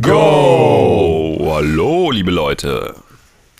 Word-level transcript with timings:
Go! 0.00 1.50
Hallo, 1.54 2.10
liebe 2.12 2.30
Leute. 2.30 2.94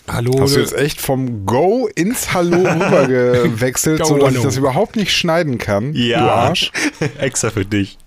Hallo. 0.08 0.40
Hast 0.40 0.54
du 0.54 0.60
jetzt 0.60 0.72
echt 0.72 1.00
vom 1.00 1.46
Go 1.46 1.88
ins 1.94 2.32
Hallo 2.32 2.58
rüber 2.58 3.06
gewechselt, 3.08 4.06
sodass 4.06 4.30
ich 4.30 4.36
hallo. 4.36 4.42
das 4.44 4.56
überhaupt 4.56 4.94
nicht 4.96 5.12
schneiden 5.12 5.58
kann? 5.58 5.92
Du 5.92 6.14
Arsch. 6.16 6.70
Extra 7.18 7.50
für 7.50 7.64
dich. 7.66 7.98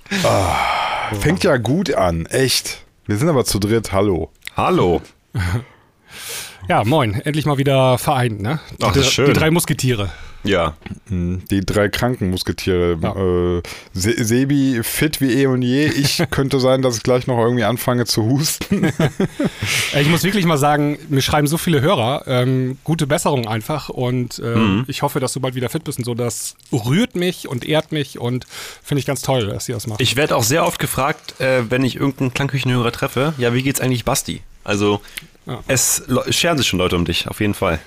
Fängt 1.20 1.44
ja 1.44 1.58
gut 1.58 1.94
an, 1.94 2.26
echt. 2.28 2.84
Wir 3.06 3.18
sind 3.18 3.28
aber 3.28 3.44
zu 3.44 3.60
dritt, 3.60 3.92
hallo. 3.92 4.32
Hallo. 4.56 5.02
Ja, 6.70 6.84
moin. 6.86 7.14
Endlich 7.16 7.46
mal 7.46 7.58
wieder 7.58 7.98
vereint, 7.98 8.42
ne? 8.42 8.60
Die, 8.72 8.84
Ach, 8.84 8.94
das 8.94 9.08
ist 9.08 9.14
schön. 9.14 9.26
Die 9.28 9.34
drei 9.34 9.52
Musketiere. 9.52 10.10
Ja. 10.46 10.76
Die 11.10 11.62
drei 11.66 11.90
kranken 11.90 12.30
Musketiere. 12.30 12.98
Ja. 13.02 13.16
Äh, 13.58 13.62
Se 13.94 14.24
Sebi 14.24 14.80
fit 14.84 15.22
wie 15.22 15.34
eh 15.34 15.48
und 15.48 15.62
je. 15.62 15.88
Ich 15.88 16.24
könnte 16.32 16.60
sein, 16.60 16.82
dass 16.82 16.98
ich 16.98 17.04
gleich 17.04 17.28
noch 17.28 17.38
irgendwie 17.40 17.64
anfange 17.64 18.06
zu 18.06 18.24
husten. 18.24 18.92
Ich 20.00 20.08
muss 20.10 20.24
wirklich 20.24 20.46
mal 20.46 20.58
sagen, 20.58 20.98
mir 21.10 21.22
schreiben 21.22 21.48
so 21.48 21.58
viele 21.58 21.82
Hörer. 21.82 22.24
Ähm, 22.28 22.78
gute 22.84 23.08
Besserung 23.08 23.48
einfach. 23.48 23.90
Und 23.90 24.40
äh, 24.40 24.56
Mhm. 24.56 24.86
ich 24.88 25.02
hoffe, 25.02 25.20
dass 25.20 25.34
du 25.34 25.40
bald 25.40 25.56
wieder 25.56 25.70
fit 25.70 25.84
bist 25.84 25.98
und 26.00 26.06
so. 26.06 26.14
Das 26.16 26.56
rührt 26.72 27.16
mich 27.16 27.48
und 27.48 27.66
ehrt 27.66 27.92
mich 27.92 28.20
und 28.20 28.46
finde 28.84 29.00
ich 29.00 29.06
ganz 29.06 29.22
toll, 29.22 29.48
dass 29.48 29.68
ihr 29.68 29.76
das 29.76 29.88
macht. 29.88 30.02
Ich 30.02 30.16
werde 30.16 30.36
auch 30.36 30.44
sehr 30.44 30.66
oft 30.66 30.80
gefragt, 30.80 31.40
äh, 31.42 31.70
wenn 31.70 31.84
ich 31.84 31.96
irgendeinen 31.96 32.34
Klangküchenhörer 32.34 32.92
treffe, 32.92 33.34
ja, 33.38 33.54
wie 33.54 33.64
geht's 33.64 33.82
eigentlich 33.82 34.06
Basti? 34.06 34.42
Also, 34.64 35.02
Ja. 35.46 35.60
es 35.68 36.04
scheren 36.30 36.58
sich 36.58 36.68
schon 36.68 36.80
Leute 36.80 36.96
um 36.96 37.06
dich, 37.06 37.28
auf 37.28 37.40
jeden 37.42 37.54
Fall. 37.54 37.80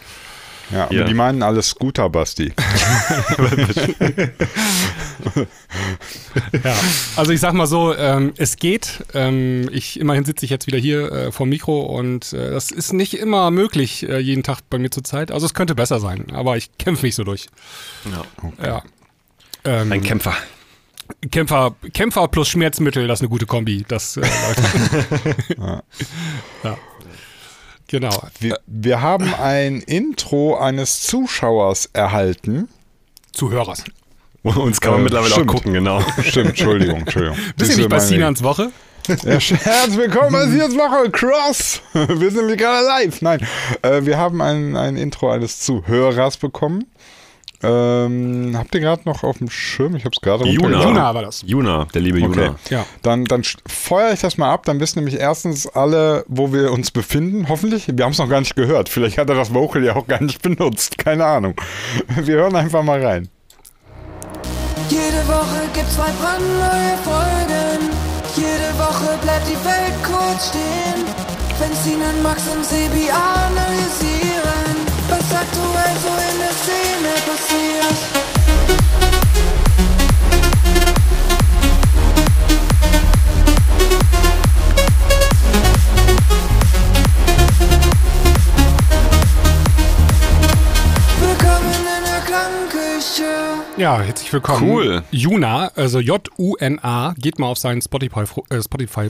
Ja, 0.70 0.84
aber 0.84 0.94
Ja. 0.94 1.04
die 1.04 1.14
meinen 1.14 1.42
alles 1.42 1.68
Scooter, 1.70 2.08
Basti. 2.10 2.52
Ja, 6.64 6.74
also 7.16 7.32
ich 7.32 7.40
sag 7.40 7.52
mal 7.54 7.66
so, 7.66 7.94
ähm, 7.94 8.32
es 8.36 8.56
geht. 8.56 9.04
Ähm, 9.14 9.68
ich 9.72 9.98
immerhin 10.00 10.24
sitze 10.24 10.44
ich 10.44 10.50
jetzt 10.50 10.66
wieder 10.66 10.78
hier 10.78 11.10
äh, 11.12 11.32
vor 11.32 11.46
dem 11.46 11.50
Mikro 11.50 11.80
und 11.82 12.32
äh, 12.32 12.50
das 12.50 12.70
ist 12.70 12.92
nicht 12.92 13.14
immer 13.14 13.50
möglich 13.50 14.08
äh, 14.08 14.18
jeden 14.18 14.42
Tag 14.42 14.60
bei 14.70 14.78
mir 14.78 14.90
zur 14.90 15.04
Zeit. 15.04 15.30
Also 15.32 15.46
es 15.46 15.54
könnte 15.54 15.74
besser 15.74 16.00
sein, 16.00 16.26
aber 16.32 16.56
ich 16.56 16.76
kämpfe 16.78 17.04
mich 17.06 17.14
so 17.14 17.24
durch. 17.24 17.46
Ja. 18.12 18.64
Ja. 18.64 18.82
Ähm, 19.64 19.90
Ein 19.92 20.02
Kämpfer. 20.02 20.34
Kämpfer, 21.30 21.74
Kämpfer 21.94 22.28
plus 22.28 22.48
Schmerzmittel, 22.48 23.08
das 23.08 23.18
ist 23.18 23.22
eine 23.22 23.30
gute 23.30 23.46
Kombi. 23.46 23.84
Das 23.88 24.16
äh, 24.16 24.20
läuft. 25.56 25.86
ja. 26.64 26.78
Genau. 27.88 28.22
Wir, 28.38 28.58
wir 28.66 29.00
haben 29.00 29.32
ein 29.34 29.80
Intro 29.80 30.56
eines 30.58 31.02
Zuschauers 31.02 31.88
erhalten. 31.92 32.68
Zuhörers. 33.32 33.84
Uns 34.42 34.80
kann 34.80 34.92
man 34.92 35.00
Äh, 35.00 35.04
mittlerweile 35.04 35.32
stimmt. 35.32 35.50
auch 35.50 35.54
gucken, 35.54 35.72
genau. 35.72 36.00
Stimmt, 36.22 36.50
Entschuldigung, 36.50 37.00
Entschuldigung. 37.00 37.36
Bist 37.56 37.72
du 37.72 37.76
nicht 37.78 37.88
bei 37.88 37.98
Sinans 37.98 38.42
Woche? 38.42 38.70
Ja, 39.08 39.14
herzlich 39.40 39.96
willkommen 39.96 40.32
bei 40.32 40.46
Sias 40.48 40.74
Woche, 40.76 41.10
Cross. 41.10 41.80
Wir 41.94 42.30
sind 42.30 42.40
nämlich 42.40 42.58
gerade 42.58 42.86
live. 42.86 43.22
Nein, 43.22 43.40
äh, 43.80 44.04
wir 44.04 44.18
haben 44.18 44.42
ein, 44.42 44.76
ein 44.76 44.96
Intro 44.96 45.30
eines 45.30 45.60
Zuhörers 45.60 46.36
bekommen. 46.36 46.84
Ähm, 47.60 48.54
habt 48.56 48.72
ihr 48.74 48.80
gerade 48.80 49.02
noch 49.04 49.24
auf 49.24 49.38
dem 49.38 49.50
Schirm? 49.50 49.96
Ich 49.96 50.04
habe 50.04 50.14
es 50.14 50.20
gerade 50.20 50.46
Juna. 50.48 50.82
Juna 50.82 51.12
war 51.14 51.22
das. 51.22 51.42
Juna, 51.44 51.86
der 51.92 52.00
liebe 52.02 52.18
Okay. 52.18 52.26
Juna. 52.46 52.54
Ja. 52.70 52.86
Dann, 53.02 53.24
dann 53.24 53.42
feuere 53.66 54.12
ich 54.12 54.20
das 54.20 54.38
mal 54.38 54.52
ab. 54.52 54.64
Dann 54.64 54.78
wissen 54.78 55.00
nämlich 55.00 55.18
erstens 55.18 55.66
alle, 55.66 56.24
wo 56.28 56.52
wir 56.52 56.70
uns 56.72 56.90
befinden. 56.92 57.48
Hoffentlich. 57.48 57.88
Wir 57.92 58.04
haben 58.04 58.12
es 58.12 58.18
noch 58.18 58.28
gar 58.28 58.40
nicht 58.40 58.54
gehört. 58.54 58.88
Vielleicht 58.88 59.18
hat 59.18 59.28
er 59.28 59.34
das 59.36 59.52
Vocal 59.52 59.82
ja 59.84 59.96
auch 59.96 60.06
gar 60.06 60.22
nicht 60.22 60.40
benutzt. 60.42 60.98
Keine 60.98 61.24
Ahnung. 61.24 61.54
Wir 62.16 62.36
hören 62.36 62.54
einfach 62.54 62.82
mal 62.84 63.04
rein. 63.04 63.28
Jede 64.88 65.26
Woche 65.26 65.60
gibt's 65.74 65.96
zwei 65.96 66.10
brandneue 66.20 66.96
Folgen. 67.04 67.90
Jede 68.36 68.78
Woche 68.78 69.18
bleibt 69.22 69.46
die 69.48 69.64
Welt 69.64 69.94
kurz 70.04 70.48
stehen. 70.50 71.04
Wenn 71.58 71.74
Sinan, 71.74 72.22
Max 72.22 72.42
und 72.54 72.64
Sebi 72.64 73.10
analysieren, 73.10 74.27
Ja, 93.78 94.00
herzlich 94.00 94.32
willkommen. 94.32 94.68
Cool. 94.68 95.04
Juna, 95.12 95.70
also 95.76 96.00
J-U-N-A, 96.00 97.14
geht 97.16 97.38
mal 97.38 97.46
auf 97.46 97.58
sein 97.58 97.80
Spotify-Profil 97.80 98.44
äh, 98.50 98.60
Spotify 98.60 99.08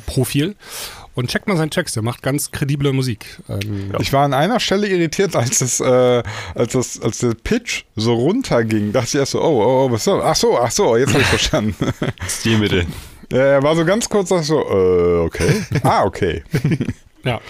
und 1.19 1.29
checkt 1.29 1.49
mal 1.49 1.57
seinen 1.57 1.71
Text. 1.71 1.97
Der 1.97 2.03
macht 2.03 2.23
ganz 2.23 2.51
kredible 2.51 2.93
Musik. 2.93 3.41
Ähm, 3.49 3.93
Ich 3.99 4.13
war 4.13 4.25
an 4.25 4.33
einer 4.35 4.61
Stelle 4.61 4.87
irritiert, 4.87 5.35
als 5.37 5.61
es, 5.61 5.81
äh, 5.81 6.23
als 6.55 6.73
das, 6.73 7.01
als 7.01 7.19
der 7.19 7.35
Pitch 7.35 7.83
so 7.97 8.15
runterging. 8.15 8.93
Dachte 8.93 9.09
ich 9.09 9.15
erst 9.17 9.33
so, 9.33 9.43
oh, 9.43 9.63
oh, 9.63 9.87
oh, 9.87 9.91
was 9.93 10.05
soll? 10.05 10.23
Ach 10.23 10.37
so, 10.37 10.59
ach 10.59 10.71
so, 10.71 10.97
jetzt 10.97 11.11
habe 11.13 11.21
ich 11.23 11.27
verstanden. 11.29 11.75
Stilmittel. 12.29 12.87
Ja, 13.33 13.39
er 13.39 13.63
war 13.63 13.75
so 13.77 13.85
ganz 13.85 14.09
kurz, 14.09 14.29
dachte 14.31 14.43
ich 14.43 14.49
so, 14.49 14.61
äh, 14.61 15.25
okay. 15.27 15.63
Ah, 15.83 16.05
okay. 16.05 16.43
ja. 17.25 17.41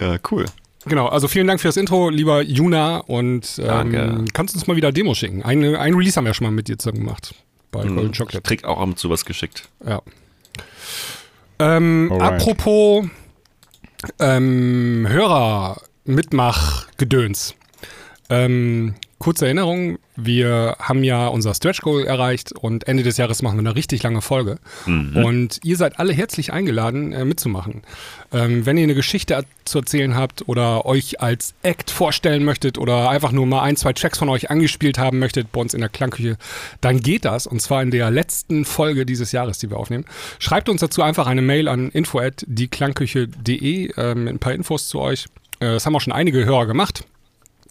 Ja, 0.00 0.16
cool. 0.30 0.46
Genau, 0.86 1.06
also 1.08 1.26
vielen 1.28 1.46
Dank 1.46 1.60
für 1.60 1.68
das 1.68 1.76
Intro, 1.76 2.08
lieber 2.10 2.42
Juna. 2.42 2.98
Und 2.98 3.58
ähm, 3.58 3.66
Danke. 3.66 4.24
kannst 4.32 4.54
du 4.54 4.58
uns 4.58 4.66
mal 4.66 4.76
wieder 4.76 4.92
Demos 4.92 5.18
schicken? 5.18 5.42
Eine, 5.42 5.78
ein 5.78 5.94
Release 5.94 6.16
haben 6.16 6.24
wir 6.26 6.34
schon 6.34 6.46
mal 6.46 6.50
mit 6.52 6.68
dir 6.68 6.78
zusammen 6.78 7.00
gemacht. 7.00 7.34
Bei 7.72 7.80
Golden 7.82 7.96
Mhm. 8.06 8.10
Ich 8.12 8.18
Chocolate. 8.18 8.42
krieg 8.42 8.64
auch 8.64 8.78
ab 8.80 8.84
und 8.88 8.98
zu 8.98 9.10
was 9.10 9.24
geschickt. 9.24 9.68
Ja. 9.86 10.00
Ähm, 11.58 12.12
apropos 12.20 13.06
ähm, 14.18 15.06
Hörer, 15.08 15.80
Mitmach, 16.04 16.86
Gedöns. 16.96 17.54
Ähm, 18.28 18.94
kurze 19.18 19.46
Erinnerung, 19.46 19.98
wir 20.14 20.76
haben 20.78 21.02
ja 21.02 21.28
unser 21.28 21.54
Stretch 21.54 21.80
Goal 21.80 22.04
erreicht 22.04 22.52
und 22.52 22.86
Ende 22.86 23.02
des 23.02 23.16
Jahres 23.16 23.40
machen 23.42 23.56
wir 23.56 23.60
eine 23.60 23.74
richtig 23.74 24.02
lange 24.02 24.20
Folge. 24.20 24.58
Und 25.24 25.60
ihr 25.64 25.76
seid 25.76 25.98
alle 25.98 26.12
herzlich 26.12 26.52
eingeladen, 26.52 27.12
äh, 27.12 27.24
mitzumachen. 27.24 27.82
Ähm, 28.32 28.66
wenn 28.66 28.76
ihr 28.76 28.84
eine 28.84 28.94
Geschichte 28.94 29.44
zu 29.64 29.78
erzählen 29.78 30.14
habt 30.14 30.46
oder 30.48 30.84
euch 30.84 31.20
als 31.20 31.54
Act 31.62 31.90
vorstellen 31.90 32.44
möchtet 32.44 32.76
oder 32.78 33.08
einfach 33.08 33.32
nur 33.32 33.46
mal 33.46 33.62
ein, 33.62 33.76
zwei 33.76 33.94
Tracks 33.94 34.18
von 34.18 34.28
euch 34.28 34.50
angespielt 34.50 34.98
haben 34.98 35.18
möchtet 35.18 35.50
bei 35.52 35.60
uns 35.60 35.74
in 35.74 35.80
der 35.80 35.88
Klangküche, 35.88 36.36
dann 36.80 37.00
geht 37.00 37.24
das. 37.24 37.46
Und 37.46 37.60
zwar 37.60 37.82
in 37.82 37.90
der 37.90 38.10
letzten 38.10 38.64
Folge 38.64 39.06
dieses 39.06 39.32
Jahres, 39.32 39.58
die 39.58 39.70
wir 39.70 39.78
aufnehmen. 39.78 40.04
Schreibt 40.38 40.68
uns 40.68 40.82
dazu 40.82 41.02
einfach 41.02 41.26
eine 41.26 41.42
Mail 41.42 41.66
an 41.68 41.90
info@dieklangküche.de 41.90 43.92
ähm, 43.96 44.24
mit 44.24 44.34
ein 44.34 44.38
paar 44.38 44.52
Infos 44.52 44.88
zu 44.88 45.00
euch. 45.00 45.26
Äh, 45.60 45.72
das 45.72 45.86
haben 45.86 45.96
auch 45.96 46.00
schon 46.00 46.12
einige 46.12 46.44
Hörer 46.44 46.66
gemacht. 46.66 47.04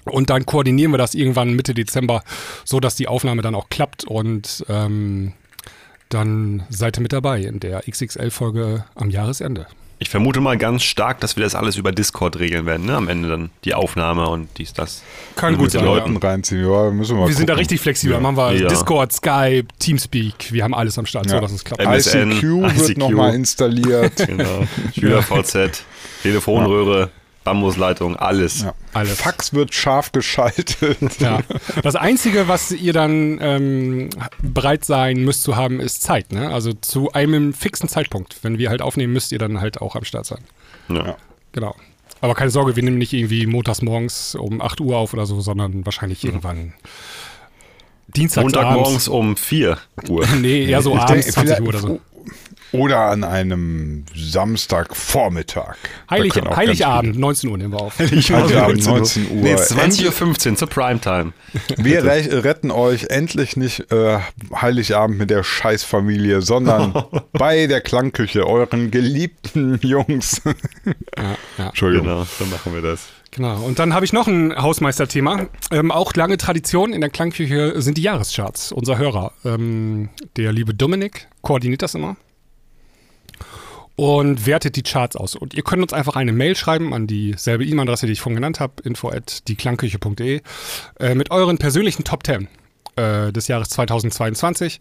Und 0.06 0.30
dann 0.30 0.46
koordinieren 0.46 0.92
wir 0.92 0.98
das 0.98 1.14
irgendwann 1.16 1.54
Mitte 1.54 1.74
Dezember, 1.74 2.24
so 2.64 2.80
dass 2.80 2.96
die 2.96 3.08
Aufnahme 3.08 3.42
dann 3.42 3.56
auch 3.56 3.70
klappt 3.70 4.04
und 4.06 4.64
ähm, 4.70 5.34
dann 6.10 6.64
seid 6.70 6.98
ihr 6.98 7.02
mit 7.02 7.12
dabei 7.14 7.42
in 7.42 7.60
der 7.60 7.82
XXL-Folge 7.90 8.86
am 8.96 9.10
Jahresende. 9.10 9.66
Ich 9.98 10.10
vermute 10.10 10.42
mal 10.42 10.58
ganz 10.58 10.84
stark, 10.84 11.22
dass 11.22 11.38
wir 11.38 11.44
das 11.44 11.56
alles 11.56 11.78
über 11.78 11.94
Discord 11.94 12.38
regeln 12.38 12.66
werden, 12.66 12.86
ne? 12.86 12.98
Am 12.98 13.08
Ende 13.08 13.30
dann 13.30 13.50
die 13.64 13.74
Aufnahme 13.74 14.28
und 14.28 14.50
dies, 14.58 14.74
das. 14.74 15.02
Kann 15.38 15.58
gut 15.58 15.72
sein. 15.72 15.86
Leuten. 15.86 16.14
Ja. 16.16 16.20
reinziehen. 16.20 16.70
Ja, 16.70 16.92
müssen 16.92 17.16
wir 17.16 17.22
mal 17.22 17.28
Wir 17.30 17.34
sind 17.36 17.48
da 17.48 17.54
gucken. 17.54 17.60
richtig 17.62 17.80
flexibel. 17.80 18.14
Dann 18.16 18.24
machen 18.24 18.36
wir 18.36 18.54
Ja. 18.60 18.68
Discord, 18.68 19.14
Skype, 19.14 19.68
Teamspeak. 19.80 20.52
Wir 20.52 20.66
haben 20.66 20.74
alles 20.74 21.00
am 21.00 21.06
Start, 21.06 21.30
so 21.30 21.36
Ja. 21.36 21.42
dass 21.42 21.54
es 21.54 21.64
klappt. 21.64 21.82
MSN, 21.82 22.32
ICQ 22.34 22.42
wird 22.44 22.90
ICQ. 22.90 22.98
nochmal 22.98 23.36
installiert. 23.36 24.14
Genau. 24.28 24.66
Schüler-VZ, 25.00 25.84
Telefonröhre, 26.24 27.10
Bambusleitung, 27.46 28.18
alles. 28.18 28.64
Ja. 28.64 28.74
Alles. 28.92 29.22
Fax 29.22 29.54
wird 29.54 29.74
scharf 29.74 30.12
geschaltet. 30.12 30.78
Ja. 31.20 31.42
Das 31.84 31.96
Einzige, 31.96 32.50
was 32.50 32.72
ihr 32.72 32.92
dann 32.92 33.38
ähm, 33.40 34.10
bereit 34.42 34.84
sein 34.84 35.24
müsst 35.24 35.44
zu 35.44 35.56
haben, 35.56 35.80
ist 35.80 36.02
Zeit. 36.02 36.34
Ne? 36.34 36.52
Also 36.52 36.74
zu 36.74 37.14
einem 37.14 37.54
fixen 37.54 37.88
Zeitpunkt. 37.88 38.40
Wenn 38.42 38.58
wir 38.58 38.70
halt 38.70 38.82
aufnehmen, 38.82 39.14
müsst 39.14 39.32
ihr 39.32 39.40
dann 39.40 39.62
halt 39.62 39.82
auch 39.82 39.96
am 39.96 40.04
Start 40.04 40.26
sein. 40.26 40.40
Ja. 40.90 41.16
Genau. 41.54 41.76
Aber 42.20 42.34
keine 42.34 42.50
Sorge, 42.50 42.76
wir 42.76 42.84
nehmen 42.84 42.98
nicht 42.98 43.14
irgendwie 43.14 43.46
montags 43.46 43.82
morgens 43.82 44.36
um 44.36 44.60
8 44.62 44.82
Uhr 44.82 44.98
auf 44.98 45.14
oder 45.14 45.26
so, 45.26 45.40
sondern 45.42 45.86
wahrscheinlich 45.86 46.26
irgendwann 46.26 46.74
Dienstags 48.08 48.44
Montagmorgens 48.44 49.08
um 49.08 49.38
4 49.38 49.78
Uhr. 50.10 50.28
Nee, 50.42 50.66
eher 50.66 50.82
so 50.82 50.96
Ich 50.96 51.00
abends 51.00 51.26
denke, 51.26 51.50
20 51.56 51.62
Uhr 51.62 51.68
oder 51.68 51.80
so. 51.80 52.00
Oder 52.72 53.02
an 53.02 53.24
einem 53.24 54.06
Samstagvormittag. 54.16 55.76
Heilig, 56.10 56.34
Heiligabend, 56.36 57.18
19 57.18 57.50
Uhr 57.50 57.58
nehmen 57.58 57.74
wir 57.74 57.82
auf. 57.82 57.98
Heiligabend, 58.00 58.86
19 58.86 59.28
Uhr. 59.32 59.36
Nee, 59.44 59.56
20.15 59.56 60.50
Uhr 60.52 60.56
zur 60.56 60.70
Primetime. 60.70 61.34
Wir 61.78 62.04
re- 62.04 62.44
retten 62.44 62.72
euch 62.72 63.06
endlich 63.10 63.56
nicht 63.56 63.92
äh, 63.92 64.20
Heiligabend 64.54 65.18
mit 65.18 65.30
der 65.30 65.44
Scheißfamilie, 65.44 66.42
sondern 66.42 66.94
bei 67.34 67.68
der 67.68 67.82
Klangküche, 67.82 68.46
euren 68.48 68.92
geliebten 68.92 69.80
Jungs. 69.82 70.42
Ja, 70.46 71.36
ja. 71.58 71.68
Entschuldigung. 71.68 72.08
Genau, 72.08 72.26
so 72.38 72.46
machen 72.46 72.74
wir 72.74 72.82
das. 72.82 73.08
Genau. 73.32 73.62
Und 73.64 73.80
dann 73.80 73.94
habe 73.94 74.06
ich 74.06 74.14
noch 74.14 74.28
ein 74.28 74.56
Hausmeisterthema. 74.56 75.48
Ähm, 75.72 75.92
auch 75.92 76.14
lange 76.16 76.38
Tradition 76.38 76.94
in 76.94 77.02
der 77.02 77.10
Klangküche 77.10 77.82
sind 77.82 77.98
die 77.98 78.02
Jahrescharts. 78.02 78.72
Unser 78.72 78.98
Hörer, 78.98 79.34
ähm, 79.44 80.10
der 80.38 80.54
liebe 80.54 80.74
Dominik, 80.74 81.28
koordiniert 81.42 81.82
das 81.82 81.96
immer. 81.96 82.16
Und 83.96 84.46
wertet 84.46 84.76
die 84.76 84.84
Charts 84.84 85.16
aus. 85.16 85.36
Und 85.36 85.54
ihr 85.54 85.64
könnt 85.64 85.82
uns 85.82 85.94
einfach 85.94 86.16
eine 86.16 86.34
Mail 86.34 86.56
schreiben 86.56 86.94
an 86.94 87.08
dieselbe 87.08 87.66
E-Mail-Adresse, 87.66 88.06
die 88.08 88.14
ich 88.14 88.22
vorhin 88.22 88.36
genannt 88.36 88.60
habe, 88.60 88.74
info 88.84 89.10
at 89.10 89.48
dieklangküche.de, 89.48 90.42
äh, 91.00 91.16
mit 91.16 91.32
euren 91.32 91.58
persönlichen 91.58 92.04
Top 92.04 92.26
10 92.26 92.48
äh, 92.98 93.32
des 93.32 93.48
Jahres 93.48 93.70
2022. 93.70 94.80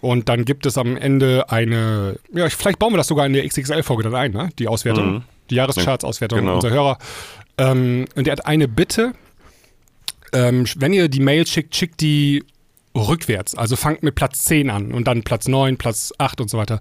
Und 0.00 0.28
dann 0.28 0.44
gibt 0.44 0.66
es 0.66 0.76
am 0.78 0.96
Ende 0.96 1.50
eine, 1.50 2.18
ja, 2.32 2.46
ich- 2.46 2.54
vielleicht 2.54 2.78
bauen 2.78 2.92
wir 2.92 2.98
das 2.98 3.06
sogar 3.08 3.26
in 3.26 3.32
der 3.32 3.44
XXL-Folge 3.46 4.02
dann 4.04 4.14
ein, 4.14 4.32
ne? 4.32 4.48
die 4.58 4.66
Auswertung, 4.68 5.14
Mhm. 5.16 5.22
die 5.50 5.54
Jahrescharts-Auswertung 5.56 6.40
Genau. 6.40 6.54
unserer 6.56 6.72
Hörer. 6.72 6.98
Ähm, 7.58 8.06
und 8.16 8.26
er 8.28 8.32
hat 8.32 8.46
eine 8.46 8.66
Bitte, 8.68 9.12
ähm, 10.32 10.66
wenn 10.76 10.92
ihr 10.92 11.08
die 11.08 11.20
Mail 11.20 11.46
schickt, 11.46 11.74
schickt 11.74 12.00
die 12.00 12.44
rückwärts. 12.98 13.54
Also 13.54 13.76
fangt 13.76 14.02
mit 14.02 14.14
Platz 14.14 14.44
10 14.44 14.70
an 14.70 14.92
und 14.92 15.06
dann 15.06 15.22
Platz 15.22 15.48
9, 15.48 15.76
Platz 15.76 16.12
8 16.18 16.40
und 16.40 16.50
so 16.50 16.58
weiter. 16.58 16.80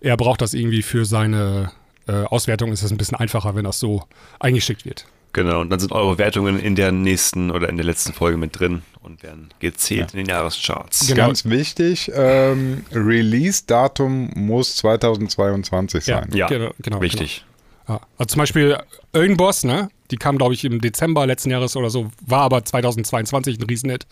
Er 0.00 0.16
braucht 0.16 0.40
das 0.40 0.54
irgendwie 0.54 0.82
für 0.82 1.04
seine 1.04 1.72
äh, 2.06 2.24
Auswertung. 2.24 2.72
Ist 2.72 2.82
es 2.82 2.90
ein 2.90 2.98
bisschen 2.98 3.18
einfacher, 3.18 3.54
wenn 3.54 3.64
das 3.64 3.78
so 3.78 4.04
eingeschickt 4.40 4.84
wird. 4.84 5.06
Genau, 5.32 5.60
und 5.60 5.70
dann 5.70 5.78
sind 5.78 5.92
eure 5.92 6.18
Wertungen 6.18 6.58
in 6.58 6.74
der 6.74 6.90
nächsten 6.90 7.50
oder 7.50 7.68
in 7.68 7.76
der 7.76 7.84
letzten 7.84 8.12
Folge 8.12 8.38
mit 8.38 8.58
drin 8.58 8.82
und 9.02 9.22
werden 9.22 9.50
gezählt 9.60 10.14
in 10.14 10.18
den 10.18 10.26
Jahrescharts. 10.26 11.06
Genau. 11.06 11.26
Ganz 11.26 11.44
wichtig, 11.44 12.10
ähm, 12.14 12.84
Release-Datum 12.92 14.30
muss 14.34 14.76
2022 14.76 16.04
sein. 16.04 16.30
Ja, 16.32 16.46
Genau, 16.46 16.70
genau, 16.78 17.00
wichtig. 17.00 17.44
Ja. 17.88 18.00
Also 18.16 18.32
zum 18.32 18.40
Beispiel 18.40 18.78
Irgendboss, 19.12 19.64
ne? 19.64 19.90
Die 20.10 20.16
kam, 20.16 20.38
glaube 20.38 20.54
ich, 20.54 20.64
im 20.64 20.80
Dezember 20.80 21.26
letzten 21.26 21.50
Jahres 21.50 21.76
oder 21.76 21.90
so, 21.90 22.10
war 22.26 22.40
aber 22.40 22.64
2022 22.64 23.58
ein 23.58 23.64
Riesenhit. 23.64 24.06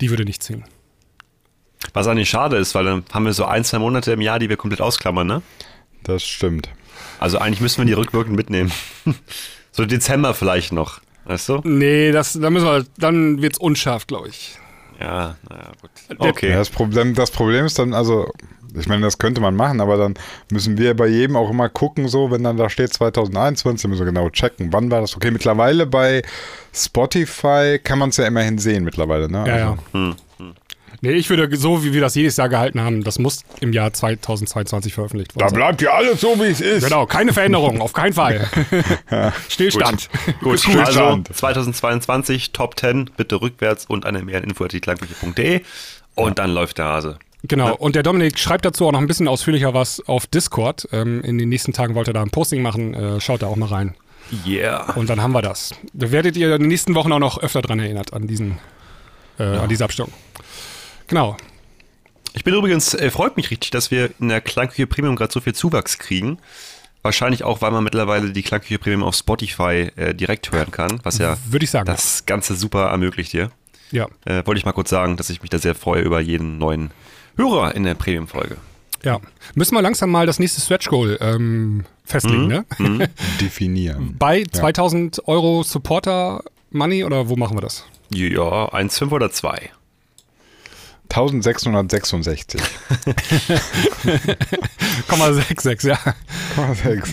Die 0.00 0.10
würde 0.10 0.24
nicht 0.24 0.42
ziehen. 0.42 0.64
Was 1.94 2.06
eigentlich 2.06 2.30
schade 2.30 2.56
ist, 2.56 2.74
weil 2.74 2.84
dann 2.84 3.04
haben 3.12 3.24
wir 3.24 3.32
so 3.32 3.44
ein, 3.44 3.64
zwei 3.64 3.78
Monate 3.78 4.12
im 4.12 4.20
Jahr, 4.20 4.38
die 4.38 4.48
wir 4.48 4.56
komplett 4.56 4.80
ausklammern, 4.80 5.26
ne? 5.26 5.42
Das 6.04 6.22
stimmt. 6.24 6.68
Also 7.18 7.38
eigentlich 7.38 7.60
müssen 7.60 7.78
wir 7.78 7.86
die 7.86 7.92
rückwirkend 7.92 8.36
mitnehmen. 8.36 8.70
so 9.72 9.84
Dezember 9.86 10.34
vielleicht 10.34 10.72
noch, 10.72 11.00
weißt 11.24 11.48
du? 11.48 11.60
Nee, 11.64 12.12
das, 12.12 12.34
da 12.40 12.50
müssen 12.50 12.66
wir, 12.66 12.84
dann 12.98 13.42
wird's 13.42 13.58
unscharf, 13.58 14.06
glaube 14.06 14.28
ich. 14.28 14.56
Ja, 15.00 15.36
naja, 15.48 15.72
gut. 15.80 15.90
Ja, 16.10 16.28
Okay. 16.30 16.52
das, 16.52 16.68
Problem, 16.68 17.14
das 17.14 17.30
Problem 17.30 17.64
ist 17.64 17.78
dann, 17.78 17.94
also, 17.94 18.30
ich 18.78 18.86
meine, 18.86 19.00
das 19.02 19.16
könnte 19.16 19.40
man 19.40 19.56
machen, 19.56 19.80
aber 19.80 19.96
dann 19.96 20.14
müssen 20.50 20.76
wir 20.76 20.94
bei 20.94 21.06
jedem 21.06 21.36
auch 21.36 21.48
immer 21.50 21.70
gucken, 21.70 22.06
so, 22.08 22.30
wenn 22.30 22.44
dann 22.44 22.58
da 22.58 22.68
steht 22.68 22.92
2021, 22.92 23.88
müssen 23.88 24.00
wir 24.00 24.06
genau 24.12 24.28
checken, 24.28 24.70
wann 24.72 24.90
war 24.90 25.00
das. 25.00 25.16
Okay, 25.16 25.30
mittlerweile 25.30 25.86
bei 25.86 26.22
Spotify 26.74 27.78
kann 27.82 27.98
man 27.98 28.10
es 28.10 28.18
ja 28.18 28.26
immerhin 28.26 28.58
sehen 28.58 28.84
mittlerweile, 28.84 29.30
ne? 29.30 29.44
Ja, 29.46 29.58
ja. 29.58 29.78
Hm, 29.92 30.14
Nee, 31.02 31.12
ich 31.12 31.30
würde, 31.30 31.56
so 31.56 31.82
wie 31.82 31.92
wir 31.94 32.00
das 32.00 32.14
jedes 32.14 32.36
Jahr 32.36 32.48
gehalten 32.48 32.80
haben, 32.80 33.02
das 33.04 33.18
muss 33.18 33.42
im 33.60 33.72
Jahr 33.72 33.92
2022 33.92 34.92
veröffentlicht 34.92 35.32
Da 35.32 35.40
worden 35.40 35.48
sein. 35.50 35.56
bleibt 35.58 35.82
ja 35.82 35.92
alles 35.92 36.20
so, 36.20 36.38
wie 36.38 36.44
es 36.50 36.60
ist. 36.60 36.84
Genau, 36.84 37.06
keine 37.06 37.32
Veränderung, 37.32 37.80
auf 37.80 37.92
keinen 37.92 38.12
Fall. 38.12 38.48
Stillstand. 39.48 40.10
Gut, 40.40 40.52
also 40.52 40.70
Stillstand. 40.70 41.34
2022 41.34 42.52
Top 42.52 42.78
10, 42.78 43.10
bitte 43.16 43.40
rückwärts 43.40 43.86
und 43.86 44.04
eine 44.04 44.22
mehr 44.22 44.42
Info 44.44 44.64
at 44.64 44.72
dieklangküche.de 44.72 45.62
und 46.14 46.38
dann 46.38 46.52
läuft 46.52 46.78
der 46.78 46.86
Hase. 46.86 47.18
Genau, 47.44 47.74
und 47.74 47.94
der 47.96 48.02
Dominik 48.02 48.38
schreibt 48.38 48.66
dazu 48.66 48.86
auch 48.86 48.92
noch 48.92 49.00
ein 49.00 49.06
bisschen 49.06 49.26
ausführlicher 49.26 49.72
was 49.72 50.06
auf 50.06 50.26
Discord. 50.26 50.86
Ähm, 50.92 51.22
in 51.22 51.38
den 51.38 51.48
nächsten 51.48 51.72
Tagen 51.72 51.94
wollte 51.94 52.10
er 52.10 52.14
da 52.14 52.22
ein 52.22 52.30
Posting 52.30 52.60
machen, 52.60 52.92
äh, 52.92 53.20
schaut 53.20 53.40
da 53.40 53.46
auch 53.46 53.56
mal 53.56 53.70
rein. 53.70 53.94
Yeah. 54.46 54.92
Und 54.94 55.08
dann 55.08 55.22
haben 55.22 55.32
wir 55.32 55.40
das. 55.42 55.72
Da 55.94 56.12
werdet 56.12 56.36
ihr 56.36 56.54
in 56.54 56.60
den 56.60 56.68
nächsten 56.68 56.94
Wochen 56.94 57.10
auch 57.12 57.18
noch 57.18 57.42
öfter 57.42 57.62
dran 57.62 57.78
erinnert, 57.80 58.12
an 58.12 58.26
diesen, 58.26 58.58
äh, 59.38 59.44
an 59.44 59.68
diese 59.70 59.84
Abstimmung. 59.84 60.12
Genau. 61.10 61.36
Ich 62.32 62.44
bin 62.44 62.54
übrigens, 62.54 62.94
äh, 62.94 63.10
freut 63.10 63.36
mich 63.36 63.50
richtig, 63.50 63.70
dass 63.70 63.90
wir 63.90 64.10
in 64.20 64.28
der 64.28 64.40
Klangküche 64.40 64.86
Premium 64.86 65.16
gerade 65.16 65.32
so 65.32 65.40
viel 65.40 65.54
Zuwachs 65.54 65.98
kriegen. 65.98 66.38
Wahrscheinlich 67.02 67.44
auch, 67.44 67.60
weil 67.62 67.70
man 67.72 67.82
mittlerweile 67.82 68.30
die 68.30 68.42
Klangküche 68.42 68.78
Premium 68.78 69.02
auf 69.02 69.14
Spotify 69.16 69.90
äh, 69.96 70.14
direkt 70.14 70.52
hören 70.52 70.70
kann, 70.70 71.00
was 71.02 71.18
ja 71.18 71.36
Würde 71.48 71.64
ich 71.64 71.70
sagen. 71.70 71.86
das 71.86 72.26
Ganze 72.26 72.54
super 72.54 72.86
ermöglicht 72.90 73.32
hier. 73.32 73.50
ja. 73.90 74.06
Äh, 74.24 74.46
wollte 74.46 74.58
ich 74.58 74.64
mal 74.64 74.72
kurz 74.72 74.90
sagen, 74.90 75.16
dass 75.16 75.30
ich 75.30 75.42
mich 75.42 75.50
da 75.50 75.58
sehr 75.58 75.74
freue 75.74 76.02
über 76.02 76.20
jeden 76.20 76.58
neuen 76.58 76.90
Hörer 77.36 77.74
in 77.74 77.84
der 77.84 77.94
Premium-Folge. 77.94 78.56
ja. 79.02 79.18
Müssen 79.54 79.74
wir 79.74 79.82
langsam 79.82 80.10
mal 80.10 80.26
das 80.26 80.38
nächste 80.38 80.60
Stretch 80.60 80.88
Goal 80.88 81.18
ähm, 81.20 81.84
festlegen, 82.04 82.46
ne? 82.46 82.64
Definieren. 83.40 84.14
Bei 84.18 84.44
2000 84.44 85.26
Euro 85.26 85.62
Supporter 85.64 86.44
Money 86.70 87.02
oder 87.02 87.28
wo 87.28 87.34
machen 87.36 87.56
wir 87.56 87.62
das? 87.62 87.84
Ja, 88.12 88.68
1,5 88.72 89.10
oder 89.10 89.32
2. 89.32 89.70
1666. 91.10 92.60
0,66, 95.08 95.88
ja. 95.88 95.98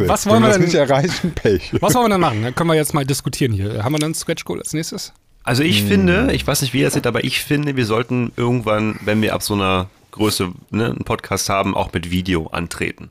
Was 0.07 0.25
wollen 0.25 0.43
Wenn 0.43 0.49
wir 0.49 0.53
denn- 0.57 0.65
nicht 0.65 0.75
erreichen, 0.75 1.31
Pech. 1.33 1.73
Was 1.81 1.93
wollen 1.95 2.05
wir 2.05 2.09
dann 2.09 2.21
machen? 2.21 2.43
Dann 2.43 2.55
können 2.55 2.69
wir 2.69 2.75
jetzt 2.75 2.93
mal 2.93 3.05
diskutieren 3.05 3.51
hier. 3.51 3.83
Haben 3.83 3.93
wir 3.93 3.99
dann 3.99 4.13
Stretch 4.13 4.45
Goal 4.45 4.59
als 4.59 4.73
nächstes? 4.73 5.13
Also 5.43 5.63
ich 5.63 5.83
finde, 5.83 6.33
ich 6.33 6.45
weiß 6.45 6.61
nicht, 6.61 6.73
wie 6.73 6.79
ihr 6.79 6.85
das 6.85 6.93
seht, 6.93 7.07
aber 7.07 7.23
ich 7.23 7.39
finde, 7.41 7.75
wir 7.77 7.85
sollten 7.85 8.33
irgendwann, 8.35 8.99
wenn 9.05 9.21
wir 9.21 9.33
ab 9.33 9.41
so 9.41 9.53
einer 9.53 9.89
Größe 10.11 10.51
ne, 10.71 10.85
einen 10.87 11.05
Podcast 11.05 11.49
haben, 11.49 11.73
auch 11.75 11.93
mit 11.93 12.11
Video 12.11 12.47
antreten. 12.47 13.09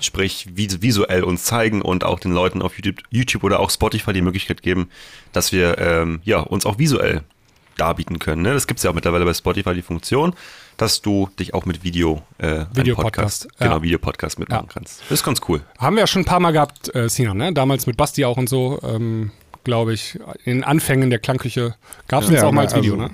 Sprich, 0.00 0.46
vis 0.54 0.80
visuell 0.80 1.22
uns 1.24 1.44
zeigen 1.44 1.82
und 1.82 2.02
auch 2.02 2.20
den 2.20 2.32
Leuten 2.32 2.62
auf 2.62 2.76
YouTube, 2.76 3.02
YouTube 3.10 3.44
oder 3.44 3.60
auch 3.60 3.68
Spotify 3.70 4.14
die 4.14 4.22
Möglichkeit 4.22 4.62
geben, 4.62 4.88
dass 5.34 5.52
wir 5.52 5.76
ähm, 5.76 6.20
ja, 6.24 6.38
uns 6.40 6.64
auch 6.64 6.78
visuell 6.78 7.20
darbieten 7.78 8.18
können. 8.18 8.42
Ne? 8.42 8.52
Das 8.52 8.66
gibt 8.66 8.78
es 8.78 8.84
ja 8.84 8.90
auch 8.90 8.94
mittlerweile 8.94 9.24
bei 9.24 9.32
Spotify 9.34 9.74
die 9.74 9.82
Funktion, 9.82 10.34
dass 10.76 11.00
du 11.02 11.28
dich 11.38 11.54
auch 11.54 11.64
mit 11.64 11.82
Video, 11.84 12.22
äh, 12.38 12.46
einen 12.46 12.66
Videopodcast, 12.74 13.44
Podcast, 13.44 13.58
genau, 13.58 13.76
ja. 13.76 13.82
Videopodcast 13.82 14.38
mitmachen 14.38 14.66
Ja. 14.66 14.72
kannst. 14.72 15.00
Das 15.02 15.10
ist 15.12 15.24
ganz 15.24 15.40
cool. 15.48 15.62
Haben 15.78 15.96
wir 15.96 16.00
ja 16.02 16.06
schon 16.06 16.22
ein 16.22 16.26
paar 16.26 16.40
Mal 16.40 16.52
gehabt, 16.52 16.94
äh, 16.94 17.08
Sinan, 17.08 17.36
ne? 17.38 17.52
Damals 17.52 17.86
mit 17.86 17.96
Basti 17.96 18.24
auch 18.24 18.36
und 18.36 18.48
so, 18.48 18.78
ähm, 18.82 19.30
glaube 19.64 19.94
ich. 19.94 20.18
In 20.44 20.58
den 20.58 20.64
Anfängen 20.64 21.10
der 21.10 21.18
Klangküche 21.18 21.74
gab 22.08 22.22
es 22.22 22.28
Ja, 22.28 22.34
uns 22.36 22.44
auch 22.44 22.52
mal 22.52 22.62
als 22.62 22.74
also- 22.74 22.84
Video, 22.84 22.96
ne? 22.96 23.10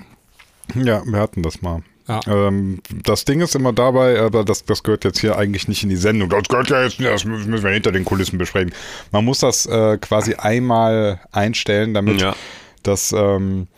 Ja, 0.74 1.02
wir 1.04 1.18
hatten 1.20 1.42
das 1.42 1.60
mal. 1.62 1.82
Ja. 2.06 2.20
Ähm, 2.26 2.80
das 3.02 3.24
Ding 3.24 3.40
ist 3.40 3.54
immer 3.54 3.72
dabei, 3.72 4.20
aber 4.20 4.44
das, 4.44 4.64
das 4.66 4.82
gehört 4.82 5.04
jetzt 5.04 5.20
hier 5.20 5.38
eigentlich 5.38 5.68
nicht 5.68 5.82
in 5.82 5.88
die 5.88 5.96
Sendung. 5.96 6.28
Das 6.28 6.42
gehört 6.48 6.68
ja 6.68 6.82
jetzt, 6.82 7.00
das 7.00 7.24
müssen 7.24 7.62
wir 7.62 7.70
hinter 7.70 7.92
den 7.92 8.04
Kulissen 8.04 8.36
besprechen. 8.38 8.74
Man 9.10 9.24
muss 9.24 9.38
das 9.38 9.64
äh, 9.64 9.96
quasi 9.98 10.34
einmal 10.34 11.20
einstellen, 11.32 11.94
damit 11.94 12.20
Ja. 12.20 12.34
das, 12.82 13.12
ähm, 13.12 13.68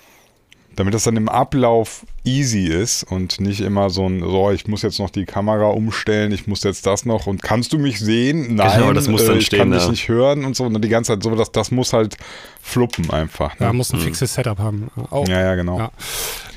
damit 0.76 0.94
das 0.94 1.05
dann 1.05 1.17
im 1.17 1.28
Ablauf 1.28 2.05
easy 2.25 2.67
ist 2.67 3.02
und 3.05 3.40
nicht 3.40 3.61
immer 3.61 3.90
so 3.90 4.06
ein, 4.08 4.20
so, 4.20 4.50
ich 4.50 4.67
muss 4.69 4.82
jetzt 4.82 4.99
noch 4.99 5.11
die 5.11 5.25
Kamera 5.25 5.67
umstellen, 5.67 6.32
ich 6.32 6.46
muss 6.46 6.62
jetzt 6.62 6.87
das 6.87 7.05
noch 7.05 7.26
und 7.26 7.43
kannst 7.43 7.73
du 7.73 7.78
mich 7.78 7.99
sehen? 7.99 8.55
Nein, 8.56 8.81
Genau, 8.81 8.93
das 8.93 9.08
muss 9.08 9.23
äh, 9.23 9.26
dann 9.28 9.38
ich 9.38 9.46
stehen, 9.46 9.58
kann 9.58 9.70
dich 9.73 9.82
ja. 9.82 9.90
nicht 9.90 10.08
hören 10.08 10.44
und 10.44 10.55
so. 10.55 10.64
Und 10.64 10.82
die 10.84 10.88
ganze 10.88 11.12
Zeit 11.14 11.23
so, 11.23 11.34
das, 11.34 11.50
das 11.52 11.70
muss 11.70 11.92
halt 11.92 12.16
fluppen 12.62 13.11
einfach. 13.11 13.54
Da 13.56 13.68
Ne? 13.68 13.73
muss 13.73 13.92
ein 13.92 14.00
fixes 14.00 14.35
Setup 14.35 14.59
haben. 14.59 14.90
Auch. 15.11 15.26
Ja, 15.28 15.40
ja, 15.40 15.54
genau. 15.54 15.78
Ja. 15.78 15.90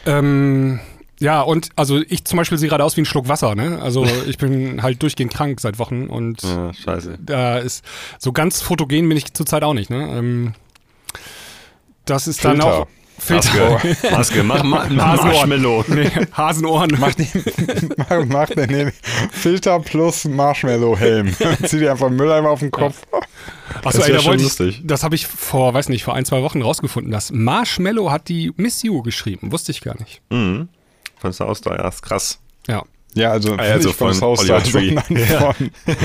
Ähm, 0.05 0.79
ja, 1.19 1.41
und 1.41 1.69
also 1.75 1.99
ich 2.07 2.23
zum 2.25 2.37
Beispiel 2.37 2.57
sehe 2.57 2.69
gerade 2.69 2.83
aus 2.83 2.95
wie 2.97 3.01
ein 3.01 3.05
Schluck 3.05 3.27
Wasser, 3.27 3.53
ne? 3.55 3.79
Also 3.81 4.05
ich 4.27 4.37
bin 4.37 4.81
halt 4.81 5.01
durchgehend 5.03 5.33
krank 5.33 5.59
seit 5.59 5.77
Wochen 5.79 6.07
und 6.07 6.41
Ja, 6.43 6.73
scheiße. 6.73 7.17
da 7.21 7.57
ist 7.57 7.83
so 8.19 8.31
ganz 8.31 8.61
fotogen 8.61 9.07
bin 9.09 9.17
ich 9.17 9.33
zurzeit 9.33 9.63
auch 9.63 9.73
nicht, 9.73 9.89
ne? 9.89 10.09
Ähm, 10.17 10.53
das 12.05 12.27
ist 12.27 12.43
dann 12.43 12.61
Filter. 12.61 12.79
auch 12.81 12.87
Filter. 13.19 13.71
Maske, 14.11 14.43
Maske, 14.43 14.43
mach, 14.43 14.63
mach 14.63 14.89
Hasenohren. 14.89 15.27
Marshmallow. 15.33 15.85
Nee, 15.87 16.11
Hasenohren. 16.31 16.97
Mach, 16.99 17.13
den, 17.13 17.27
mach, 17.97 18.25
mach 18.25 18.47
den, 18.49 18.67
den 18.69 18.91
Filter 19.31 19.79
plus 19.79 20.25
Marshmallow-Helm. 20.25 21.35
Zieh 21.65 21.79
dir 21.79 21.91
einfach 21.91 22.09
Mülleimer 22.09 22.49
auf 22.49 22.59
den 22.59 22.71
Kopf. 22.71 23.01
Achso, 23.83 23.99
Das 23.99 24.07
ey, 24.07 24.13
da 24.13 24.19
schon 24.19 24.31
wollte 24.31 24.43
lustig. 24.43 24.79
ich, 24.79 24.87
das 24.87 25.03
habe 25.03 25.15
ich 25.15 25.27
vor, 25.27 25.73
weiß 25.73 25.89
nicht, 25.89 26.03
vor 26.03 26.15
ein, 26.15 26.25
zwei 26.25 26.41
Wochen 26.41 26.61
rausgefunden. 26.61 27.11
Das 27.11 27.31
Marshmallow 27.31 28.11
hat 28.11 28.27
die 28.27 28.51
Miss 28.57 28.81
You 28.83 29.01
geschrieben. 29.03 29.51
Wusste 29.51 29.71
ich 29.71 29.81
gar 29.81 29.97
nicht. 29.99 30.21
Mhm. 30.29 30.69
Von 31.17 31.33
South 31.33 31.59
Star, 31.59 31.77
ja, 31.77 31.87
ist 31.87 32.01
krass. 32.01 32.39
Ja. 32.67 32.83
Ja, 33.15 33.31
also, 33.31 33.53
Ah, 33.55 33.61
also 33.61 33.91
von 33.91 34.19
Haus 34.21 34.39
Oliver 34.41 34.63
Tree. 34.63 34.95
von. 34.95 35.71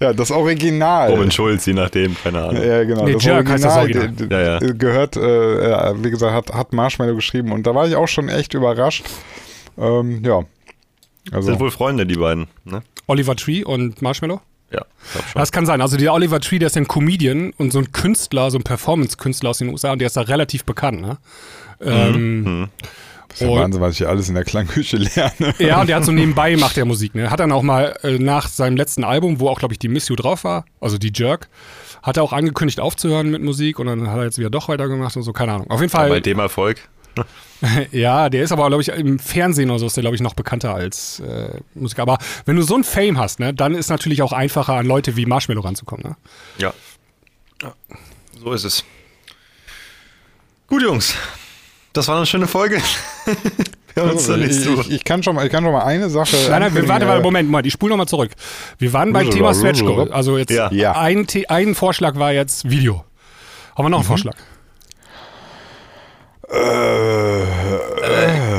ja, 0.00 0.12
das 0.12 0.30
Original. 0.30 1.10
Robin 1.10 1.30
Schulz, 1.30 1.66
je 1.66 1.72
nachdem, 1.72 2.16
keine 2.22 2.42
Ahnung. 2.42 2.62
Ja, 2.62 2.84
genau. 2.84 3.04
Nee, 3.04 3.14
das 3.14 3.24
Jerk 3.24 3.48
heißt 3.48 3.64
das 3.64 3.76
Original 3.76 4.06
Original. 4.08 4.44
Ja, 4.44 4.58
ja. 4.66 4.72
gehört, 4.72 5.16
äh, 5.16 5.70
ja, 5.70 6.04
wie 6.04 6.10
gesagt, 6.10 6.32
hat, 6.34 6.54
hat 6.56 6.72
Marshmallow 6.72 7.14
geschrieben 7.14 7.52
und 7.52 7.66
da 7.66 7.74
war 7.74 7.86
ich 7.88 7.96
auch 7.96 8.08
schon 8.08 8.28
echt 8.28 8.54
überrascht. 8.54 9.04
Ähm, 9.78 10.22
ja. 10.24 10.42
Also, 11.32 11.50
Sind 11.50 11.60
wohl 11.60 11.70
Freunde, 11.70 12.06
die 12.06 12.16
beiden, 12.16 12.46
ne? 12.64 12.82
Oliver 13.06 13.34
Tree 13.34 13.64
und 13.64 14.02
Marshmallow? 14.02 14.40
Ja, 14.70 14.84
glaub 15.12 15.24
schon. 15.24 15.40
Das 15.40 15.52
kann 15.52 15.66
sein. 15.66 15.80
Also 15.80 15.96
der 15.96 16.12
Oliver 16.12 16.40
Tree, 16.40 16.58
der 16.58 16.66
ist 16.66 16.76
ja 16.76 16.82
ein 16.82 16.88
Comedian 16.88 17.52
und 17.58 17.72
so 17.72 17.78
ein 17.78 17.92
Künstler, 17.92 18.50
so 18.50 18.58
ein 18.58 18.62
Performance-Künstler 18.62 19.50
aus 19.50 19.58
den 19.58 19.68
USA 19.70 19.92
und 19.92 20.00
der 20.00 20.06
ist 20.06 20.16
da 20.16 20.22
relativ 20.22 20.64
bekannt, 20.64 21.00
ne? 21.00 21.18
Ähm, 21.80 22.68
das 23.34 23.40
ist 23.40 23.48
ja 23.48 23.60
Wahnsinn, 23.60 23.80
was 23.80 24.00
ich 24.00 24.06
alles 24.06 24.28
in 24.28 24.36
der 24.36 24.44
Klangküche 24.44 24.96
lerne. 24.96 25.54
Ja, 25.58 25.80
und 25.80 25.88
der 25.88 25.96
hat 25.96 26.04
so 26.04 26.12
nebenbei 26.12 26.56
macht 26.56 26.76
der 26.76 26.84
Musik, 26.84 27.14
ne? 27.14 27.30
Hat 27.30 27.40
dann 27.40 27.50
auch 27.50 27.62
mal 27.62 27.96
äh, 28.02 28.18
nach 28.18 28.48
seinem 28.48 28.76
letzten 28.76 29.02
Album, 29.02 29.40
wo 29.40 29.48
auch, 29.48 29.58
glaube 29.58 29.74
ich, 29.74 29.78
die 29.78 29.88
Miss 29.88 30.08
You 30.08 30.14
drauf 30.14 30.44
war, 30.44 30.64
also 30.80 30.98
die 30.98 31.10
Jerk, 31.12 31.48
hat 32.02 32.16
er 32.16 32.22
auch 32.22 32.32
angekündigt 32.32 32.78
aufzuhören 32.78 33.30
mit 33.30 33.42
Musik 33.42 33.80
und 33.80 33.86
dann 33.86 34.08
hat 34.08 34.18
er 34.18 34.24
jetzt 34.24 34.38
wieder 34.38 34.50
doch 34.50 34.68
weitergemacht 34.68 35.16
und 35.16 35.24
so, 35.24 35.32
keine 35.32 35.52
Ahnung. 35.52 35.68
Auf 35.70 35.80
jeden 35.80 35.90
Fall. 35.90 36.08
Bei 36.08 36.20
dem 36.20 36.38
Erfolg. 36.38 36.88
Ja, 37.92 38.28
der 38.28 38.42
ist 38.42 38.52
aber, 38.52 38.66
glaube 38.66 38.82
ich, 38.82 38.88
im 38.88 39.18
Fernsehen 39.18 39.70
oder 39.70 39.78
so 39.78 39.86
ist 39.86 39.96
der, 39.96 40.02
glaube 40.02 40.16
ich, 40.16 40.20
noch 40.20 40.34
bekannter 40.34 40.74
als 40.74 41.20
äh, 41.20 41.60
Musiker. 41.74 42.02
Aber 42.02 42.18
wenn 42.44 42.56
du 42.56 42.62
so 42.62 42.74
ein 42.74 42.84
Fame 42.84 43.16
hast, 43.18 43.40
ne, 43.40 43.54
dann 43.54 43.74
ist 43.74 43.88
natürlich 43.88 44.20
auch 44.20 44.32
einfacher, 44.32 44.74
an 44.74 44.84
Leute 44.86 45.16
wie 45.16 45.24
Marshmallow 45.24 45.62
ranzukommen. 45.62 46.10
Ne? 46.10 46.16
Ja. 46.58 46.74
ja. 47.62 47.72
So 48.38 48.52
ist 48.52 48.64
es. 48.64 48.84
Gut, 50.66 50.82
Jungs. 50.82 51.14
Das 51.94 52.08
war 52.08 52.16
eine 52.16 52.26
schöne 52.26 52.48
Folge. 52.48 52.82
Wir 53.94 54.02
hören 54.02 54.10
uns 54.12 54.26
dann 54.26 54.42
ich, 54.42 54.66
Woche. 54.66 54.80
ich, 54.82 54.90
ich, 54.90 55.04
kann 55.04 55.22
schon 55.22 55.36
mal, 55.36 55.46
ich 55.46 55.52
kann 55.52 55.62
schon 55.62 55.72
mal 55.72 55.84
eine 55.84 56.10
Sache. 56.10 56.36
Nein, 56.50 56.62
nein, 56.62 56.74
wir, 56.74 56.88
warte, 56.88 57.04
äh, 57.04 57.08
warte, 57.08 57.22
Moment, 57.22 57.48
Moment, 57.48 57.66
ich 57.66 57.72
spule 57.72 57.90
nochmal 57.90 58.08
zurück. 58.08 58.30
Wir 58.78 58.92
waren 58.92 59.12
beim 59.12 59.30
Thema 59.30 59.54
Stretch 59.54 59.84
Goal. 59.84 60.10
Also 60.12 60.36
jetzt 60.36 60.50
Ja. 60.50 60.70
Ja. 60.72 60.92
Ein, 60.92 61.26
ein 61.48 61.74
Vorschlag 61.74 62.16
war 62.16 62.32
jetzt 62.32 62.68
Video. 62.68 63.04
Haben 63.76 63.84
wir 63.86 63.90
noch 63.90 63.98
einen 63.98 64.06
Vorschlag? 64.06 64.34
Äh, 66.48 67.44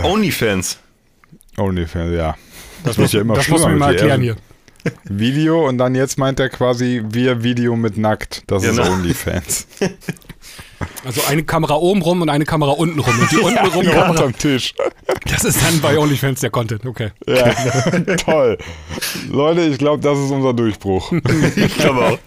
Onlyfans. 0.04 0.80
Onlyfans, 1.58 2.16
ja. 2.16 2.36
Das 2.84 2.98
ja 2.98 3.22
immer 3.22 3.36
das 3.36 3.48
muss 3.48 3.62
schlimmer 3.62 3.70
man 3.70 3.74
mir 3.74 3.80
mal 3.80 3.96
erklären 3.96 4.22
hier. 4.22 4.36
Video 5.06 5.68
und 5.68 5.78
dann 5.78 5.96
jetzt 5.96 6.18
meint 6.18 6.40
er 6.40 6.50
quasi, 6.50 7.04
wir 7.08 7.44
Video 7.44 7.76
mit 7.76 7.98
nackt. 7.98 8.44
Das 8.48 8.64
ist 8.64 8.76
Genau. 8.76 8.92
Onlyfans. 8.92 9.68
Also 11.04 11.22
eine 11.28 11.44
Kamera 11.44 11.76
oben 11.76 12.02
rum 12.02 12.22
und 12.22 12.30
eine 12.30 12.46
Kamera 12.46 12.72
unten 12.72 13.00
rum. 13.00 13.14
Und 13.20 13.32
die 13.32 13.38
unten 13.40 13.66
rum 13.68 13.84
Ja, 13.86 13.92
Kamera, 13.92 14.10
unterm 14.12 14.38
Tisch. 14.38 14.74
das 15.26 15.44
ist 15.44 15.62
dann 15.64 15.80
bei 15.82 15.98
OnlyFans 15.98 16.42
der 16.42 16.50
Content. 16.50 16.86
Okay. 16.86 17.12
Ja, 17.28 17.52
toll. 18.18 18.58
Leute, 19.30 19.62
ich 19.62 19.78
glaube, 19.78 20.02
das 20.02 20.18
ist 20.18 20.32
unser 20.32 20.54
Durchbruch. 20.54 21.12
Ich 21.56 21.76
glaube 21.78 22.06
auch. 22.06 22.20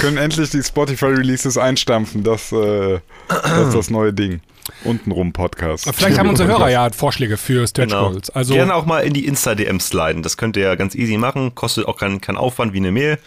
Können 0.00 0.16
endlich 0.16 0.50
die 0.50 0.62
Spotify-Releases 0.62 1.56
einstampfen. 1.58 2.22
Das, 2.24 2.52
äh, 2.52 3.00
das 3.28 3.68
ist 3.68 3.74
das 3.74 3.90
neue 3.90 4.12
Ding. 4.12 4.40
Untenrum 4.84 5.32
Podcast. 5.32 5.90
Vielleicht 5.94 6.18
haben 6.18 6.28
unsere 6.28 6.48
Hörer 6.48 6.70
ja 6.70 6.88
Vorschläge 6.90 7.36
für 7.36 7.66
Stretch 7.66 7.90
Genau. 7.90 8.10
Goals. 8.10 8.30
Also 8.30 8.54
Gerne 8.54 8.74
auch 8.74 8.86
mal 8.86 9.00
in 9.00 9.12
die 9.12 9.26
Insta-DMs 9.26 9.88
sliden. 9.88 10.22
Das 10.22 10.36
könnt 10.36 10.56
ihr 10.56 10.62
ja 10.64 10.74
ganz 10.74 10.94
easy 10.94 11.16
machen. 11.16 11.54
Kostet 11.54 11.86
auch 11.86 11.96
keinen 11.98 12.20
kein 12.20 12.36
Aufwand 12.36 12.72
wie 12.72 12.78
eine 12.78 12.92
Mail. 12.92 13.18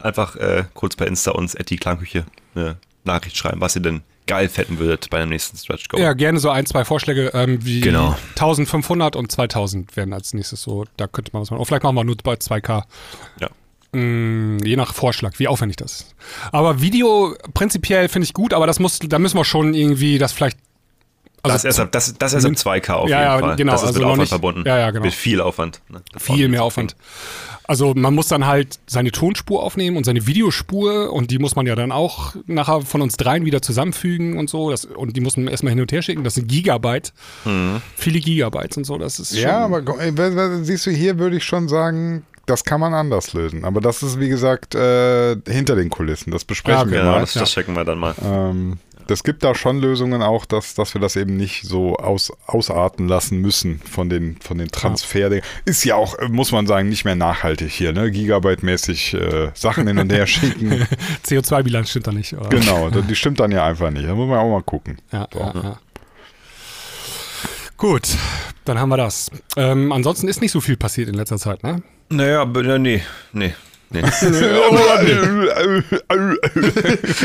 Einfach 0.00 0.36
äh, 0.36 0.64
kurz 0.74 0.96
per 0.96 1.06
Insta 1.06 1.32
uns 1.32 1.56
at 1.56 1.70
die 1.70 1.76
Klangküche 1.76 2.24
eine 2.54 2.76
Nachricht 3.04 3.36
schreiben, 3.36 3.60
was 3.60 3.74
ihr 3.76 3.82
denn 3.82 4.02
geil 4.26 4.48
fetten 4.50 4.78
würdet 4.78 5.08
bei 5.10 5.18
dem 5.20 5.30
nächsten 5.30 5.56
Stretch 5.56 5.88
Goal. 5.88 6.02
ja, 6.02 6.12
gerne 6.12 6.38
so 6.38 6.50
ein, 6.50 6.66
zwei 6.66 6.84
Vorschläge, 6.84 7.30
ähm, 7.32 7.64
wie 7.64 7.80
Genau. 7.80 8.14
1500 8.30 9.16
und 9.16 9.32
2000 9.32 9.96
werden 9.96 10.12
als 10.12 10.34
nächstes 10.34 10.60
so. 10.62 10.84
Da 10.98 11.06
könnte 11.06 11.30
man 11.32 11.40
was 11.42 11.50
machen. 11.50 11.58
Oder 11.60 11.66
vielleicht 11.66 11.82
machen 11.84 11.96
wir 11.96 12.04
nur 12.04 12.16
bei 12.22 12.34
2K. 12.34 12.82
Ja. 13.40 13.48
Mm, 13.98 14.58
Je 14.62 14.76
nach 14.76 14.92
Vorschlag, 14.92 15.38
wie 15.38 15.48
aufwendig 15.48 15.78
das 15.78 15.92
ist. 15.92 16.14
Aber 16.52 16.82
Video 16.82 17.34
prinzipiell 17.54 18.08
finde 18.08 18.24
ich 18.26 18.34
gut, 18.34 18.52
aber 18.52 18.66
das 18.66 18.78
muss, 18.80 18.98
da 18.98 19.18
müssen 19.18 19.38
wir 19.38 19.46
schon 19.46 19.72
irgendwie 19.72 20.18
das 20.18 20.32
vielleicht. 20.32 20.58
Also 21.42 21.54
das, 21.54 21.64
erst 21.64 21.80
ab, 21.80 21.88
das, 21.92 22.14
das 22.18 22.34
erst 22.34 22.46
ab 22.46 22.52
2K 22.52 22.90
auf 22.94 23.08
Ja, 23.08 23.18
jeden 23.20 23.30
ja, 23.30 23.38
Fall. 23.38 23.56
genau, 23.56 23.72
Das 23.72 23.82
ist 23.82 23.86
also 23.88 23.98
mit 24.00 24.04
Aufwand 24.06 24.20
nicht- 24.20 24.28
verbunden. 24.30 24.62
ja, 24.66 24.78
ja, 24.78 24.90
genau. 24.90 25.04
Mit 25.04 25.14
viel 25.14 25.40
Aufwand. 25.40 25.80
Ne? 25.88 26.02
Viel 26.16 26.48
mehr 26.48 26.64
Aufwand. 26.64 26.96
Also 27.64 27.92
man 27.94 28.14
muss 28.14 28.28
dann 28.28 28.46
halt 28.46 28.78
seine 28.86 29.12
Tonspur 29.12 29.62
aufnehmen 29.62 29.96
und 29.98 30.04
seine 30.04 30.26
Videospur 30.26 31.12
und 31.12 31.30
die 31.30 31.38
muss 31.38 31.54
man 31.54 31.66
ja 31.66 31.74
dann 31.76 31.92
auch 31.92 32.34
nachher 32.46 32.80
von 32.80 33.02
uns 33.02 33.16
dreien 33.18 33.44
wieder 33.44 33.60
zusammenfügen 33.62 34.38
und 34.38 34.48
so. 34.48 34.70
Das, 34.70 34.86
und 34.86 35.16
die 35.16 35.20
muss 35.20 35.36
man 35.36 35.48
erstmal 35.48 35.72
hin 35.72 35.80
und 35.80 35.92
her 35.92 36.00
schicken. 36.02 36.24
Das 36.24 36.34
sind 36.34 36.48
Gigabyte. 36.48 37.12
Mhm. 37.44 37.82
Viele 37.96 38.20
Gigabytes 38.20 38.76
und 38.78 38.84
so. 38.84 38.96
Das 38.96 39.18
ist 39.18 39.34
schon, 39.34 39.42
Ja, 39.42 39.64
aber 39.66 39.82
wer- 39.86 40.64
siehst 40.64 40.86
du, 40.86 40.90
hier 40.90 41.18
würde 41.18 41.36
ich 41.36 41.44
schon 41.44 41.68
sagen, 41.68 42.24
das 42.46 42.64
kann 42.64 42.80
man 42.80 42.94
anders 42.94 43.34
lösen. 43.34 43.66
Aber 43.66 43.82
das 43.82 44.02
ist, 44.02 44.18
wie 44.18 44.30
gesagt, 44.30 44.74
äh, 44.74 45.36
hinter 45.46 45.76
den 45.76 45.90
Kulissen. 45.90 46.30
Das 46.30 46.44
besprechen 46.44 46.80
Ja, 46.86 46.90
wir 46.90 47.00
Genau, 47.00 47.12
mal. 47.12 47.20
das, 47.20 47.34
das 47.34 47.50
checken 47.52 47.74
wir 47.76 47.84
dann 47.84 47.98
mal. 47.98 48.14
Ähm, 48.24 48.78
das 49.08 49.24
gibt 49.24 49.42
da 49.42 49.54
schon 49.54 49.80
Lösungen 49.80 50.22
auch, 50.22 50.44
dass, 50.44 50.74
dass 50.74 50.94
wir 50.94 51.00
das 51.00 51.16
eben 51.16 51.36
nicht 51.36 51.62
so 51.64 51.96
aus, 51.96 52.30
ausarten 52.46 53.08
lassen 53.08 53.40
müssen 53.40 53.80
von 53.80 54.08
den, 54.10 54.38
von 54.40 54.58
den 54.58 54.68
Transfer. 54.68 55.40
Ist 55.64 55.84
ja 55.84 55.96
auch, 55.96 56.16
muss 56.28 56.52
man 56.52 56.66
sagen, 56.66 56.88
nicht 56.90 57.04
mehr 57.04 57.14
nachhaltig 57.16 57.72
hier, 57.72 57.92
ne? 57.92 58.10
Gigabyte-mäßig 58.10 59.14
äh, 59.14 59.50
Sachen 59.54 59.86
hin 59.86 59.98
und 59.98 60.12
her 60.12 60.26
schicken. 60.28 60.86
CO2-Bilanz 61.26 61.90
stimmt 61.90 62.06
da 62.06 62.12
nicht. 62.12 62.34
oder? 62.34 62.50
genau, 62.50 62.90
die 63.08 63.16
stimmt 63.16 63.40
dann 63.40 63.50
ja 63.50 63.64
einfach 63.64 63.90
nicht. 63.90 64.06
Da 64.06 64.14
muss 64.14 64.28
man 64.28 64.38
auch 64.38 64.50
mal 64.50 64.62
gucken. 64.62 64.98
Ja, 65.10 65.26
ja, 65.34 65.54
ja. 65.54 65.78
Gut, 67.78 68.08
dann 68.66 68.78
haben 68.78 68.90
wir 68.90 68.96
das. 68.98 69.30
Ähm, 69.56 69.90
ansonsten 69.92 70.28
ist 70.28 70.42
nicht 70.42 70.52
so 70.52 70.60
viel 70.60 70.76
passiert 70.76 71.08
in 71.08 71.14
letzter 71.14 71.38
Zeit, 71.38 71.62
ne? 71.62 71.82
Naja, 72.10 72.42
äh, 72.42 72.78
nee, 72.78 73.02
nee. 73.32 73.54
Nee. 73.90 74.02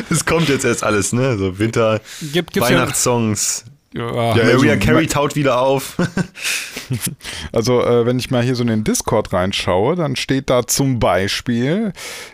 Es 0.09 0.25
kommt 0.25 0.49
jetzt 0.49 0.65
erst 0.65 0.83
alles, 0.83 1.13
ne? 1.13 1.37
So 1.37 1.57
Winter, 1.59 1.99
Gibt, 2.31 2.59
Weihnachtssongs. 2.59 3.65
ja, 3.93 4.35
Ja, 4.35 4.35
Mariah 4.35 4.71
also, 4.73 4.79
Carey 4.79 5.03
ma- 5.05 5.09
taut 5.09 5.35
wieder 5.35 5.61
auf. 5.61 5.95
Also, 7.51 7.81
äh, 7.81 8.05
wenn 8.05 8.19
ich 8.19 8.29
mal 8.29 8.43
hier 8.43 8.55
so 8.55 8.61
in 8.61 8.67
den 8.67 8.83
Discord 8.83 9.33
reinschaue, 9.33 9.95
dann 9.95 10.15
steht 10.15 10.49
da 10.49 10.67
zum 10.67 10.99
Beispiel, 10.99 11.93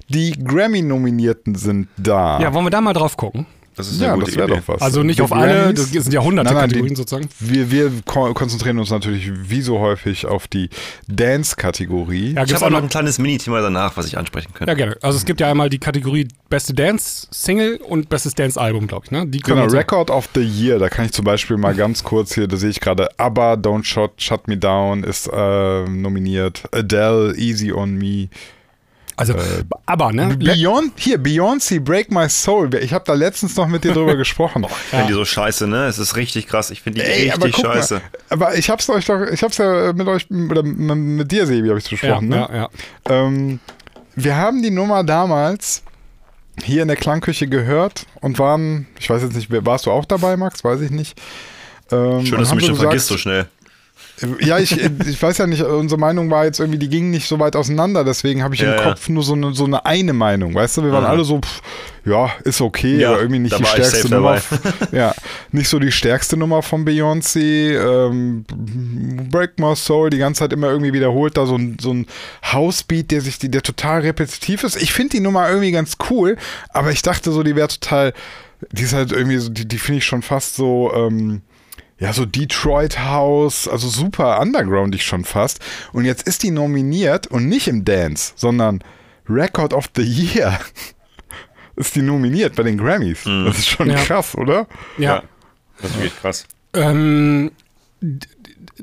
die 0.09 0.31
Grammy-Nominierten 0.43 1.55
sind 1.55 1.87
da. 1.97 2.39
ja, 2.41 2.53
wollen 2.53 2.65
wir 2.65 2.69
da 2.71 2.81
mal 2.81 2.93
drauf 2.93 3.15
gucken? 3.15 3.45
Das 3.79 3.89
ist 3.89 4.01
Ja, 4.01 4.15
das 4.17 4.35
wäre 4.35 4.47
doch 4.47 4.61
was. 4.67 4.81
Also 4.81 5.03
nicht 5.03 5.21
auf 5.21 5.31
alle, 5.31 5.73
das 5.73 5.89
sind 5.91 6.11
ja 6.13 6.21
hunderte 6.21 6.47
Nein, 6.49 6.53
nein, 6.55 6.63
Kategorien 6.69 6.93
die- 6.93 6.97
sozusagen. 6.97 7.29
Wir, 7.39 7.71
wir 7.71 7.91
ko 8.05 8.33
konzentrieren 8.33 8.77
uns 8.77 8.89
natürlich 8.89 9.31
wie 9.49 9.61
so 9.61 9.79
häufig 9.79 10.25
auf 10.25 10.47
die 10.49 10.69
Dance-Kategorie. 11.07 12.33
Ja, 12.33 12.43
Ich 12.43 12.53
habe 12.53 12.65
auch 12.65 12.69
noch 12.69 12.81
ein 12.83 12.89
kleines 12.89 13.19
Mini-Thema 13.19 13.61
danach, 13.61 13.95
was 13.97 14.05
ich 14.07 14.17
ansprechen 14.17 14.53
könnte. 14.53 14.69
ja, 14.71 14.75
gerne. 14.75 14.97
Also 15.01 15.17
es 15.17 15.25
gibt 15.25 15.39
ja 15.39 15.49
einmal 15.49 15.69
die 15.69 15.79
Kategorie 15.79 16.27
Beste 16.49 16.73
Dance-Single 16.73 17.77
und 17.77 18.09
Bestes 18.09 18.35
Dance-Album, 18.35 18.87
glaube 18.87 19.05
ich, 19.05 19.11
ne? 19.11 19.25
Die 19.27 19.39
können 19.39 19.61
Genau, 19.61 19.71
Record 19.73 20.09
of 20.11 20.27
the 20.35 20.41
Year, 20.41 20.79
da 20.79 20.89
kann 20.89 21.05
ich 21.05 21.13
zum 21.13 21.23
Beispiel 21.25 21.57
mal 21.57 21.73
ganz 21.75 22.03
kurz 22.03 22.33
hier, 22.33 22.47
da 22.47 22.57
sehe 22.57 22.69
ich 22.71 22.79
gerade 22.81 23.07
ABBA, 23.17 23.53
Don't 23.53 23.85
Shut, 23.85 24.21
Shut 24.21 24.47
Me 24.47 24.57
Down 24.57 25.03
ist 25.03 25.27
äh, 25.31 25.85
nominiert, 25.87 26.63
Adele, 26.71 27.35
Easy 27.37 27.71
on 27.71 27.93
Me, 27.95 28.27
Also, 29.19 29.33
aber, 29.85 30.13
ne? 30.13 30.37
Beyond, 30.37 30.93
hier, 30.95 31.17
Beyoncé, 31.19 31.81
Break 31.81 32.09
My 32.09 32.29
Soul, 32.29 32.73
ich 32.75 32.93
habe 32.93 33.03
da 33.05 33.13
letztens 33.13 33.53
noch 33.57 33.67
mit 33.67 33.83
dir 33.83 33.91
drüber 33.91 34.15
gesprochen. 34.17 34.63
Ich 34.63 34.71
finde 34.91 35.07
die 35.07 35.13
so 35.13 35.25
scheiße, 35.25 35.67
ne? 35.67 35.87
Es 35.87 35.99
ist 35.99 36.15
richtig 36.15 36.47
krass. 36.47 36.71
Ich 36.71 36.81
finde 36.81 37.01
die 37.01 37.05
Ey, 37.05 37.29
aber 37.29 37.43
richtig 37.47 37.61
guck 37.61 37.73
scheiße. 37.73 37.95
Mal, 37.95 38.01
aber 38.29 38.55
ich 38.57 38.69
hab's 38.69 38.89
euch 38.89 39.03
doch, 39.07 39.19
ich 39.29 39.43
hab's 39.43 39.57
ja 39.57 39.91
mit 39.91 40.07
euch, 40.07 40.31
oder 40.31 40.63
mit 40.63 41.29
dir, 41.33 41.45
Sebi, 41.45 41.67
habe 41.67 41.79
ich 41.79 41.85
ja, 41.85 41.89
besprochen, 41.97 42.29
ne? 42.29 42.47
ja, 42.49 42.55
ja. 42.55 42.69
Ähm, 43.09 43.59
wir 44.15 44.37
haben 44.37 44.63
die 44.63 44.71
Nummer 44.71 45.03
damals 45.03 45.83
hier 46.63 46.81
in 46.81 46.87
der 46.87 46.95
Klangküche 46.97 47.47
gehört 47.47 48.05
und 48.21 48.39
waren, 48.39 48.87
ich 49.01 49.09
weiß 49.09 49.21
jetzt 49.23 49.35
nicht, 49.35 49.49
warst 49.65 49.85
du 49.85 49.91
auch 49.91 50.05
dabei, 50.05 50.37
Max? 50.37 50.63
Weiß 50.63 50.79
ich 50.79 50.91
nicht. 50.91 51.19
Ähm, 51.91 52.25
Schön, 52.25 52.39
dass 52.39 52.49
du 52.51 52.55
mich 52.55 52.65
schon 52.65 52.75
gesagt- 52.75 52.89
vergisst 52.91 53.07
so 53.07 53.17
schnell. 53.17 53.47
Ja, 54.41 54.59
ich, 54.59 54.77
ich 54.79 55.21
weiß 55.21 55.37
ja 55.37 55.47
nicht, 55.47 55.61
unsere 55.63 55.99
Meinung 55.99 56.29
war 56.29 56.45
jetzt 56.45 56.59
irgendwie, 56.59 56.79
die 56.79 56.89
gingen 56.89 57.11
nicht 57.11 57.27
so 57.27 57.39
weit 57.39 57.55
auseinander, 57.55 58.03
deswegen 58.03 58.43
habe 58.43 58.55
ich 58.55 58.61
Ja, 58.61 58.71
im 58.73 58.77
ja. 58.77 58.83
Kopf 58.83 59.09
nur 59.09 59.23
so 59.23 59.33
eine, 59.33 59.53
so 59.53 59.65
eine 59.65 59.85
eine 59.85 60.13
Meinung, 60.13 60.53
weißt 60.53 60.77
du? 60.77 60.83
Wir 60.83 60.91
waren 60.91 61.05
Aha. 61.05 61.11
alle 61.11 61.23
so, 61.23 61.39
pff, 61.39 61.61
ja, 62.05 62.31
ist 62.43 62.61
okay, 62.61 62.97
Ja, 62.97 63.09
aber 63.09 63.19
irgendwie 63.21 63.39
nicht 63.39 63.57
die 63.59 63.65
stärkste 63.65 64.09
Nummer. 64.09 64.41
ja, 64.91 65.13
nicht 65.51 65.69
so 65.69 65.79
die 65.79 65.91
stärkste 65.91 66.37
Nummer 66.37 66.61
von 66.61 66.85
Beyoncé. 66.85 67.77
Ähm, 67.77 68.45
Break 69.29 69.59
My 69.59 69.75
Soul, 69.75 70.09
die 70.09 70.17
ganze 70.17 70.39
Zeit 70.39 70.53
immer 70.53 70.67
irgendwie 70.67 70.93
wiederholt, 70.93 71.37
da 71.37 71.45
so 71.45 71.55
ein, 71.55 71.77
so 71.79 71.93
ein 71.93 72.07
Housebeat, 72.51 73.11
der 73.11 73.21
sich, 73.21 73.39
die, 73.39 73.49
der 73.49 73.61
total 73.61 74.01
repetitiv 74.01 74.63
ist. 74.63 74.81
Ich 74.81 74.93
finde 74.93 75.11
die 75.11 75.19
Nummer 75.19 75.47
irgendwie 75.49 75.71
ganz 75.71 75.97
cool, 76.09 76.37
aber 76.69 76.91
ich 76.91 77.01
dachte 77.01 77.31
so, 77.31 77.43
die 77.43 77.55
wäre 77.55 77.67
total, 77.67 78.13
die 78.71 78.83
ist 78.83 78.93
halt 78.93 79.11
irgendwie 79.11 79.37
so, 79.37 79.49
die, 79.49 79.67
die 79.67 79.77
finde 79.77 79.99
ich 79.99 80.05
schon 80.05 80.21
fast 80.21 80.55
so, 80.55 80.91
ähm, 80.95 81.41
ja, 81.99 82.13
so 82.13 82.25
Detroit 82.25 82.99
House, 82.99 83.67
also 83.67 83.87
super 83.89 84.39
undergroundig 84.39 85.03
schon 85.03 85.25
fast. 85.25 85.59
Und 85.93 86.05
jetzt 86.05 86.27
ist 86.27 86.43
die 86.43 86.51
nominiert 86.51 87.27
und 87.27 87.47
nicht 87.47 87.67
im 87.67 87.83
Dance, 87.85 88.33
sondern 88.35 88.83
Record 89.27 89.73
of 89.73 89.89
the 89.95 90.01
Year. 90.03 90.59
ist 91.75 91.95
die 91.95 92.01
nominiert 92.01 92.55
bei 92.55 92.63
den 92.63 92.77
Grammys. 92.77 93.23
Das 93.23 93.57
ist 93.59 93.67
schon 93.67 93.89
Ja. 93.89 93.95
krass, 93.97 94.35
oder? 94.35 94.67
ja. 94.97 95.23
Das 95.81 95.91
ist 95.91 95.95
wirklich 95.97 96.15
krass. 96.17 96.45
Ähm, 96.73 97.51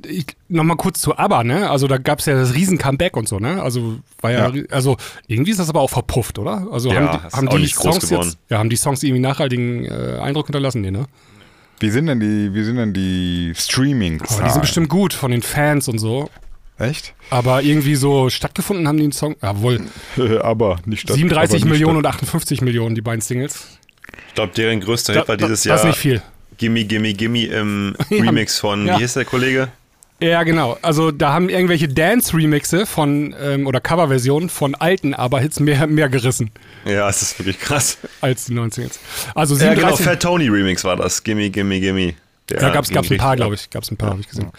ich, 0.07 0.27
Nochmal 0.49 0.77
kurz 0.77 1.01
zu 1.01 1.17
ABBA, 1.17 1.45
ne? 1.45 1.69
Also 1.71 1.89
da 1.89 1.99
gab 1.99 2.21
es 2.21 2.27
ja 2.27 2.35
das 2.35 2.55
riesen 2.55 2.79
Comeback 2.79 3.17
und 3.17 3.29
so, 3.29 3.39
ne? 3.39 3.63
Also 3.63 3.99
war 4.21 4.31
ja, 4.31 4.49
Ja. 4.51 4.63
also 4.71 4.97
irgendwie 5.27 5.51
ist 5.51 5.61
das 5.61 5.69
aber 5.69 5.81
auch 5.81 5.91
verpufft, 5.91 6.39
oder? 6.39 6.67
Also 6.71 6.91
Ja, 6.93 7.01
haben 7.33 7.47
die, 7.49 7.53
haben 7.53 7.63
die 7.63 7.67
Songs 7.69 8.09
jetzt, 8.11 8.39
ja, 8.49 8.59
haben 8.59 8.71
die 8.71 8.77
Songs 8.77 9.03
irgendwie 9.03 9.21
nachhaltigen 9.21 9.85
äh, 9.85 10.19
Eindruck 10.23 10.47
hinterlassen, 10.47 10.81
nee, 10.83 10.91
ne? 10.91 11.07
Wie 11.81 11.91
sind 11.91 12.07
denn 12.07 12.21
die, 12.21 12.55
wie 12.55 12.63
sind 12.65 12.77
denn 12.77 12.93
die 12.93 13.53
streaming 13.57 14.21
Aber 14.29 14.43
die 14.45 14.51
sind 14.51 14.61
bestimmt 14.63 14.89
gut 14.89 15.13
von 15.13 15.31
den 15.31 15.43
Fans 15.43 15.89
und 15.89 15.99
so. 15.99 16.31
Echt? 16.79 17.15
Aber 17.31 17.63
irgendwie 17.63 17.95
so 17.95 18.29
stattgefunden 18.31 18.87
haben 18.87 18.97
die 18.99 19.05
einen 19.05 19.13
Song, 19.13 19.37
jawohl, 19.43 19.81
aber 20.43 20.79
nicht 20.85 21.01
statt- 21.03 21.17
37 21.17 21.55
aber 21.63 21.65
nicht 21.65 21.73
Millionen 21.73 22.01
statt- 22.01 22.15
und 22.15 22.29
58 22.29 22.61
Millionen, 22.61 22.95
die 22.95 23.01
beiden 23.01 23.21
Singles. 23.23 23.79
Ich 24.29 24.35
glaube, 24.35 24.53
deren 24.55 24.81
größter 24.81 25.15
Da- 25.15 25.21
Hit 25.21 25.29
war 25.29 25.37
da- 25.37 25.47
dieses 25.47 25.63
Das 25.63 25.77
ist 25.77 25.83
Jahr 25.83 25.87
nicht 25.89 25.99
viel. 25.99 26.23
Gimme, 26.59 26.85
Gimme, 26.85 27.13
Gimme 27.15 27.45
im. 27.47 27.97
Remix 28.11 28.59
von, 28.59 28.87
Ja. 28.87 28.97
wie 28.97 29.01
hieß 29.03 29.15
der 29.15 29.25
Kollege? 29.27 29.69
Ja, 30.21 30.43
genau. 30.45 30.79
Also 30.81 31.11
da 31.11 31.33
haben 31.33 31.49
irgendwelche 31.51 31.89
Dance-Remixe 31.89 32.87
von 32.87 33.35
ähm, 33.41 33.67
oder 33.67 33.81
Coverversionen 33.81 34.49
von 34.49 34.75
alten 34.75 35.13
ABBA-Hits 35.15 35.61
mehr, 35.61 35.87
mehr 35.87 36.09
gerissen 36.09 36.51
Ja, 36.87 37.09
es 37.09 37.21
ist 37.23 37.39
wirklich 37.39 37.61
krass. 37.61 37.99
als 38.23 38.47
die 38.47 38.55
90er. 38.55 38.91
Also 39.35 39.55
Ja, 39.57 39.75
genau, 39.75 39.95
37, 39.95 40.07
Fat 40.07 40.23
Tony 40.23 40.49
Remix 40.49 40.85
war 40.85 40.97
das. 40.97 41.23
Gimme, 41.23 41.51
gimme, 41.51 41.81
gimme. 41.81 42.15
Der 42.49 42.63
Ja, 42.63 42.71
gab's, 42.71 42.91
gab's 42.91 43.11
ein 43.11 43.19
paar, 43.19 43.37
glaube 43.37 43.57
ich. 43.57 43.69
Gab's 43.71 43.91
ein 43.91 43.97
paar, 43.97 44.11
habe 44.11 44.21
ich 44.21 44.29
gesehen. 44.29 44.51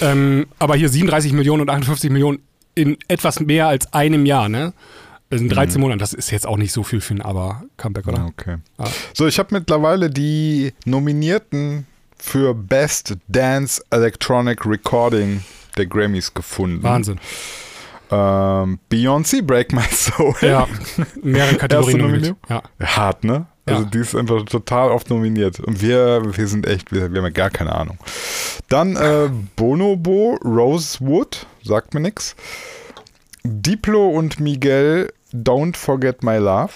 Ähm, 0.00 0.46
aber 0.58 0.74
hier 0.76 0.88
37 0.88 1.32
Millionen 1.32 1.62
und 1.62 1.70
58 1.70 2.10
Millionen 2.10 2.40
in 2.74 2.96
etwas 3.06 3.38
mehr 3.38 3.68
als 3.68 3.92
einem 3.92 4.26
Jahr, 4.26 4.48
ne? 4.48 4.72
Das 5.30 5.40
sind 5.40 5.48
13 5.48 5.80
Monaten. 5.80 5.98
Das 5.98 6.12
ist 6.12 6.30
jetzt 6.30 6.46
auch 6.46 6.56
nicht 6.56 6.72
so 6.72 6.82
viel 6.82 7.00
für 7.00 7.14
ein 7.14 7.22
Aber-Comeback, 7.22 8.06
oder? 8.06 8.26
Okay. 8.26 8.56
Ah. 8.78 8.86
So, 9.14 9.26
ich 9.26 9.38
habe 9.38 9.54
mittlerweile 9.54 10.10
die 10.10 10.72
Nominierten 10.84 11.86
für 12.24 12.54
Best 12.54 13.16
Dance 13.28 13.82
Electronic 13.90 14.64
Recording 14.64 15.42
der 15.76 15.86
Grammys 15.86 16.32
gefunden. 16.32 16.82
Wahnsinn. 16.82 17.18
Ähm, 18.10 18.78
Beyoncé, 18.90 19.42
Break 19.42 19.72
My 19.72 19.82
Soul. 19.90 20.34
Ja, 20.40 20.66
mehrere 21.22 21.56
Kategorien 21.58 21.98
nominiert. 21.98 22.36
Ja. 22.48 22.62
Hart, 22.80 23.24
ne? 23.24 23.46
Also 23.66 23.82
Ja. 23.82 23.88
die 23.90 23.98
ist 23.98 24.14
einfach 24.14 24.42
total 24.44 24.90
oft 24.90 25.10
nominiert. 25.10 25.60
Und 25.60 25.80
wir, 25.82 26.22
wir 26.36 26.46
sind 26.48 26.66
echt, 26.66 26.92
wir, 26.92 27.10
wir 27.12 27.18
haben 27.18 27.26
ja 27.26 27.30
gar 27.30 27.50
keine 27.50 27.74
Ahnung. 27.74 27.98
Dann 28.68 28.96
äh, 28.96 29.28
Bonobo, 29.56 30.38
Rosewood, 30.44 31.46
sagt 31.62 31.92
mir 31.94 32.00
nix. 32.00 32.36
Diplo 33.42 34.08
und 34.08 34.40
Miguel, 34.40 35.12
Don't 35.32 35.76
Forget 35.76 36.22
My 36.22 36.36
Love. 36.38 36.72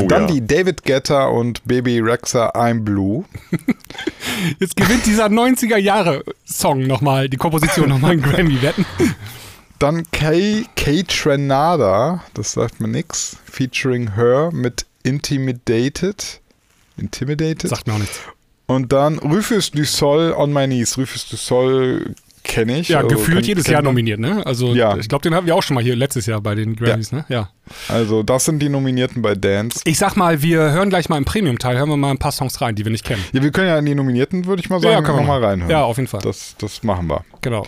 Oh 0.00 0.06
Dann 0.06 0.22
ja. 0.22 0.34
die 0.34 0.46
David 0.46 0.84
Guetta 0.84 1.26
und 1.26 1.64
Baby 1.64 2.00
Rexa, 2.00 2.50
I'm 2.50 2.80
Blue. 2.80 3.24
Jetzt 4.60 4.76
gewinnt 4.76 5.06
dieser 5.06 5.26
90er-Jahre-Song 5.26 6.86
nochmal, 6.86 7.28
die 7.28 7.36
Komposition 7.36 7.88
nochmal 7.88 8.12
einen 8.12 8.22
Grammy, 8.22 8.62
wetten? 8.62 8.84
Dann 9.78 10.10
Kay, 10.10 10.66
Kay 10.76 11.04
Trenada, 11.04 12.24
das 12.34 12.52
sagt 12.52 12.80
mir 12.80 12.88
nix, 12.88 13.36
featuring 13.44 14.14
Her 14.14 14.50
mit 14.52 14.86
Intimidated. 15.02 16.40
Intimidated. 16.96 17.70
Sagt 17.70 17.86
mir 17.86 17.94
auch 17.94 17.98
nichts. 17.98 18.20
Und 18.66 18.92
dann 18.92 19.18
Rufus 19.18 19.70
du 19.70 19.84
Sol 19.84 20.34
on 20.36 20.52
my 20.52 20.66
knees. 20.66 20.98
Rufus 20.98 21.28
du 21.28 21.36
Sol 21.36 22.14
kenne 22.48 22.80
ich. 22.80 22.88
Ja, 22.88 22.98
also 22.98 23.08
gefühlt 23.16 23.46
jedes 23.46 23.66
Jahr 23.68 23.82
nominiert, 23.82 24.18
ne? 24.18 24.44
Also 24.44 24.74
Ja. 24.74 24.96
ich 24.96 25.08
glaube, 25.08 25.22
den 25.22 25.34
hatten 25.34 25.46
wir 25.46 25.54
auch 25.54 25.62
schon 25.62 25.74
mal 25.76 25.84
hier 25.84 25.94
letztes 25.94 26.26
Jahr 26.26 26.40
bei 26.40 26.56
den 26.56 26.74
Grammys, 26.74 27.12
ne? 27.12 27.24
Ja. 27.28 27.50
Also 27.88 28.22
das 28.24 28.46
sind 28.46 28.58
die 28.60 28.68
Nominierten 28.68 29.22
bei 29.22 29.34
Dance. 29.34 29.80
Ich 29.84 29.98
sag 29.98 30.16
mal, 30.16 30.42
wir 30.42 30.72
hören 30.72 30.88
gleich 30.88 31.08
mal 31.08 31.18
im 31.18 31.24
Premium-Teil, 31.24 31.76
hören 31.78 31.88
wir 31.90 31.96
mal 31.96 32.10
ein 32.10 32.18
paar 32.18 32.32
Songs 32.32 32.60
rein, 32.60 32.74
die 32.74 32.84
wir 32.84 32.90
nicht 32.90 33.04
kennen. 33.04 33.22
Ja, 33.32 33.42
wir 33.42 33.50
können 33.52 33.68
ja 33.68 33.78
in 33.78 33.84
die 33.86 33.94
Nominierten, 33.94 34.46
würde 34.46 34.60
ich 34.60 34.70
mal 34.70 34.80
sagen, 34.80 35.04
können 35.04 35.18
wir 35.18 35.24
machen. 35.24 35.44
reinhören. 35.44 35.70
Ja, 35.70 35.82
auf 35.84 35.96
jeden 35.98 36.08
Fall. 36.08 36.20
Das, 36.22 36.56
das 36.58 36.82
machen 36.82 37.06
wir. 37.08 37.24
Genau. 37.42 37.64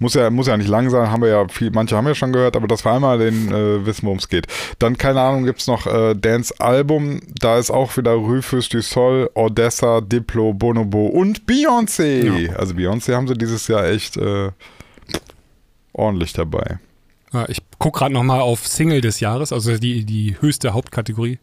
Muss 0.00 0.14
ja, 0.14 0.30
muss 0.30 0.46
ja 0.46 0.56
nicht 0.56 0.68
lang 0.68 0.88
sein, 0.90 1.10
haben 1.10 1.22
wir 1.22 1.28
ja 1.28 1.48
viel, 1.48 1.70
manche 1.72 1.96
haben 1.96 2.06
wir 2.06 2.14
schon 2.14 2.32
gehört, 2.32 2.54
aber 2.56 2.68
das 2.68 2.84
war 2.84 2.94
einmal 2.94 3.18
den 3.18 3.50
äh, 3.52 3.84
wissen, 3.84 4.04
worum 4.06 4.18
es 4.18 4.28
geht. 4.28 4.46
Dann, 4.78 4.96
keine 4.96 5.20
Ahnung, 5.20 5.44
gibt's 5.44 5.66
noch 5.66 5.86
äh, 5.86 6.14
Dance-Album, 6.14 7.20
da 7.40 7.58
ist 7.58 7.70
auch 7.70 7.96
wieder 7.96 8.12
Rufus 8.12 8.68
du 8.68 8.80
Sol, 8.80 9.28
Odessa, 9.34 10.00
Diplo, 10.00 10.54
Bonobo 10.54 11.06
und 11.06 11.46
Beyoncé. 11.46 12.22
Also 12.56 12.74
Beyoncé 12.74 13.14
haben 13.14 13.26
sie 13.26 13.34
dieses 13.34 13.66
Jahr 13.66 13.86
echt 13.86 14.16
äh, 14.16 14.50
ordentlich 15.92 16.32
dabei. 16.32 16.78
Ja, 17.32 17.48
ich 17.48 17.58
gucke 17.78 17.98
gerade 17.98 18.14
nochmal 18.14 18.40
auf 18.40 18.66
Single 18.66 19.00
des 19.00 19.20
Jahres, 19.20 19.52
also 19.52 19.76
die, 19.78 20.04
die 20.04 20.36
höchste 20.40 20.72
Hauptkategorie. 20.74 21.38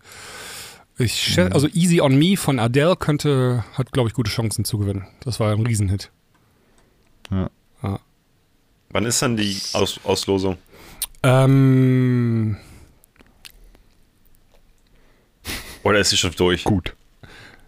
Ich 0.98 1.12
schä- 1.14 1.52
Also 1.52 1.68
Easy 1.74 2.00
on 2.00 2.18
Me 2.18 2.38
von 2.38 2.58
Adele 2.58 2.96
könnte, 2.96 3.66
hat 3.74 3.92
glaube 3.92 4.08
ich 4.08 4.16
gute 4.16 4.32
Chancen 4.32 4.64
zu 4.64 4.78
gewinnen. 4.78 5.06
Das 5.26 5.40
war 5.42 5.52
ein 5.52 5.60
Riesenhit. 5.66 6.10
Wann 8.96 9.04
ist 9.04 9.22
dann 9.22 9.36
die 9.36 9.60
Aus 9.74 10.00
Auslosung? 10.06 10.56
Ähm, 11.22 12.56
Oder 15.84 16.00
ist 16.00 16.12
sie 16.12 16.18
schon 16.18 16.32
durch? 16.32 16.64
Gut. 16.64 16.96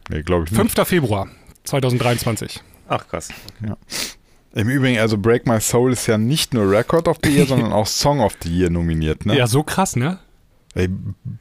Nee, 0.07 0.22
glaube 0.24 0.46
ich 0.46 0.51
nicht. 0.51 0.72
5. 0.74 0.88
Februar 0.88 1.27
2023. 1.65 2.62
Ach, 2.88 3.05
krass. 3.10 3.27
Im 4.55 4.69
Übrigen, 4.69 5.00
also 5.00 5.17
Break 5.17 5.46
My 5.46 5.60
Soul 5.60 5.91
ist 5.91 6.07
ja 6.07 6.17
nicht 6.17 6.53
nur 6.53 6.72
Record 6.72 7.10
of 7.10 7.17
the 7.22 7.29
Year, 7.29 7.46
sondern 7.50 7.74
auch 7.74 7.88
Song 7.88 8.22
of 8.22 8.38
the 8.43 8.50
Year 8.50 8.69
nominiert. 8.69 9.25
Ne? 9.25 9.36
Ja, 9.36 9.48
so 9.48 9.63
krass, 9.63 9.98
ne? 9.98 10.19
Ey, 10.75 10.88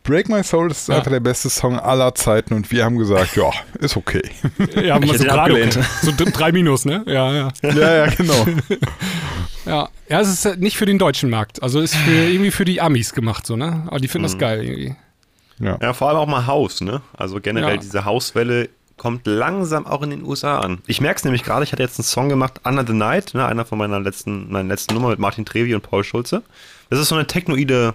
Break 0.03 0.29
My 0.29 0.43
Soul 0.43 0.73
ist 0.73 0.89
Ja. 0.89 0.97
einfach 0.97 1.13
der 1.13 1.21
beste 1.21 1.49
Song 1.49 1.79
aller 1.79 2.13
Zeiten 2.17 2.55
und 2.55 2.73
wir 2.73 2.85
haben 2.85 2.99
gesagt, 2.99 3.37
ja, 3.37 3.53
ist 3.79 3.97
okay. 3.97 4.23
Ja, 4.75 4.97
hätte 5.01 5.07
so 5.07 5.13
ihn 5.15 5.21
gerade 5.29 5.41
abgelehnt. 5.43 5.77
okay. 5.77 5.87
So 6.03 6.13
drei 6.25 6.51
Minus, 6.51 6.87
ne? 6.87 7.05
Ja, 7.07 7.33
ja. 7.33 7.53
ja, 7.63 7.95
ja, 7.95 8.07
genau. 8.07 8.47
Ja, 9.67 9.89
ja 10.09 10.21
es 10.21 10.29
ist 10.29 10.45
äh, 10.47 10.57
nicht 10.57 10.77
für 10.77 10.87
den 10.87 10.99
deutschen 10.99 11.31
Markt. 11.31 11.63
Also 11.63 11.81
ist 11.81 11.95
für, 11.95 12.11
irgendwie 12.31 12.51
für 12.51 12.65
die 12.65 12.81
Amis 12.81 13.13
gemacht, 13.13 13.47
so, 13.47 13.57
ne? 13.57 13.85
Aber 13.87 13.99
die 13.99 14.09
finden 14.09 14.25
das 14.25 14.39
geil 14.39 14.65
irgendwie. 14.65 14.97
Ja. 15.59 15.79
Ja, 15.81 15.93
vor 15.93 16.09
allem 16.09 16.19
auch 16.19 16.27
mal 16.27 16.47
Haus, 16.47 16.81
ne? 16.81 17.03
Also 17.17 17.41
generell 17.41 17.75
Ja. 17.75 17.81
diese 17.81 18.05
Hauswelle 18.05 18.69
kommt 18.97 19.27
langsam 19.27 19.87
auch 19.87 20.03
in 20.03 20.11
den 20.11 20.23
USA 20.25 20.61
an. 20.61 20.79
Ich 20.87 21.01
merke 21.01 21.19
es 21.19 21.25
nämlich 21.25 21.43
gerade, 21.43 21.65
ich 21.65 21.73
hatte 21.73 21.83
jetzt 21.83 21.99
einen 21.99 22.05
Song 22.07 22.29
gemacht, 22.29 22.61
Under 22.65 22.85
the 22.87 22.95
Night, 22.95 23.35
ne, 23.35 23.45
einer 23.45 23.67
von 23.67 23.77
meiner 23.79 24.01
letzten, 24.01 24.51
meiner 24.51 24.69
letzten 24.69 24.95
Nummer 24.95 25.11
mit 25.11 25.19
Martin 25.19 25.45
Trevi 25.45 25.75
und 25.75 25.83
Paul 25.83 26.03
Schulze. 26.03 26.43
Das 26.89 26.99
ist 26.99 27.09
so 27.09 27.15
eine 27.15 27.27
technoide 27.27 27.95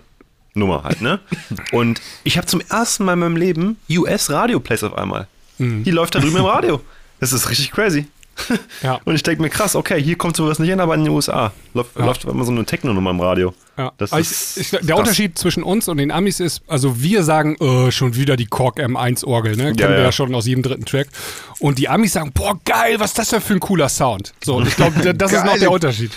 Nummer 0.53 0.83
halt, 0.83 1.01
ne? 1.01 1.19
Und 1.71 2.01
ich 2.23 2.37
habe 2.37 2.45
zum 2.45 2.61
ersten 2.69 3.05
Mal 3.05 3.13
in 3.13 3.19
meinem 3.19 3.37
Leben 3.37 3.77
US-Radio-Plays 3.89 4.83
auf 4.83 4.97
einmal. 4.97 5.27
Mhm. 5.57 5.83
Die 5.83 5.91
läuft 5.91 6.13
da 6.13 6.19
drüben 6.19 6.37
im 6.37 6.45
Radio. 6.45 6.81
Das 7.19 7.31
ist 7.33 7.49
richtig 7.49 7.71
crazy. 7.71 8.07
Ja. 8.81 8.99
Und 9.05 9.15
ich 9.15 9.23
denke 9.23 9.41
mir, 9.41 9.49
krass, 9.49 9.75
okay, 9.75 10.01
hier 10.01 10.17
kommt 10.17 10.35
sowas 10.35 10.57
nicht 10.59 10.69
hin, 10.69 10.79
aber 10.79 10.95
in 10.95 11.03
den 11.03 11.13
USA 11.13 11.51
läuft, 11.73 11.97
Ja. 11.97 12.05
läuft 12.05 12.25
immer 12.25 12.43
so 12.43 12.51
eine 12.51 12.65
Techno-Nummer 12.65 13.11
im 13.11 13.19
Radio. 13.19 13.53
Ja. 13.77 13.91
Das 13.97 14.11
ist 14.11 14.57
ich, 14.57 14.61
ich, 14.61 14.69
der 14.71 14.79
krass. 14.81 14.99
Unterschied 14.99 15.37
zwischen 15.37 15.63
uns 15.63 15.87
und 15.87 15.97
den 15.97 16.11
Amis 16.11 16.39
ist, 16.39 16.61
also 16.67 17.01
wir 17.01 17.23
sagen, 17.23 17.55
äh, 17.59 17.91
schon 17.91 18.15
wieder 18.15 18.35
die 18.35 18.45
Korg 18.47 18.79
M1-Orgel, 18.79 19.55
ne? 19.55 19.73
Kennen 19.73 19.91
wir 19.91 19.97
ja. 19.99 20.03
ja 20.05 20.11
schon 20.11 20.33
aus 20.35 20.45
jedem 20.45 20.63
dritten 20.63 20.85
Track. 20.85 21.07
Und 21.59 21.77
die 21.77 21.87
Amis 21.89 22.13
sagen, 22.13 22.31
boah, 22.33 22.59
geil, 22.65 22.99
was 22.99 23.11
ist 23.11 23.19
das 23.19 23.29
denn 23.29 23.41
für 23.41 23.53
ein 23.53 23.59
cooler 23.59 23.89
Sound? 23.89 24.33
So, 24.43 24.55
und 24.55 24.67
ich 24.67 24.75
glaube, 24.75 25.13
das 25.13 25.31
ist 25.31 25.45
noch 25.45 25.57
der 25.57 25.71
Unterschied. 25.71 26.11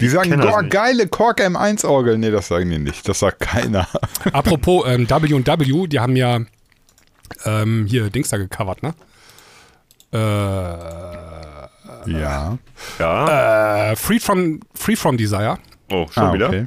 Die 0.00 0.08
sagen, 0.08 0.38
boah, 0.40 0.62
geile 0.62 1.08
Korg 1.08 1.40
M1-Orgel. 1.40 2.18
Nee, 2.18 2.30
das 2.30 2.48
sagen 2.48 2.68
die 2.70 2.78
nicht. 2.78 3.08
Das 3.08 3.20
sagt 3.20 3.40
keiner. 3.40 3.86
Apropos 4.32 4.84
ähm, 4.86 5.08
W&W, 5.08 5.86
die 5.86 6.00
haben 6.00 6.16
ja 6.16 6.40
ähm, 7.44 7.86
hier 7.88 8.10
Dings 8.10 8.28
da 8.28 8.36
gecovert, 8.36 8.82
ne? 8.82 8.94
Äh, 10.14 10.18
Ja. 12.06 12.58
Ja. 12.98 13.90
äh, 13.92 13.96
Free, 13.96 14.20
from, 14.20 14.60
Free 14.74 14.96
From 14.96 15.16
Desire. 15.16 15.58
oh, 15.90 16.06
schon 16.10 16.32
wieder? 16.34 16.46
Ah, 16.46 16.48
okay. 16.48 16.66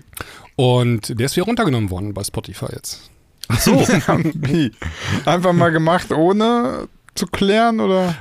Und 0.56 1.20
der 1.20 1.28
ist 1.28 1.36
wieder 1.36 1.46
runtergenommen 1.46 1.90
worden 1.92 2.14
bei 2.14 2.24
Spotify 2.24 2.68
jetzt. 2.74 3.10
So. 3.60 3.76
Wie? 4.34 4.72
Einfach 5.26 5.54
mal 5.54 5.72
gemacht, 5.72 6.12
ohne 6.12 6.88
zu 7.16 7.28
klären 7.28 7.80
oder 7.80 8.16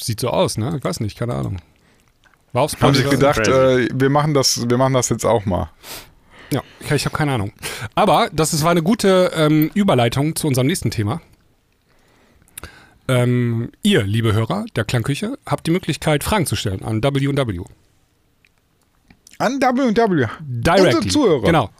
Sieht 0.00 0.20
so 0.20 0.28
aus, 0.28 0.56
ne? 0.58 0.74
Ich 0.78 0.84
weiß 0.84 1.00
nicht, 1.00 1.18
keine 1.18 1.34
Ahnung. 1.34 1.58
War 2.52 2.62
auf 2.62 2.72
haben 2.72 2.94
Spotify. 2.94 3.02
sich 3.02 3.10
gedacht, 3.10 3.46
äh, 3.46 3.88
wir 3.92 4.08
machen 4.10 4.32
das, 4.34 4.68
wir 4.68 4.78
machen 4.78 4.94
das 4.94 5.08
jetzt 5.10 5.24
auch 5.26 5.44
mal. 5.44 5.70
Ja, 6.50 6.62
ich, 6.80 6.90
ich 6.90 7.04
habe 7.04 7.14
keine 7.16 7.32
Ahnung. 7.34 7.52
Aber 7.94 8.30
das 8.32 8.54
ist, 8.54 8.62
war 8.64 8.70
eine 8.70 8.82
gute 8.82 9.30
ähm, 9.34 9.70
Überleitung 9.74 10.34
zu 10.34 10.46
unserem 10.46 10.66
nächsten 10.66 10.90
Thema. 10.90 11.20
Ähm, 13.08 13.70
ihr, 13.82 14.02
liebe 14.02 14.32
Hörer 14.34 14.66
der 14.76 14.84
Klangküche, 14.84 15.38
habt 15.46 15.66
die 15.66 15.70
Möglichkeit, 15.70 16.22
Fragen 16.24 16.46
zu 16.46 16.56
stellen 16.56 16.82
an 16.82 17.02
W&W. 17.02 17.64
An 19.38 19.60
WW. 19.60 20.26
Directly. 20.40 20.86
Unsere 20.86 21.06
Zuhörer. 21.08 21.42
Genau. 21.46 21.70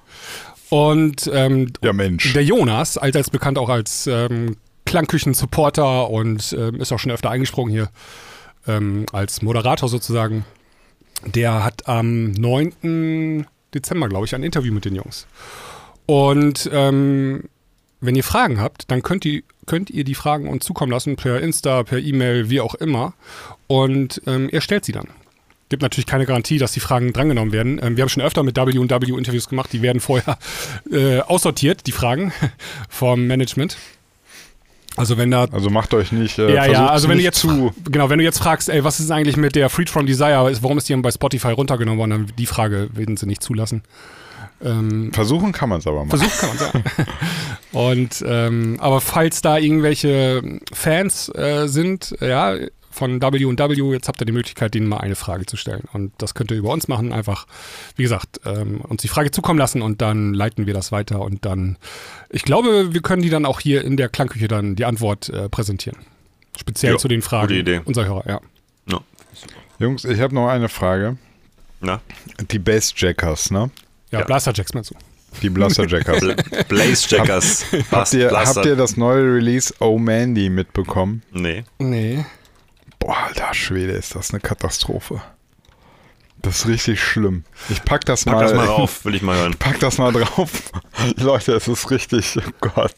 Und 0.70 1.30
ähm, 1.32 1.72
Ja, 1.82 1.92
Mensch. 1.92 2.32
der 2.32 2.44
Jonas, 2.44 2.98
allseits 2.98 3.30
bekannt 3.30 3.58
auch 3.58 3.68
als 3.68 4.06
ähm, 4.06 4.56
Klangküchen-Supporter 4.84 6.10
und 6.10 6.54
ähm, 6.58 6.80
ist 6.80 6.92
auch 6.92 6.98
schon 6.98 7.12
öfter 7.12 7.30
eingesprungen 7.30 7.72
hier 7.72 7.90
ähm, 8.66 9.06
als 9.12 9.42
Moderator 9.42 9.88
sozusagen, 9.88 10.44
der 11.26 11.64
hat 11.64 11.88
am 11.88 12.30
9. 12.32 13.46
Dezember, 13.74 14.08
glaube 14.08 14.26
ich, 14.26 14.34
ein 14.34 14.42
Interview 14.42 14.72
mit 14.72 14.84
den 14.84 14.94
Jungs. 14.94 15.26
Und 16.06 16.70
ähm, 16.72 17.44
wenn 18.00 18.14
ihr 18.14 18.24
Fragen 18.24 18.60
habt, 18.60 18.90
dann 18.90 19.02
könnt 19.02 19.24
ihr, 19.24 19.42
könnt 19.68 19.90
ihr 19.90 20.02
die 20.02 20.16
Fragen 20.16 20.48
uns 20.48 20.64
zukommen 20.64 20.90
lassen 20.90 21.14
per 21.14 21.40
Insta, 21.40 21.84
per 21.84 21.98
E-Mail, 21.98 22.50
wie 22.50 22.60
auch 22.60 22.74
immer. 22.74 23.12
Und 23.68 24.20
ähm, 24.26 24.48
er 24.50 24.60
stellt 24.60 24.84
sie 24.84 24.92
dann. 24.92 25.08
Gibt 25.68 25.82
natürlich 25.82 26.06
keine 26.06 26.24
Garantie, 26.24 26.58
dass 26.58 26.72
die 26.72 26.80
Fragen 26.80 27.12
drangenommen 27.12 27.52
werden. 27.52 27.78
Ähm, 27.82 27.96
wir 27.96 28.02
haben 28.02 28.08
schon 28.08 28.22
öfter 28.22 28.42
mit 28.42 28.56
W&W 28.56 29.16
Interviews 29.16 29.48
gemacht, 29.48 29.70
die 29.72 29.82
werden 29.82 30.00
vorher 30.00 30.38
äh, 30.90 31.20
aussortiert, 31.20 31.86
die 31.86 31.92
Fragen 31.92 32.32
vom 32.88 33.26
Management. 33.26 33.76
Also 34.96 35.16
wenn 35.16 35.30
da 35.30 35.44
Also 35.52 35.70
macht 35.70 35.94
euch 35.94 36.10
nicht. 36.10 36.38
Äh, 36.38 36.52
ja, 36.52 36.66
ja, 36.66 36.88
also 36.88 37.08
wenn 37.08 37.18
du 37.18 37.24
jetzt 37.24 37.38
zu. 37.38 37.72
genau, 37.84 38.10
wenn 38.10 38.18
du 38.18 38.24
jetzt 38.24 38.38
fragst, 38.38 38.68
ey, 38.68 38.82
was 38.82 38.98
ist 38.98 39.12
eigentlich 39.12 39.36
mit 39.36 39.54
der 39.54 39.68
Freed 39.68 39.90
from 39.90 40.06
Desire, 40.06 40.50
warum 40.60 40.78
ist 40.78 40.88
die 40.88 40.96
bei 40.96 41.12
Spotify 41.12 41.52
runtergenommen 41.52 41.98
worden, 41.98 42.10
dann 42.10 42.32
die 42.36 42.46
Frage 42.46 42.88
werden 42.94 43.16
sie 43.16 43.26
nicht 43.26 43.42
zulassen. 43.42 43.82
Ähm, 44.62 45.12
Versuchen 45.12 45.52
kann 45.52 45.68
man 45.68 45.78
es 45.78 45.86
aber 45.86 46.04
mal. 46.04 46.10
Versucht 46.18 46.38
kann 46.38 46.48
man 46.48 46.58
sagen. 46.58 46.84
Und 47.72 48.24
ähm, 48.26 48.76
aber 48.80 49.00
falls 49.00 49.40
da 49.42 49.58
irgendwelche 49.58 50.42
Fans 50.72 51.28
äh, 51.34 51.68
sind, 51.68 52.16
ja, 52.20 52.56
von 52.90 53.22
W&W. 53.22 53.92
Jetzt 53.92 54.08
habt 54.08 54.20
ihr 54.20 54.26
die 54.26 54.32
Möglichkeit, 54.32 54.74
denen 54.74 54.88
mal 54.88 54.96
eine 54.98 55.14
Frage 55.14 55.46
zu 55.46 55.56
stellen. 55.56 55.84
Und 55.92 56.12
das 56.18 56.34
könnt 56.34 56.50
ihr 56.50 56.56
über 56.56 56.70
uns 56.70 56.88
machen. 56.88 57.12
Einfach, 57.12 57.46
wie 57.94 58.02
gesagt, 58.02 58.40
ähm, 58.44 58.80
uns 58.80 59.02
die 59.02 59.08
Frage 59.08 59.30
zukommen 59.30 59.58
lassen 59.58 59.82
und 59.82 60.02
dann 60.02 60.34
leiten 60.34 60.66
wir 60.66 60.74
das 60.74 60.90
weiter. 60.90 61.20
Und 61.20 61.44
dann, 61.44 61.76
ich 62.28 62.42
glaube, 62.42 62.92
wir 62.92 63.00
können 63.00 63.22
die 63.22 63.30
dann 63.30 63.46
auch 63.46 63.60
hier 63.60 63.84
in 63.84 63.96
der 63.96 64.08
Klangküche 64.08 64.48
dann 64.48 64.74
die 64.74 64.84
Antwort 64.84 65.28
äh, 65.28 65.48
präsentieren. 65.48 65.98
Speziell 66.58 66.94
Ja, 66.94 66.98
zu 66.98 67.06
den 67.06 67.22
Fragen 67.22 67.46
gute 67.48 67.60
Idee. 67.60 67.80
unserer 67.84 68.06
Hörer, 68.06 68.24
ja. 68.26 68.40
Ja. 68.90 69.00
Jungs, 69.78 70.04
ich 70.04 70.18
habe 70.20 70.34
noch 70.34 70.48
eine 70.48 70.68
Frage. 70.68 71.18
Na? 71.80 72.00
Die 72.50 72.58
Bassjackers, 72.58 73.52
ne? 73.52 73.70
Ja, 74.10 74.20
Ja. 74.20 74.24
Blaster 74.24 74.52
Jacks 74.54 74.74
meinst 74.74 74.90
du? 74.90 74.94
Die 75.42 75.50
Blasterjackers. 75.50 76.20
Bla 76.20 76.34
Blaze 76.68 77.06
Jackers. 77.08 77.64
habt, 77.92 78.14
ihr, 78.14 78.30
habt 78.30 78.64
ihr 78.64 78.76
das 78.76 78.96
neue 78.96 79.34
Release 79.34 79.74
Oh 79.78 79.98
Mandy 79.98 80.48
mitbekommen? 80.48 81.22
Nee. 81.32 81.64
Nee. 81.78 82.24
Boah, 82.98 83.16
alter 83.28 83.52
Schwede, 83.52 83.92
ist 83.92 84.14
das 84.14 84.30
eine 84.30 84.40
Katastrophe. 84.40 85.20
Das 86.40 86.60
ist 86.60 86.68
richtig 86.68 87.02
schlimm. 87.02 87.44
Ich 87.68 87.84
pack 87.84 88.04
das 88.04 88.24
Pack 88.24 88.34
mal. 88.34 88.42
das 88.42 88.54
mal 88.54 88.66
rauf, 88.68 89.04
will 89.04 89.14
ich 89.14 89.22
mal 89.22 89.36
hören. 89.36 89.54
Pack 89.58 89.80
das 89.80 89.98
mal 89.98 90.12
drauf. 90.12 90.72
Leute, 91.16 91.52
es 91.52 91.68
ist 91.68 91.90
richtig, 91.90 92.38
oh 92.38 92.50
Gott. 92.60 92.92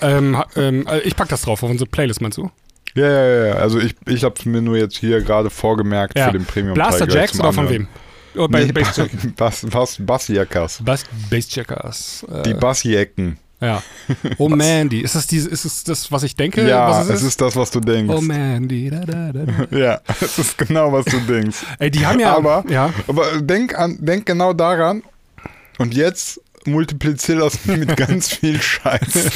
Ähm, 0.00 0.42
ähm, 0.56 0.86
äh, 0.86 1.00
ich 1.00 1.14
pack 1.14 1.28
das 1.28 1.42
drauf 1.42 1.62
auf 1.62 1.70
unsere 1.70 1.88
Playlist, 1.88 2.20
meinst 2.20 2.38
du? 2.38 2.50
Ja, 2.94 3.06
ja, 3.10 3.46
ja. 3.48 3.54
Also 3.56 3.78
ich, 3.78 3.94
ich 4.06 4.24
habe 4.24 4.34
mir 4.46 4.62
nur 4.62 4.76
jetzt 4.78 4.96
hier 4.96 5.20
gerade 5.20 5.50
vorgemerkt 5.50 6.18
für 6.18 6.32
den 6.32 6.46
Premium. 6.46 6.74
Blaster 6.74 7.08
Jacks 7.08 7.38
oder 7.38 7.52
von 7.52 7.68
wem? 7.68 7.86
Oh, 8.36 8.48
bei 8.48 8.64
Nee, 8.64 8.72
was, 9.36 9.66
was, 9.72 9.96
Bassjackers. 10.00 10.80
Bass, 10.84 11.04
Bassjackers. 11.30 12.24
Äh, 12.32 12.42
Die 12.42 12.54
Bassjecken. 12.54 13.38
Ja. 13.60 13.82
Oh 14.38 14.48
Mandy. 14.50 15.00
Ist 15.00 15.14
das, 15.14 15.26
diese, 15.26 15.48
ist 15.48 15.64
es 15.64 15.82
das, 15.84 16.12
was 16.12 16.22
ich 16.22 16.36
denke? 16.36 16.68
Ja, 16.68 16.90
was 16.90 17.08
es 17.08 17.22
ist 17.22 17.40
das, 17.40 17.56
was 17.56 17.70
du 17.70 17.80
denkst. 17.80 18.12
Oh 18.14 18.20
Mandy. 18.20 18.90
Da, 18.90 19.00
da, 19.00 19.32
da. 19.32 19.44
Ja, 19.76 20.00
es 20.20 20.38
ist 20.38 20.58
genau, 20.58 20.92
was 20.92 21.06
du 21.06 21.18
denkst. 21.20 21.58
Ey, 21.78 21.90
die 21.90 22.04
haben 22.06 22.20
ja. 22.20 22.36
aber, 22.36 22.64
ja. 22.68 22.92
aber 23.08 23.40
denk, 23.40 23.78
an, 23.78 23.96
denk 24.00 24.26
genau 24.26 24.52
daran 24.52 25.02
und 25.78 25.94
jetzt 25.94 26.40
multiplizier 26.66 27.36
das 27.36 27.64
mit 27.64 27.96
ganz 27.96 28.28
viel 28.28 28.60
Scheiß. 28.60 29.30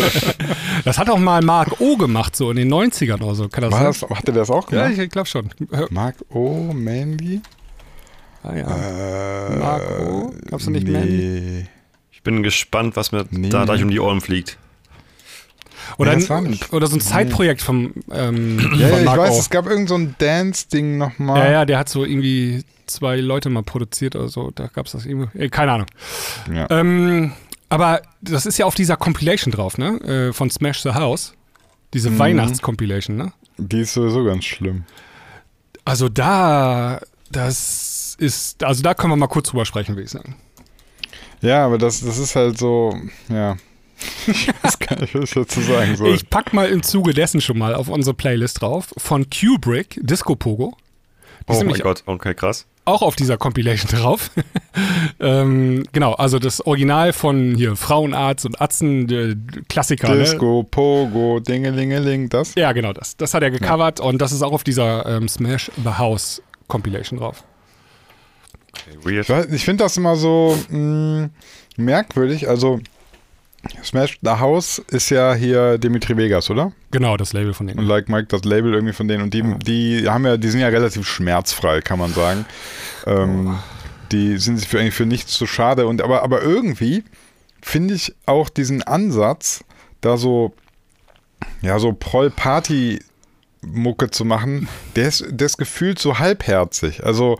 Das 0.84 0.98
hat 0.98 1.08
auch 1.08 1.18
mal 1.18 1.40
Mark 1.42 1.80
O 1.80 1.96
gemacht, 1.96 2.34
so 2.36 2.50
in 2.50 2.56
den 2.56 2.72
90ern 2.72 3.22
oder 3.22 3.34
so. 3.36 3.48
Kann 3.48 3.62
das 3.62 3.72
War 3.72 3.92
sein? 3.92 4.08
das, 4.08 4.18
hat 4.18 4.28
er 4.28 4.34
das 4.34 4.50
auch 4.50 4.70
Ja, 4.72 4.88
gemacht? 4.88 5.00
ich 5.00 5.10
glaube 5.10 5.28
schon. 5.28 5.48
Mark 5.90 6.16
O. 6.30 6.72
Mandy? 6.74 7.40
Ah, 8.42 8.54
ja. 8.56 8.66
Äh, 9.48 9.56
Mark 9.56 9.82
O? 10.00 10.34
Glaubst 10.46 10.66
du 10.66 10.70
nicht 10.70 10.86
nee. 10.86 10.92
Mandy? 10.92 11.66
Ich 12.12 12.22
bin 12.22 12.42
gespannt, 12.42 12.96
was 12.96 13.12
mir 13.12 13.26
Nee. 13.30 13.48
da 13.48 13.64
gleich 13.64 13.82
um 13.82 13.90
die 13.90 14.00
Ohren 14.00 14.20
fliegt. 14.20 14.58
Oder, 15.98 16.12
war 16.28 16.38
ein, 16.38 16.58
oder 16.70 16.86
so 16.86 16.96
ein 16.96 17.00
Zeitprojekt 17.00 17.60
vom, 17.62 17.92
ähm, 18.12 18.58
Ja, 18.78 18.88
von 18.88 19.04
ja, 19.04 19.12
ich 19.12 19.18
weiß, 19.18 19.38
es 19.38 19.50
gab 19.50 19.66
irgend 19.66 19.88
so 19.88 19.96
ein 19.96 20.14
Dance-Ding 20.18 20.98
nochmal. 20.98 21.38
Ja, 21.44 21.50
ja, 21.50 21.64
der 21.64 21.78
hat 21.78 21.88
so 21.88 22.04
irgendwie 22.04 22.64
zwei 22.86 23.16
Leute 23.16 23.50
mal 23.50 23.62
produziert 23.62 24.14
oder 24.16 24.28
so. 24.28 24.50
Da 24.54 24.68
gab 24.68 24.86
es 24.86 24.92
das 24.92 25.04
irgendwie. 25.06 25.36
Äh, 25.38 25.48
keine 25.48 25.72
Ahnung. 25.72 25.86
Ja. 26.52 26.66
Ähm, 26.70 27.32
aber 27.68 28.02
das 28.20 28.46
ist 28.46 28.58
ja 28.58 28.66
auf 28.66 28.74
dieser 28.74 28.96
Compilation 28.96 29.52
drauf, 29.52 29.78
ne? 29.78 30.28
Äh, 30.28 30.32
von 30.32 30.50
Smash 30.50 30.82
the 30.82 30.90
House. 30.90 31.34
Diese 31.92 32.10
Mhm. 32.10 32.18
Weihnachtscompilation, 32.18 33.16
ne? 33.16 33.32
Die 33.58 33.80
ist 33.80 33.94
sowieso 33.94 34.24
ganz 34.24 34.44
schlimm. 34.44 34.84
Also 35.84 36.08
da, 36.08 37.00
das 37.32 37.89
ist, 38.20 38.62
also 38.62 38.82
da 38.82 38.94
können 38.94 39.12
wir 39.12 39.16
mal 39.16 39.26
kurz 39.28 39.48
drüber 39.48 39.64
sprechen, 39.64 39.94
würde 39.96 40.04
ich 40.04 40.10
sagen. 40.10 40.36
Ja, 41.40 41.64
aber 41.64 41.78
das, 41.78 42.00
das 42.02 42.18
ist 42.18 42.36
halt 42.36 42.58
so, 42.58 42.94
ja. 43.28 43.56
Ich 44.26 44.48
weiß 44.62 44.78
gar 44.78 44.98
nicht, 45.00 45.14
was 45.14 45.24
ich 45.24 45.30
dazu 45.34 45.60
sagen 45.60 45.96
soll. 45.96 46.14
Ich 46.14 46.28
pack 46.30 46.52
mal 46.54 46.68
im 46.68 46.82
Zuge 46.82 47.12
dessen 47.12 47.40
schon 47.40 47.58
mal 47.58 47.74
auf 47.74 47.88
unsere 47.88 48.14
Playlist 48.14 48.62
drauf 48.62 48.94
von 48.96 49.26
Kubrick, 49.28 49.98
Disco 50.02 50.36
Pogo. 50.36 50.74
Die 51.48 51.52
ist 51.52 51.62
Oh 51.62 51.64
mein 51.64 51.78
Gott, 51.80 52.02
okay, 52.06 52.34
krass. 52.34 52.66
auch 52.84 53.02
auf 53.02 53.16
dieser 53.16 53.36
Compilation 53.36 53.90
drauf. 54.00 54.30
ähm, 55.20 55.84
genau, 55.92 56.12
also 56.14 56.38
das 56.38 56.64
Original 56.66 57.12
von 57.12 57.54
hier 57.56 57.76
Frauenarzt 57.76 58.46
und 58.46 58.60
Atzen, 58.60 59.06
der 59.06 59.34
Klassiker. 59.68 60.10
Ne? 60.14 60.20
Disco, 60.20 60.62
Pogo, 60.62 61.40
Dingelingeling, 61.40 62.28
das? 62.28 62.54
Ja, 62.54 62.72
genau 62.72 62.92
das. 62.92 63.16
Das 63.16 63.34
hat 63.34 63.42
er 63.42 63.50
gecovert 63.50 64.00
und 64.00 64.18
das 64.20 64.32
ist 64.32 64.42
auch 64.42 64.52
auf 64.52 64.64
dieser 64.64 65.04
ähm, 65.06 65.28
Smash 65.28 65.70
the 65.82 65.90
House 65.98 66.42
Compilation 66.68 67.18
drauf. 67.18 67.42
Okay, 68.72 68.96
weird. 69.02 69.28
Ich, 69.48 69.54
ich 69.54 69.64
finde 69.64 69.84
das 69.84 69.96
immer 69.96 70.16
so 70.16 70.58
mh, 70.68 71.30
merkwürdig. 71.76 72.48
Also, 72.48 72.80
Smash 73.84 74.18
the 74.22 74.30
House 74.30 74.78
ist 74.88 75.10
ja 75.10 75.34
hier 75.34 75.76
Dimitri 75.76 76.16
Vegas, 76.16 76.48
oder? 76.50 76.72
Genau, 76.92 77.16
das 77.16 77.32
Label 77.34 77.52
von 77.52 77.68
Und 77.68 77.76
denen. 77.76 77.86
Like 77.86 78.08
Mike, 78.08 78.28
das 78.28 78.44
Label 78.44 78.72
irgendwie 78.72 78.94
von 78.94 79.06
denen. 79.06 79.22
Und 79.22 79.34
die, 79.34 79.42
die 79.58 80.08
haben 80.08 80.24
ja, 80.24 80.36
die 80.38 80.48
sind 80.48 80.60
ja 80.60 80.68
relativ 80.68 81.06
schmerzfrei, 81.06 81.82
kann 81.82 81.98
man 81.98 82.12
sagen. 82.12 82.46
Ähm, 83.06 83.58
Die 84.12 84.38
sind 84.38 84.56
sich 84.56 84.68
für, 84.68 84.80
eigentlich 84.80 84.94
für 84.94 85.06
nichts 85.06 85.32
zu 85.32 85.46
schade. 85.46 85.86
Und 85.86 86.02
aber, 86.02 86.22
aber 86.22 86.42
irgendwie 86.42 87.04
finde 87.62 87.94
ich 87.94 88.14
auch 88.26 88.48
diesen 88.48 88.82
Ansatz, 88.82 89.62
da 90.00 90.16
so, 90.16 90.54
ja, 91.60 91.78
so 91.78 91.92
Proll-Party-Mucke 91.92 94.10
zu 94.10 94.24
machen, 94.24 94.68
der 94.96 95.08
ist, 95.08 95.24
der 95.28 95.46
ist 95.46 95.58
gefühlt 95.58 95.98
so 95.98 96.18
halbherzig. 96.18 97.04
Also, 97.04 97.38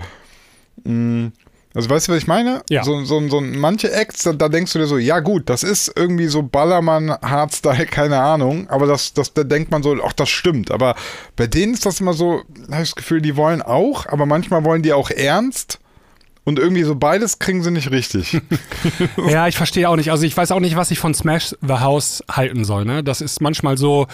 mh, 0.84 1.30
also 1.72 1.88
weißt 1.88 2.08
du, 2.08 2.12
was 2.12 2.18
ich 2.18 2.26
meine? 2.26 2.62
Ja. 2.68 2.82
So, 2.82 3.04
so, 3.04 3.28
so 3.28 3.40
manche 3.40 3.92
Acts, 3.92 4.24
da, 4.24 4.32
da 4.32 4.48
denkst 4.48 4.72
du 4.72 4.80
dir 4.80 4.86
so, 4.86 4.98
ja 4.98 5.20
gut, 5.20 5.48
das 5.48 5.62
ist 5.62 5.92
irgendwie 5.94 6.26
so 6.26 6.42
Ballermann, 6.42 7.10
Hardstyle, 7.10 7.86
keine 7.86 8.18
Ahnung, 8.20 8.68
aber 8.68 8.86
das, 8.86 9.14
das, 9.14 9.32
da 9.34 9.44
denkt 9.44 9.70
man 9.70 9.82
so, 9.82 9.96
ach, 10.04 10.12
das 10.12 10.28
stimmt. 10.28 10.72
Aber 10.72 10.96
bei 11.36 11.46
denen 11.46 11.74
ist 11.74 11.86
das 11.86 12.00
immer 12.00 12.12
so, 12.12 12.42
habe 12.70 12.82
ich 12.82 12.90
das 12.90 12.96
Gefühl, 12.96 13.20
die 13.20 13.36
wollen 13.36 13.62
auch, 13.62 14.06
aber 14.06 14.26
manchmal 14.26 14.64
wollen 14.64 14.82
die 14.82 14.92
auch 14.92 15.10
ernst. 15.10 15.78
Und 16.44 16.58
irgendwie 16.58 16.82
so 16.84 16.94
beides 16.94 17.38
kriegen 17.38 17.62
sie 17.62 17.70
nicht 17.70 17.90
richtig. 17.90 18.40
Ja, 19.28 19.46
ich 19.48 19.56
verstehe 19.56 19.88
auch 19.88 19.96
nicht. 19.96 20.10
Also 20.10 20.24
ich 20.24 20.36
weiß 20.36 20.50
auch 20.52 20.60
nicht, 20.60 20.76
was 20.76 20.90
ich 20.90 20.98
von 20.98 21.14
Smash 21.14 21.54
the 21.60 21.74
House 21.74 22.22
halten 22.30 22.64
soll. 22.64 22.84
Ne? 22.84 23.04
Das 23.04 23.20
ist 23.20 23.40
manchmal 23.40 23.76
so, 23.76 24.06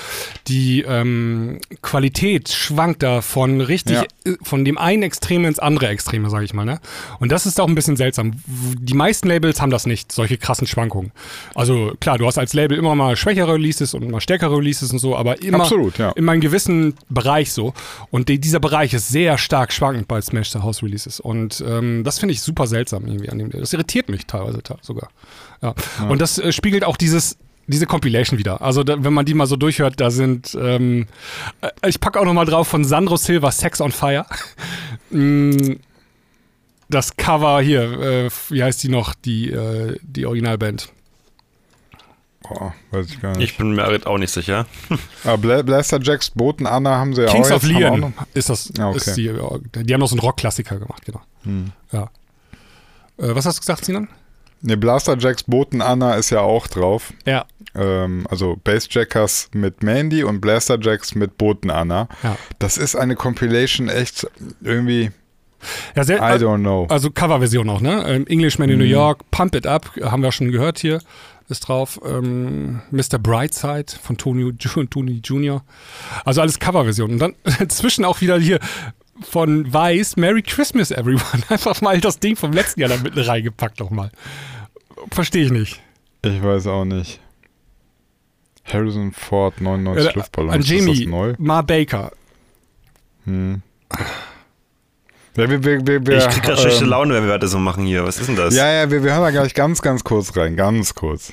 die 0.49 0.83
ähm, 0.83 1.61
Qualität 1.83 2.49
schwankt 2.51 3.03
da 3.03 3.21
von 3.23 3.61
richtig, 3.61 3.97
Ja. 3.97 4.03
äh, 4.33 4.37
von 4.43 4.65
dem 4.65 4.77
einen 4.79 5.03
Extrem 5.05 5.45
ins 5.45 5.59
andere 5.59 5.89
Extreme, 5.89 6.29
sage 6.31 6.45
ich 6.45 6.53
mal. 6.55 6.65
Ne? 6.65 6.81
Und 7.21 7.31
das 7.33 7.47
ist 7.47 7.61
auch 7.61 7.69
ein 7.69 7.75
bisschen 7.75 7.97
seltsam. 7.97 8.33
Die 8.47 8.95
meisten 8.95 9.29
Labels 9.29 9.61
haben 9.61 9.71
das 9.71 9.87
nicht, 9.87 10.11
solche 10.13 10.37
krassen 10.39 10.67
Schwankungen. 10.67 11.13
Also 11.55 11.93
klar, 12.01 12.19
du 12.19 12.27
hast 12.27 12.39
als 12.39 12.53
Label 12.53 12.77
immer 12.77 12.95
mal 12.95 13.17
schwächere 13.17 13.55
Releases 13.55 13.95
und 13.95 14.11
mal 14.11 14.21
stärkere 14.21 14.57
Releases 14.57 14.93
und 14.93 14.99
so, 14.99 15.17
aber 15.17 15.41
immer 15.43 15.61
Absolut, 15.61 15.99
ja. 15.99 16.11
in 16.11 16.29
einem 16.29 16.41
gewissen 16.41 16.95
Bereich 17.09 17.53
so. 17.53 17.73
Und 18.11 18.29
die, 18.29 18.39
dieser 18.41 18.61
Bereich 18.61 18.93
ist 18.95 19.09
sehr 19.09 19.39
stark 19.39 19.73
schwankend 19.73 20.09
bei 20.09 20.21
Smash 20.21 20.51
the 20.51 20.59
House 20.61 20.83
Releases. 20.83 21.21
Und 21.21 21.63
ähm, 21.67 22.03
das 22.05 22.16
finde 22.19 22.35
ich 22.35 22.43
super 22.43 22.67
seltsam 22.67 23.07
irgendwie 23.07 23.31
an 23.31 23.39
dem. 23.39 23.51
Das 23.51 23.73
irritiert 23.73 24.09
mich 24.09 24.27
teilweise 24.27 24.61
sogar. 24.83 25.09
Ja. 25.63 25.75
Und 26.09 26.21
das 26.21 26.39
äh, 26.39 26.53
spiegelt 26.53 26.85
auch 26.85 26.97
dieses 26.97 27.39
diese 27.69 27.87
Compilation 27.87 28.39
wieder. 28.39 28.63
Also 28.63 28.85
da, 28.85 29.03
wenn 29.03 29.13
man 29.13 29.27
die 29.27 29.35
mal 29.35 29.47
so 29.47 29.57
durchhört, 29.57 30.01
da 30.01 30.11
sind 30.11 30.57
ähm, 30.61 31.07
äh, 31.61 31.89
ich 31.89 32.01
packe 32.01 32.21
auch 32.21 32.25
noch 32.25 32.33
mal 32.33 32.45
drauf 32.45 32.69
von 32.69 32.85
Sandro 32.85 33.17
Silva 33.17 33.51
Sex 33.51 33.81
on 33.81 33.93
Fire. 33.93 34.27
Mm, 35.11 35.77
das 36.89 37.17
Cover 37.17 37.61
hier, 37.61 37.83
äh, 38.01 38.31
wie 38.49 38.63
heißt 38.65 38.83
die 38.83 38.89
noch, 38.89 39.15
die, 39.15 39.53
äh, 39.53 39.97
die 40.03 40.27
Originalband? 40.27 40.93
Boah, 42.49 42.75
weiß 42.91 43.07
ich 43.11 43.21
gar 43.21 43.37
nicht. 43.37 43.51
Ich 43.53 43.59
bin 43.59 43.73
mir 43.75 44.07
auch 44.07 44.19
nicht 44.19 44.33
sicher. 44.33 44.67
aber 45.25 45.39
Bla 45.39 45.63
Blaster 45.63 46.01
Jacks, 46.01 46.31
Boten 46.31 46.67
Anna 46.67 46.97
haben 46.97 47.15
sie 47.15 47.23
ja 47.23 47.29
Kings 47.29 47.51
auch 47.51 47.57
of 47.57 47.63
haben 47.65 47.75
auch 47.75 47.79
Leon 47.81 48.01
noch- 48.01 48.13
ist 48.35 48.49
das, 48.51 48.73
Ah, 48.79 48.89
okay. 48.91 48.97
ist 48.99 49.17
die, 49.17 49.23
die 49.85 49.93
haben 49.95 50.01
noch 50.01 50.09
so 50.09 50.15
einen 50.15 50.21
Rockklassiker 50.21 50.79
gemacht, 50.79 51.05
genau. 51.05 51.21
Hm. 51.45 51.73
Ja. 51.93 52.03
Äh, 53.19 53.35
was 53.35 53.47
hast 53.47 53.57
du 53.57 53.61
gesagt, 53.61 53.85
Sinan? 53.85 54.09
Ne, 54.63 54.77
Blaster 54.77 55.17
Jacks, 55.19 55.43
Boten 55.43 55.83
Anna 55.83 56.15
ist 56.15 56.31
ja 56.31 56.41
auch 56.41 56.67
drauf. 56.67 57.13
Ja. 57.27 57.45
Ähm, 57.75 58.27
also 58.31 58.57
Bassjackers 58.65 59.51
mit 59.53 59.83
Mandy 59.83 60.25
und 60.25 60.41
Blaster 60.41 60.79
Jacks 60.81 61.15
mit 61.15 61.37
Boten 61.39 61.71
Anna. 61.71 62.09
Ja. 62.23 62.37
Das 62.59 62.79
ist 62.79 62.97
eine 62.97 63.17
Compilation 63.17 63.89
echt 63.91 64.27
irgendwie, 64.63 65.11
Ja, 65.95 66.05
sehr, 66.05 66.19
I 66.19 66.39
don't 66.43 66.61
know. 66.61 66.87
Also 66.89 67.11
Coverversion 67.11 67.69
auch, 67.69 67.81
ne? 67.81 68.05
Ähm, 68.09 68.27
Englishman 68.29 68.71
in 68.71 68.79
New 68.79 68.85
Mhm. 68.85 68.91
York, 68.91 69.31
Pump 69.31 69.55
It 69.55 69.67
Up, 69.67 69.91
haben 70.03 70.23
wir 70.23 70.33
schon 70.33 70.51
gehört 70.51 70.79
hier, 70.79 71.01
ist 71.49 71.61
drauf. 71.61 72.01
Ähm, 72.05 72.83
Mr. 72.91 73.19
Brightside 73.19 73.93
von 74.03 74.17
Tony, 74.17 74.53
Tony 74.91 75.21
Jr. 75.23 75.63
Also 76.25 76.41
alles 76.41 76.59
Coverversion. 76.59 77.13
Und 77.13 77.19
dann 77.19 77.35
zwischen 77.69 78.05
auch 78.05 78.21
wieder 78.21 78.39
hier 78.39 78.59
von 79.23 79.73
Weiß, 79.73 80.17
Merry 80.17 80.43
Christmas 80.43 80.91
Everyone. 80.91 81.43
Einfach 81.49 81.81
mal 81.81 82.01
das 82.01 82.19
Ding 82.19 82.37
vom 82.37 82.53
letzten 82.53 82.81
Jahr 82.81 82.91
da 82.91 82.97
mitten 82.99 83.19
reingepackt 83.19 83.81
nochmal. 83.81 84.11
Verstehe 85.11 85.45
ich 85.45 85.53
nicht. 85.53 85.81
Ich 86.23 86.43
weiß 86.43 86.67
auch 86.67 86.85
nicht. 86.85 87.21
Harrison 88.65 89.13
Ford, 89.13 89.61
99 89.61 90.11
Äh, 90.11 90.19
Luftballons. 90.19 90.55
An 90.55 90.61
ist 90.61 90.71
das 90.71 90.79
Jamie, 90.79 91.07
neu? 91.07 91.35
Ma 91.39 91.63
Baker. 91.63 92.11
Hm. 93.25 93.63
Ja, 95.37 95.51
wir, 95.51 95.63
wir, 95.63 96.07
wir, 96.07 96.17
ich 96.19 96.29
krieg 96.29 96.43
grad 96.43 96.59
schlechte 96.59 96.85
ähm, 96.85 96.91
Laune, 96.91 97.15
wenn 97.15 97.25
wir 97.25 97.35
weiter 97.35 97.49
so 97.49 97.59
machen 97.59 97.85
hier. 97.85 98.05
Was 98.05 98.19
ist 98.19 98.29
denn 98.29 98.37
das? 98.37 98.55
Ja, 98.55 98.73
ja, 98.73 98.91
wir, 98.91 99.03
wir 99.03 99.13
hören 99.13 99.23
da 99.23 99.31
gleich 99.31 99.55
ganz, 99.55 99.83
ganz 99.83 100.03
kurz 100.03 100.35
rein. 100.37 100.57
Ganz 100.57 100.95
kurz. 100.95 101.33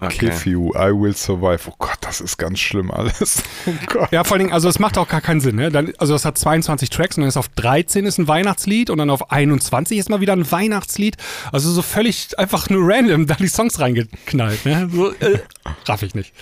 Okay. 0.00 0.28
Kiff 0.28 0.46
you, 0.46 0.70
I 0.74 0.92
will 0.92 1.14
survive. 1.14 1.68
Oh 1.68 1.74
Gott, 1.78 1.98
das 2.02 2.20
ist 2.20 2.36
ganz 2.36 2.60
schlimm 2.60 2.90
alles. 2.90 3.42
Oh 3.66 3.72
Gott. 3.86 4.12
Ja, 4.12 4.24
vor 4.24 4.34
allen 4.34 4.44
Dingen, 4.44 4.52
also 4.52 4.68
es 4.68 4.78
macht 4.78 4.96
auch 4.96 5.08
gar 5.08 5.20
keinen 5.20 5.40
Sinn. 5.40 5.56
Ne? 5.56 5.70
Dann, 5.70 5.92
also 5.98 6.14
es 6.14 6.24
hat 6.24 6.38
22 6.38 6.88
Tracks 6.90 7.16
und 7.16 7.22
dann 7.22 7.28
ist 7.28 7.36
auf 7.36 7.48
13 7.48 8.06
ist 8.06 8.18
ein 8.18 8.28
Weihnachtslied 8.28 8.88
und 8.88 8.98
dann 8.98 9.10
auf 9.10 9.30
21 9.30 9.98
ist 9.98 10.08
mal 10.08 10.20
wieder 10.20 10.32
ein 10.32 10.50
Weihnachtslied. 10.50 11.16
Also 11.52 11.70
so 11.70 11.82
völlig 11.82 12.38
einfach 12.38 12.70
nur 12.70 12.88
random 12.88 13.26
da 13.26 13.34
die 13.34 13.48
Songs 13.48 13.80
reingeknallt. 13.80 14.64
Ne? 14.64 14.88
So, 14.92 15.12
äh, 15.12 15.40
raff 15.86 16.02
ich 16.02 16.14
nicht. 16.14 16.32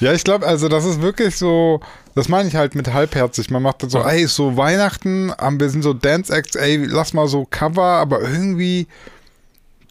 Ja, 0.00 0.12
ich 0.12 0.24
glaube, 0.24 0.46
also 0.46 0.68
das 0.68 0.84
ist 0.84 1.00
wirklich 1.00 1.36
so, 1.36 1.80
das 2.14 2.28
meine 2.28 2.48
ich 2.48 2.56
halt 2.56 2.74
mit 2.74 2.92
halbherzig. 2.92 3.50
Man 3.50 3.62
macht 3.62 3.82
dann 3.82 3.90
so, 3.90 4.00
ey, 4.00 4.22
ist 4.22 4.34
so 4.34 4.56
Weihnachten, 4.56 5.32
wir 5.38 5.70
sind 5.70 5.82
so 5.82 5.94
Dance 5.94 6.32
Acts, 6.32 6.56
ey, 6.56 6.84
lass 6.84 7.12
mal 7.12 7.28
so 7.28 7.46
Cover, 7.48 7.82
aber 7.82 8.20
irgendwie, 8.20 8.86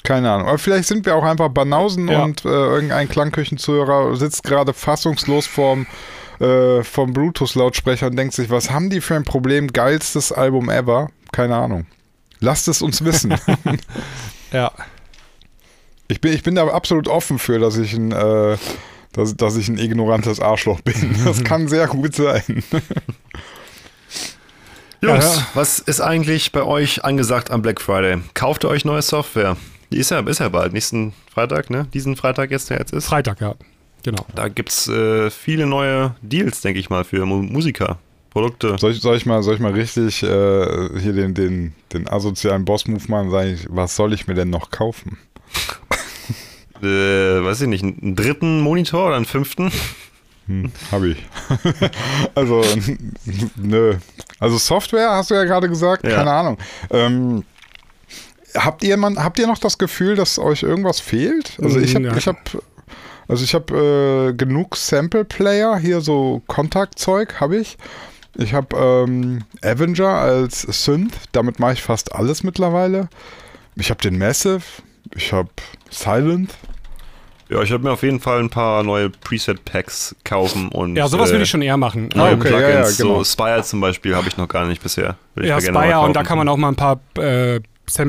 keine 0.06 0.32
Ahnung. 0.32 0.48
Aber 0.48 0.58
vielleicht 0.58 0.88
sind 0.88 1.06
wir 1.06 1.16
auch 1.16 1.24
einfach 1.24 1.50
Banausen 1.50 2.08
Ja. 2.08 2.24
und 2.24 2.46
äh, 2.46 2.48
irgendein 2.50 3.10
Klangküchenzuhörer 3.10 4.16
sitzt 4.16 4.44
gerade 4.44 4.74
fassungslos 4.74 5.46
vorm, 5.48 5.86
äh, 6.40 6.84
vom 6.84 7.12
Bluetooth-Lautsprecher 7.14 8.08
und 8.08 8.16
denkt 8.16 8.34
sich, 8.34 8.50
was 8.50 8.70
haben 8.72 8.90
die 8.90 9.02
für 9.02 9.16
ein 9.16 9.24
Problem? 9.26 9.68
Geilstes 9.74 10.32
Album 10.32 10.70
ever? 10.70 11.10
Keine 11.32 11.56
Ahnung. 11.56 11.86
Lasst 12.40 12.68
es 12.68 12.82
uns 12.82 13.04
wissen. 13.04 13.36
Ja. 14.52 14.72
Ich 16.08 16.22
bin, 16.22 16.32
ich 16.34 16.44
bin 16.44 16.56
da 16.56 16.66
absolut 16.68 17.08
offen 17.10 17.40
für, 17.40 17.60
dass 17.60 17.78
ich 17.78 17.94
ein, 17.94 18.12
äh, 18.14 18.58
dass, 19.12 19.36
dass 19.36 19.58
ich 19.58 19.68
ein 19.68 19.78
ignorantes 19.78 20.40
Arschloch 20.40 20.80
bin. 20.82 21.16
Das 21.26 21.44
kann 21.44 21.68
sehr 21.68 21.88
gut 21.88 22.16
sein. 22.16 22.44
Jungs, 25.02 25.36
Ja. 25.38 25.48
was 25.56 25.80
ist 25.80 26.00
eigentlich 26.00 26.52
bei 26.52 26.64
euch 26.64 27.04
angesagt 27.04 27.52
am 27.52 27.62
Black 27.62 27.82
Friday? 27.82 28.20
Kauft 28.34 28.64
ihr 28.64 28.70
euch 28.70 28.86
neue 28.86 29.02
Software? 29.02 29.58
Die 29.92 29.98
ist 29.98 30.12
ja, 30.12 30.20
ist 30.20 30.40
ja 30.40 30.50
bald, 30.50 30.74
nächsten 30.74 31.14
Freitag, 31.34 31.70
ne? 31.70 31.88
Diesen 31.94 32.16
Freitag 32.16 32.52
jetzt, 32.52 32.70
der 32.70 32.80
jetzt 32.80 32.94
ist. 32.94 33.08
Freitag, 33.08 33.42
ja. 33.42 33.56
Genau. 34.04 34.26
Da 34.36 34.48
gibt 34.50 34.70
es 34.70 34.88
äh, 34.88 35.30
viele 35.32 35.66
neue 35.66 36.16
Deals, 36.22 36.62
denke 36.62 36.80
ich 36.80 36.90
mal, 36.90 37.04
für 37.04 37.26
Mu 37.26 37.42
Musiker. 37.42 37.98
Produkte. 38.30 38.78
Soll 38.78 38.92
ich, 38.92 39.02
soll 39.02 39.16
ich 39.16 39.26
mal, 39.26 39.42
soll 39.44 39.56
ich 39.56 39.62
mal 39.62 39.72
richtig 39.72 40.22
äh, 40.22 41.00
hier 41.00 41.14
den, 41.14 41.34
den, 41.34 41.74
den 41.94 42.08
asozialen 42.10 42.66
Boss-Move 42.66 43.04
machen? 43.08 43.32
Sag 43.32 43.46
ich, 43.48 43.66
was 43.70 43.96
soll 43.96 44.14
ich 44.14 44.28
mir 44.28 44.34
denn 44.34 44.50
noch 44.50 44.72
kaufen? 44.72 45.18
Äh, 46.84 47.42
weiß 47.42 47.62
ich 47.62 47.68
nicht, 47.70 47.84
einen 47.84 48.18
dritten 48.18 48.60
Monitor 48.60 49.08
oder 49.08 49.16
einen 49.16 49.24
fünften? 49.26 49.72
Hm, 50.48 50.72
hab 50.92 51.04
ich. 51.04 51.18
also, 52.36 52.64
nö. 53.56 53.96
Also 54.40 54.58
Software, 54.58 55.10
hast 55.12 55.32
du 55.32 55.36
ja 55.36 55.46
gerade 55.46 55.70
gesagt, 55.70 56.04
Ja. 56.06 56.18
keine 56.18 56.32
Ahnung. 56.32 56.58
Ähm, 56.92 57.44
habt 58.56 58.84
ihr 58.84 58.98
man, 58.98 59.24
habt 59.24 59.40
ihr 59.40 59.48
noch 59.48 59.58
das 59.58 59.78
Gefühl, 59.78 60.16
dass 60.16 60.40
euch 60.40 60.64
irgendwas 60.64 61.00
fehlt? 61.00 61.58
Also 61.62 61.80
ich 61.80 61.96
habe, 61.96 62.06
Ja. 62.08 62.16
ich 62.18 62.28
habe, 62.28 62.38
also 63.28 63.44
ich 63.44 63.54
habe 63.56 64.30
äh, 64.32 64.34
genug 64.34 64.76
Sample 64.76 65.26
Player 65.26 65.78
hier 65.78 66.02
so 66.02 66.42
Kontaktzeug 66.48 67.40
habe 67.40 67.58
ich. 67.58 67.78
Ich 68.38 68.54
habe 68.54 68.76
ähm, 68.76 69.44
Avenger 69.64 70.10
als 70.10 70.62
Synth, 70.62 71.14
damit 71.32 71.60
mache 71.60 71.74
ich 71.74 71.82
fast 71.82 72.14
alles 72.14 72.44
mittlerweile. 72.44 73.08
Ich 73.76 73.90
habe 73.90 74.02
den 74.02 74.18
Massive, 74.18 74.62
ich 75.16 75.32
habe 75.32 75.50
Silent. 75.90 76.54
Ja, 77.48 77.62
ich 77.62 77.72
habe 77.72 77.84
mir 77.84 77.92
auf 77.92 78.02
jeden 78.02 78.20
Fall 78.20 78.40
ein 78.40 78.50
paar 78.50 78.82
neue 78.84 79.10
Preset-Packs 79.12 80.16
kaufen 80.24 80.70
und. 80.70 80.96
Ja, 80.96 81.08
sowas 81.08 81.30
äh, 81.30 81.34
würde 81.34 81.44
ich 81.44 81.50
schon 81.50 81.62
eher 81.62 81.78
machen. 81.78 82.10
Ah, 82.14 82.18
Neue 82.18 82.34
okay, 82.36 82.48
Plugins, 82.50 82.62
ja, 82.64 82.70
ja, 82.70 82.90
genau. 82.98 83.18
so 83.20 83.24
Spire 83.24 83.62
zum 83.64 83.82
Beispiel 83.82 84.16
habe 84.16 84.28
ich 84.28 84.36
noch 84.38 84.48
gar 84.48 84.66
nicht 84.66 84.82
bisher. 84.82 85.16
Ja, 85.40 85.62
Spire 85.62 86.00
und 86.00 86.16
da 86.16 86.24
kann 86.24 86.38
man 86.40 86.50
auch 86.50 86.58
mal 86.58 86.70
ein 86.70 86.76
paar 86.76 87.00
äh, 87.20 87.60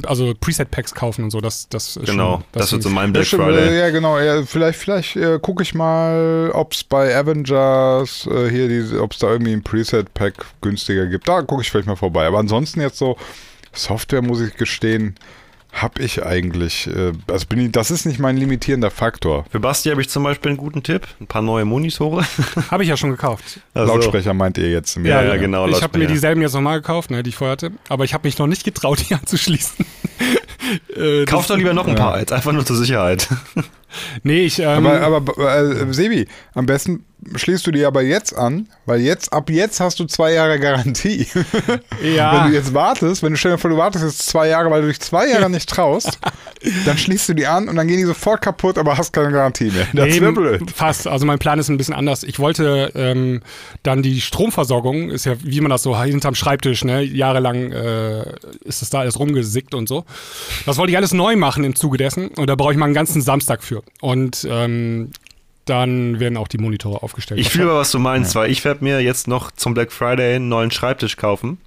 also 0.06 0.32
Preset-Packs 0.40 0.94
kaufen 0.94 1.24
und 1.24 1.30
so. 1.30 1.40
Das, 1.40 1.68
das 1.68 1.96
ist 1.96 2.06
Genau, 2.06 2.36
schon, 2.36 2.44
das, 2.52 2.72
wird 2.72 2.82
so 2.82 2.90
mein 2.90 3.06
Ja, 3.06 3.12
Black 3.12 3.26
stimmt, 3.26 3.42
Friday. 3.44 3.68
äh, 3.68 3.78
ja 3.78 3.90
genau. 3.90 4.18
Ja, 4.18 4.42
vielleicht 4.44 4.78
vielleicht 4.78 5.16
äh, 5.16 5.38
gucke 5.40 5.62
ich 5.62 5.74
mal, 5.74 6.50
ob 6.54 6.72
es 6.72 6.84
bei 6.84 7.14
Avengers 7.16 8.26
äh, 8.30 8.50
hier 8.50 8.68
diese, 8.68 9.02
ob 9.02 9.12
es 9.12 9.18
da 9.18 9.28
irgendwie 9.30 9.52
ein 9.52 9.62
Preset-Pack 9.62 10.34
günstiger 10.60 11.06
gibt. 11.06 11.28
Da 11.28 11.42
gucke 11.42 11.62
ich 11.62 11.70
vielleicht 11.70 11.86
mal 11.88 11.96
vorbei. 11.96 12.26
Aber 12.26 12.38
ansonsten 12.38 12.80
jetzt 12.80 12.98
so 12.98 13.16
Software 13.72 14.22
muss 14.22 14.40
ich 14.40 14.54
gestehen, 14.56 15.16
habe 15.82 16.02
ich 16.02 16.24
eigentlich. 16.24 16.86
Äh, 16.86 17.12
also 17.30 17.46
bin 17.46 17.58
ich, 17.60 17.72
das 17.72 17.90
ist 17.90 18.06
nicht 18.06 18.18
mein 18.18 18.36
limitierender 18.36 18.90
Faktor. 18.90 19.44
Für 19.50 19.60
Basti 19.60 19.90
habe 19.90 20.00
ich 20.00 20.08
zum 20.08 20.22
Beispiel 20.22 20.50
einen 20.50 20.58
guten 20.58 20.82
Tipp. 20.82 21.06
Ein 21.20 21.26
paar 21.26 21.42
neue 21.42 21.64
Monitore. 21.64 22.24
Habe 22.70 22.82
ich 22.82 22.88
ja 22.88 22.96
schon 22.96 23.10
gekauft. 23.10 23.60
Also, 23.74 23.92
Lautsprecher 23.92 24.34
meint 24.34 24.58
ihr 24.58 24.70
jetzt? 24.70 24.96
Ja, 24.96 25.22
ja, 25.22 25.36
genau, 25.36 25.68
Ich 25.68 25.82
habe 25.82 25.98
mir 25.98 26.06
dieselben 26.06 26.40
jetzt 26.42 26.54
nochmal 26.54 26.80
gekauft, 26.80 27.10
ne, 27.10 27.22
die 27.22 27.30
ich 27.30 27.36
vorher 27.36 27.52
hatte. 27.52 27.72
Aber 27.88 28.04
ich 28.04 28.14
habe 28.14 28.26
mich 28.26 28.38
noch 28.38 28.46
nicht 28.46 28.64
getraut, 28.64 29.04
die 29.08 29.14
anzuschließen. 29.16 29.84
äh, 30.96 31.24
Kauft 31.26 31.50
doch 31.50 31.56
lieber 31.56 31.74
noch 31.74 31.86
ein 31.86 31.96
Ja. 31.96 32.02
paar, 32.02 32.18
jetzt 32.18 32.32
einfach 32.32 32.52
nur 32.52 32.64
zur 32.64 32.76
Sicherheit. 32.76 33.28
Nee, 34.22 34.44
ich. 34.44 34.58
Ähm, 34.58 34.86
Aber, 34.86 35.00
aber 35.00 35.60
äh, 35.62 35.92
Sebi, 35.92 36.26
am 36.54 36.66
besten 36.66 37.04
schließt 37.34 37.66
du 37.66 37.70
die 37.70 37.84
aber 37.84 38.02
jetzt 38.02 38.36
an, 38.36 38.68
weil 38.84 39.00
jetzt 39.00 39.32
ab 39.32 39.50
jetzt 39.50 39.80
hast 39.80 39.98
du 39.98 40.04
zwei 40.04 40.32
Jahre 40.32 40.58
Garantie. 40.58 41.26
ja. 42.02 42.44
Wenn 42.44 42.50
du 42.50 42.56
jetzt 42.56 42.74
wartest, 42.74 43.22
wenn 43.22 43.32
du 43.32 43.36
stell 43.36 43.52
dir 43.52 43.58
vor, 43.58 43.70
du 43.70 43.76
wartest 43.76 44.04
jetzt 44.04 44.26
zwei 44.26 44.48
Jahre, 44.48 44.70
weil 44.70 44.82
du 44.82 44.88
dich 44.88 45.00
zwei 45.00 45.28
Jahre 45.28 45.50
nicht 45.50 45.68
traust, 45.68 46.18
dann 46.84 46.98
schließt 46.98 47.28
du 47.28 47.34
die 47.34 47.46
an 47.46 47.68
und 47.68 47.76
dann 47.76 47.88
gehen 47.88 47.98
die 47.98 48.04
sofort 48.04 48.42
kaputt, 48.42 48.78
aber 48.78 48.96
hast 48.96 49.12
keine 49.12 49.32
Garantie 49.32 49.70
mehr. 49.70 49.86
Das 49.92 50.06
Nee, 50.06 50.20
blöd. 50.20 50.70
Fast. 50.70 51.06
Also 51.06 51.26
mein 51.26 51.38
Plan 51.38 51.58
ist 51.58 51.68
ein 51.68 51.76
bisschen 51.76 51.94
anders. 51.94 52.22
Ich 52.22 52.38
wollte 52.38 52.92
ähm, 52.94 53.42
dann 53.82 54.02
die 54.02 54.20
Stromversorgung, 54.20 55.10
ist 55.10 55.26
ja 55.26 55.34
wie 55.42 55.60
man 55.60 55.70
das 55.70 55.82
so 55.82 56.00
hinterm 56.00 56.34
Schreibtisch, 56.34 56.84
ne? 56.84 57.02
Jahrelang 57.02 57.72
äh, 57.72 58.24
ist 58.64 58.82
es 58.82 58.90
da 58.90 59.00
alles 59.00 59.18
rumgesickt 59.18 59.74
und 59.74 59.88
so. 59.88 60.04
Das 60.64 60.76
wollte 60.76 60.92
ich 60.92 60.96
alles 60.96 61.12
neu 61.12 61.36
machen 61.36 61.64
im 61.64 61.74
Zuge 61.74 61.98
dessen 61.98 62.28
und 62.28 62.48
da 62.48 62.54
brauche 62.54 62.72
ich 62.72 62.78
mal 62.78 62.86
einen 62.86 62.94
ganzen 62.94 63.22
Samstag 63.22 63.62
für. 63.62 63.82
Und 64.00 64.46
ähm, 64.50 65.10
dann 65.66 66.18
werden 66.20 66.36
auch 66.38 66.48
die 66.48 66.58
Monitore 66.58 67.02
aufgestellt. 67.02 67.38
Ich 67.40 67.50
fühle, 67.50 67.74
was 67.74 67.90
du 67.90 67.98
meinst, 67.98 68.34
weil 68.34 68.50
ich 68.50 68.64
werde 68.64 68.82
mir 68.82 69.00
jetzt 69.00 69.28
noch 69.28 69.50
zum 69.50 69.74
Black 69.74 69.92
Friday 69.92 70.36
einen 70.36 70.48
neuen 70.48 70.70
Schreibtisch 70.70 71.16
kaufen. 71.16 71.58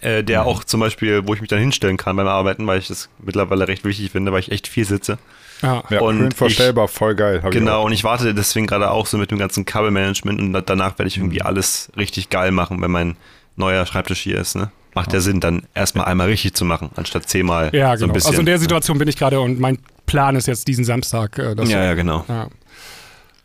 Äh, 0.00 0.24
der 0.24 0.46
auch 0.46 0.64
zum 0.64 0.80
Beispiel, 0.80 1.26
wo 1.28 1.34
ich 1.34 1.40
mich 1.42 1.50
dann 1.50 1.58
hinstellen 1.60 1.98
kann 1.98 2.16
beim 2.16 2.26
Arbeiten, 2.26 2.66
weil 2.66 2.78
ich 2.78 2.88
das 2.88 3.10
mittlerweile 3.22 3.68
recht 3.68 3.84
wichtig 3.84 4.10
finde, 4.10 4.32
weil 4.32 4.40
ich 4.40 4.50
echt 4.50 4.66
viel 4.66 4.86
sitze. 4.86 5.18
Ja. 5.60 5.84
Ja, 5.90 6.00
Und 6.00 6.16
schön 6.18 6.32
verstellbar, 6.32 6.88
voll 6.88 7.14
geil. 7.14 7.42
ich 7.44 7.50
Genau, 7.50 7.84
und 7.84 7.92
ich 7.92 8.02
warte 8.02 8.34
deswegen 8.34 8.66
gerade 8.66 8.90
auch 8.90 9.06
so 9.06 9.18
mit 9.18 9.30
dem 9.30 9.38
ganzen 9.38 9.64
Kabelmanagement 9.66 10.40
und 10.40 10.52
da- 10.54 10.60
danach 10.62 10.98
werde 10.98 11.08
ich 11.08 11.18
Mhm. 11.18 11.24
irgendwie 11.24 11.42
alles 11.42 11.92
richtig 11.96 12.30
geil 12.30 12.50
machen, 12.52 12.80
wenn 12.80 12.90
mein 12.90 13.16
neuer 13.56 13.84
Schreibtisch 13.84 14.20
hier 14.20 14.38
ist. 14.38 14.56
Ne? 14.56 14.72
Macht 14.94 15.12
ja 15.12 15.20
Sinn, 15.20 15.40
dann 15.40 15.64
erstmal 15.74 16.06
einmal 16.06 16.28
richtig 16.28 16.54
zu 16.54 16.64
machen, 16.64 16.90
anstatt 16.96 17.28
zehnmal 17.28 17.70
Ja, 17.74 17.94
so 17.96 18.06
genau. 18.06 18.12
ein 18.12 18.14
bisschen. 18.14 18.28
also 18.30 18.40
in 18.40 18.46
der 18.46 18.58
Situation 18.58 18.98
bin 18.98 19.08
ich 19.08 19.16
gerade 19.16 19.40
und 19.40 19.60
mein 19.60 19.78
Plan 20.06 20.36
ist 20.36 20.46
jetzt 20.48 20.66
diesen 20.68 20.84
Samstag. 20.84 21.38
Äh, 21.38 21.54
das 21.54 21.70
ja, 21.70 21.84
ja, 21.84 21.94
genau. 21.94 22.24
ja. 22.28 22.48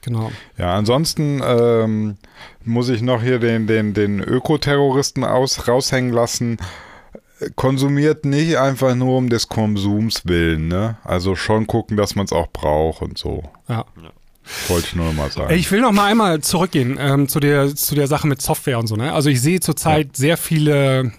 Genau. 0.07 0.31
Ja, 0.57 0.73
ansonsten 0.73 1.41
ähm, 1.43 2.15
muss 2.63 2.87
ich 2.87 3.01
noch 3.01 3.21
hier 3.21 3.39
den, 3.39 3.67
den, 3.67 3.93
den 3.93 4.21
Ökoterroristen 4.21 5.25
aus, 5.25 5.67
raushängen 5.67 6.13
lassen. 6.13 6.57
Konsumiert 7.57 8.23
nicht 8.23 8.57
einfach 8.57 8.95
nur 8.95 9.17
um 9.17 9.29
des 9.29 9.49
Konsums 9.49 10.25
willen, 10.25 10.69
ne? 10.69 10.97
Also 11.03 11.35
schon 11.35 11.67
gucken, 11.67 11.97
dass 11.97 12.15
man 12.15 12.25
es 12.25 12.31
auch 12.31 12.47
braucht 12.47 13.01
und 13.01 13.17
so. 13.17 13.43
Ja. 13.67 13.83
Wollte 14.69 14.87
ich 14.87 14.95
nur 14.95 15.11
mal 15.11 15.29
sagen. 15.29 15.53
Ich 15.53 15.69
will 15.71 15.81
noch 15.81 15.91
mal 15.91 16.05
einmal 16.05 16.39
zurückgehen 16.39 16.97
ähm, 16.97 17.27
zu, 17.27 17.41
der, 17.41 17.75
zu 17.75 17.93
der 17.93 18.07
Sache 18.07 18.27
mit 18.27 18.41
Software 18.41 18.79
und 18.79 18.87
so. 18.87 18.95
Ne? 18.95 19.11
Also 19.11 19.29
ich 19.29 19.41
sehe 19.41 19.59
zurzeit 19.59 20.15
sehr 20.15 20.37
viele 20.37 21.11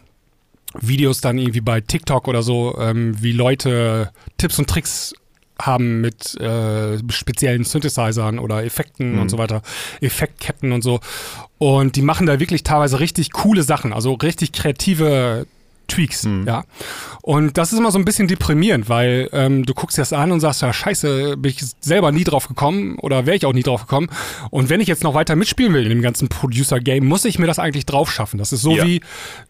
Videos 0.81 1.21
dann 1.21 1.37
irgendwie 1.37 1.61
bei 1.61 1.83
TikTok 1.83 2.27
oder 2.27 2.43
so, 2.43 2.79
ähm, 2.81 3.23
wie 3.23 3.33
Leute 3.33 4.13
Tipps 4.39 4.59
und 4.59 4.71
Tricks 4.71 5.13
haben 5.61 6.01
mit 6.01 6.39
äh, 6.41 6.99
speziellen 7.11 7.65
Synthesizern 7.65 8.39
oder 8.39 8.65
Effekten 8.65 9.19
und 9.19 9.29
so 9.29 9.39
weiter, 9.39 9.63
Effektketten 10.01 10.73
und 10.73 10.83
so. 10.83 11.01
Und 11.59 11.97
die 11.97 12.03
machen 12.03 12.27
da 12.27 12.39
wirklich 12.39 12.63
teilweise 12.63 13.01
richtig 13.01 13.33
coole 13.33 13.63
Sachen, 13.63 13.93
also 13.93 14.15
richtig 14.15 14.53
kreative 14.53 15.47
Tweaks, 15.89 16.29
ja. 16.47 16.65
Und 17.23 17.57
das 17.59 17.73
ist 17.73 17.79
immer 17.79 17.91
so 17.91 17.99
ein 17.99 18.05
bisschen 18.05 18.29
deprimierend, 18.29 18.89
weil 18.89 19.29
ähm, 19.33 19.65
du 19.65 19.75
guckst 19.75 19.97
dir 19.99 20.03
das 20.03 20.13
an 20.13 20.31
und 20.33 20.41
sagst, 20.41 20.63
ja, 20.63 20.73
scheiße, 20.73 21.37
bin 21.39 21.51
ich 21.51 21.63
selber 21.81 22.13
nie 22.13 22.25
drauf 22.25 22.47
gekommen 22.47 22.97
oder 23.01 23.27
wäre 23.27 23.37
ich 23.37 23.47
auch 23.47 23.53
nie 23.53 23.63
drauf 23.63 23.83
gekommen. 23.83 24.09
Und 24.51 24.69
wenn 24.69 24.81
ich 24.81 24.89
jetzt 24.89 25.03
noch 25.03 25.15
weiter 25.15 25.35
mitspielen 25.35 25.73
will 25.75 25.83
in 25.85 25.89
dem 25.89 26.03
ganzen 26.03 26.29
Producer-Game, 26.29 27.05
muss 27.07 27.25
ich 27.25 27.39
mir 27.39 27.47
das 27.47 27.59
eigentlich 27.59 27.87
drauf 27.87 28.13
schaffen. 28.13 28.39
Das 28.39 28.53
ist 28.53 28.63
so 28.63 28.77
Ja. 28.77 28.85
wie, 28.85 29.01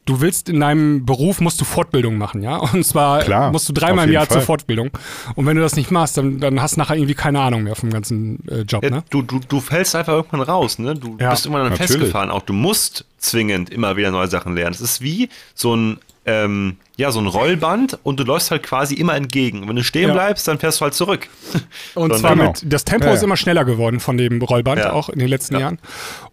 du 0.06 0.20
willst 0.20 0.48
in 0.48 0.60
deinem 0.60 1.04
Beruf, 1.04 1.40
musst 1.40 1.60
du 1.60 1.64
Fortbildung 1.64 2.16
machen, 2.18 2.42
ja. 2.42 2.56
Und 2.56 2.84
zwar 2.84 3.20
Klar, 3.20 3.52
musst 3.52 3.68
du 3.68 3.72
dreimal 3.72 4.06
im 4.06 4.12
Jahr 4.12 4.26
zur 4.28 4.38
Fall. 4.38 4.46
Fortbildung. 4.46 4.90
Und 5.34 5.46
wenn 5.46 5.56
du 5.56 5.62
das 5.62 5.76
nicht 5.76 5.90
machst, 5.90 6.16
dann, 6.16 6.40
dann 6.40 6.62
hast 6.62 6.76
du 6.76 6.80
nachher 6.80 6.96
irgendwie 6.96 7.14
keine 7.14 7.40
Ahnung 7.40 7.64
mehr 7.64 7.74
vom 7.74 7.90
ganzen 7.90 8.46
äh, 8.48 8.60
Job, 8.60 8.84
Ja, 8.84 8.90
ne? 8.90 9.04
du, 9.10 9.22
du, 9.22 9.40
du 9.46 9.60
fällst 9.60 9.94
einfach 9.96 10.12
irgendwann 10.14 10.42
raus, 10.42 10.78
ne? 10.78 10.94
Du 10.94 11.16
Ja, 11.20 11.30
bist 11.30 11.46
immer 11.46 11.58
dann 11.58 11.70
natürlich. 11.70 11.90
festgefahren. 11.92 12.30
Auch 12.30 12.42
du 12.42 12.52
musst 12.52 13.04
zwingend 13.18 13.70
immer 13.70 13.96
wieder 13.96 14.10
neue 14.12 14.28
Sachen 14.28 14.54
lernen. 14.54 14.72
Es 14.74 14.80
ist 14.80 15.00
wie 15.00 15.28
so 15.54 15.74
ein, 15.74 15.98
ähm, 16.30 16.76
ja, 16.96 17.10
so 17.10 17.20
ein 17.20 17.26
Rollband 17.26 17.98
und 18.02 18.20
du 18.20 18.24
läufst 18.24 18.50
halt 18.50 18.62
quasi 18.62 18.94
immer 18.96 19.14
entgegen. 19.14 19.66
Wenn 19.66 19.76
du 19.76 19.82
stehen 19.84 20.08
Ja. 20.08 20.12
bleibst, 20.14 20.46
dann 20.46 20.58
fährst 20.58 20.80
du 20.80 20.82
halt 20.84 20.92
zurück. 20.94 21.28
Und 21.94 22.12
So, 22.12 22.18
zwar 22.18 22.34
genau. 22.36 22.48
mit, 22.48 22.62
das 22.70 22.84
Tempo 22.84 23.06
Ja, 23.06 23.12
ist 23.14 23.22
immer 23.22 23.36
schneller 23.36 23.64
geworden 23.64 23.98
von 24.00 24.18
dem 24.18 24.42
Rollband, 24.42 24.80
Ja. 24.80 24.92
auch 24.92 25.08
in 25.08 25.18
den 25.20 25.28
letzten 25.28 25.54
Ja. 25.54 25.60
Jahren. 25.60 25.78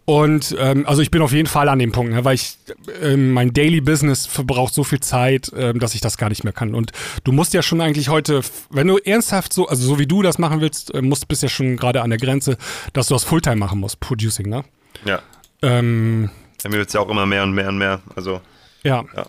Und 0.05 0.55
ähm, 0.59 0.85
also 0.87 1.01
ich 1.01 1.11
bin 1.11 1.21
auf 1.21 1.31
jeden 1.31 1.47
Fall 1.47 1.69
an 1.69 1.79
dem 1.79 1.91
Punkt, 1.91 2.11
ne, 2.13 2.25
weil 2.25 2.35
ich 2.35 2.57
ähm, 3.01 3.31
mein 3.31 3.53
Daily 3.53 3.79
Business 3.79 4.25
verbraucht 4.25 4.73
so 4.73 4.83
viel 4.83 4.99
Zeit, 4.99 5.51
ähm, 5.55 5.79
dass 5.79 5.95
ich 5.95 6.01
das 6.01 6.17
gar 6.17 6.29
nicht 6.29 6.43
mehr 6.43 6.53
kann. 6.53 6.75
Und 6.75 6.91
du 7.23 7.31
musst 7.31 7.53
ja 7.53 7.61
schon 7.61 7.79
eigentlich 7.79 8.09
heute, 8.09 8.41
wenn 8.69 8.87
du 8.87 8.97
ernsthaft 8.97 9.53
so, 9.53 9.67
also 9.67 9.85
so 9.87 9.97
wie 9.99 10.07
du 10.07 10.21
das 10.23 10.37
machen 10.39 10.61
willst, 10.61 10.93
äh, 10.93 11.01
musst 11.01 11.27
bist 11.27 11.41
ja 11.43 11.49
schon 11.49 11.77
gerade 11.77 12.01
an 12.01 12.09
der 12.09 12.19
Grenze, 12.19 12.57
dass 12.93 13.07
du 13.07 13.13
das 13.13 13.23
Fulltime 13.23 13.55
machen 13.55 13.79
musst, 13.79 13.99
Producing, 13.99 14.49
ne? 14.49 14.63
Ja. 15.05 15.19
Ähm, 15.61 16.29
Bei 16.63 16.69
mir 16.69 16.77
wird 16.77 16.87
es 16.87 16.93
ja 16.93 16.99
auch 16.99 17.09
immer 17.09 17.25
mehr 17.25 17.43
und 17.43 17.53
mehr 17.53 17.69
und 17.69 17.77
mehr. 17.77 18.01
Also, 18.15 18.41
ja. 18.83 19.03
Ja. 19.15 19.25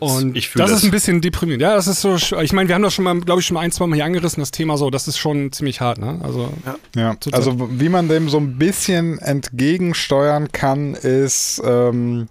Und 0.00 0.36
Ich 0.36 0.52
das, 0.52 0.70
das. 0.70 0.78
ist 0.80 0.84
ein 0.84 0.90
bisschen 0.90 1.20
deprimierend. 1.20 1.62
Ja, 1.62 1.74
das 1.76 1.86
ist 1.86 2.00
so, 2.00 2.16
ich 2.16 2.52
meine, 2.52 2.68
wir 2.68 2.74
haben 2.74 2.82
das 2.82 2.94
schon 2.94 3.04
mal, 3.04 3.18
glaube 3.20 3.40
ich, 3.40 3.46
schon 3.46 3.54
mal 3.54 3.60
ein, 3.60 3.70
zwei 3.72 3.86
Mal 3.86 3.94
hier 3.96 4.04
angerissen, 4.04 4.40
das 4.40 4.50
Thema 4.50 4.76
so, 4.76 4.90
das 4.90 5.06
ist 5.08 5.18
schon 5.18 5.52
ziemlich 5.52 5.80
hart, 5.80 5.98
ne? 5.98 6.18
Also, 6.22 6.52
Ja, 6.96 7.14
Total. 7.14 7.38
also 7.38 7.68
wie 7.70 7.88
man 7.88 8.08
dem 8.08 8.28
so 8.28 8.38
ein 8.38 8.58
bisschen 8.58 9.18
entgegensteuern 9.20 10.50
kann, 10.52 10.94
ist, 10.94 11.62
ähm, 11.64 12.26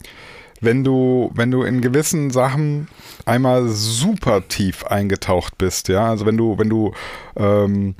wenn 0.61 0.83
du, 0.83 1.31
wenn 1.35 1.51
du 1.51 1.63
in 1.63 1.81
gewissen 1.81 2.31
Sachen 2.31 2.87
einmal 3.25 3.67
super 3.69 4.47
tief 4.47 4.83
eingetaucht 4.85 5.57
bist, 5.57 5.87
ja, 5.87 6.09
also 6.09 6.25
wenn 6.25 6.37
du, 6.37 6.57
wenn 6.57 6.69
du 6.69 6.93
ähm, 7.35 7.95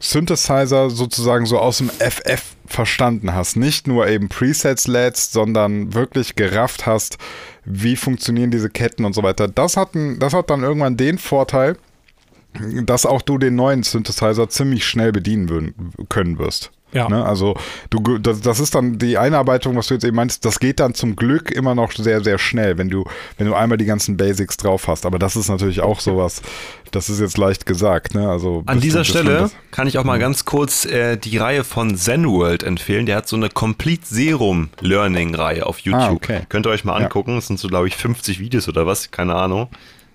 Synthesizer 0.00 0.90
sozusagen 0.90 1.46
so 1.46 1.58
aus 1.58 1.78
dem 1.78 1.88
FF 1.90 2.42
verstanden 2.72 3.34
hast, 3.34 3.56
nicht 3.56 3.86
nur 3.86 4.08
eben 4.08 4.28
Presets 4.28 4.88
lädst, 4.88 5.32
sondern 5.32 5.94
wirklich 5.94 6.34
gerafft 6.34 6.86
hast, 6.86 7.18
wie 7.64 7.96
funktionieren 7.96 8.50
diese 8.50 8.70
Ketten 8.70 9.04
und 9.04 9.12
so 9.14 9.22
weiter. 9.22 9.46
Das 9.46 9.76
hat, 9.76 9.90
das 10.18 10.32
hat 10.32 10.50
dann 10.50 10.62
irgendwann 10.62 10.96
den 10.96 11.18
Vorteil, 11.18 11.76
dass 12.84 13.06
auch 13.06 13.22
du 13.22 13.38
den 13.38 13.54
neuen 13.54 13.82
Synthesizer 13.82 14.48
ziemlich 14.48 14.84
schnell 14.84 15.12
bedienen 15.12 15.74
können 16.08 16.38
wirst. 16.38 16.72
Ja. 16.92 17.08
Ne? 17.08 17.24
Also 17.24 17.56
du, 17.90 18.18
das, 18.18 18.40
das 18.42 18.60
ist 18.60 18.74
dann 18.74 18.98
die 18.98 19.16
Einarbeitung, 19.18 19.76
was 19.76 19.86
du 19.86 19.94
jetzt 19.94 20.04
eben 20.04 20.16
meinst, 20.16 20.44
das 20.44 20.60
geht 20.60 20.78
dann 20.80 20.94
zum 20.94 21.16
Glück 21.16 21.50
immer 21.50 21.74
noch 21.74 21.92
sehr, 21.92 22.22
sehr 22.22 22.38
schnell, 22.38 22.76
wenn 22.78 22.90
du, 22.90 23.04
wenn 23.38 23.46
du 23.46 23.54
einmal 23.54 23.78
die 23.78 23.84
ganzen 23.86 24.16
Basics 24.16 24.56
drauf 24.58 24.88
hast. 24.88 25.06
Aber 25.06 25.18
das 25.18 25.34
ist 25.36 25.48
natürlich 25.48 25.80
auch 25.80 26.00
sowas, 26.00 26.42
das 26.90 27.08
ist 27.08 27.20
jetzt 27.20 27.38
leicht 27.38 27.64
gesagt. 27.64 28.14
Ne? 28.14 28.28
Also 28.28 28.62
An 28.66 28.80
dieser 28.80 29.00
du- 29.00 29.04
Stelle 29.06 29.50
kann 29.70 29.86
ich 29.86 29.96
auch 29.98 30.04
mal 30.04 30.18
ganz 30.18 30.44
kurz 30.44 30.84
äh, 30.84 31.16
die 31.16 31.38
Reihe 31.38 31.64
von 31.64 31.96
ZenWorld 31.96 32.62
empfehlen. 32.62 33.06
Der 33.06 33.16
hat 33.16 33.28
so 33.28 33.36
eine 33.36 33.48
Complete 33.48 34.02
Serum 34.04 34.68
Learning 34.80 35.34
Reihe 35.34 35.64
auf 35.66 35.78
YouTube. 35.78 36.00
Ah, 36.02 36.12
okay. 36.12 36.40
Könnt 36.50 36.66
ihr 36.66 36.70
euch 36.70 36.84
mal 36.84 36.98
Ja. 36.98 37.06
angucken. 37.06 37.36
Das 37.36 37.46
sind 37.46 37.58
so, 37.58 37.68
glaube 37.68 37.88
ich, 37.88 37.96
50 37.96 38.38
Videos 38.38 38.68
oder 38.68 38.86
was. 38.86 39.10
Keine 39.10 39.34
Ahnung. 39.34 39.68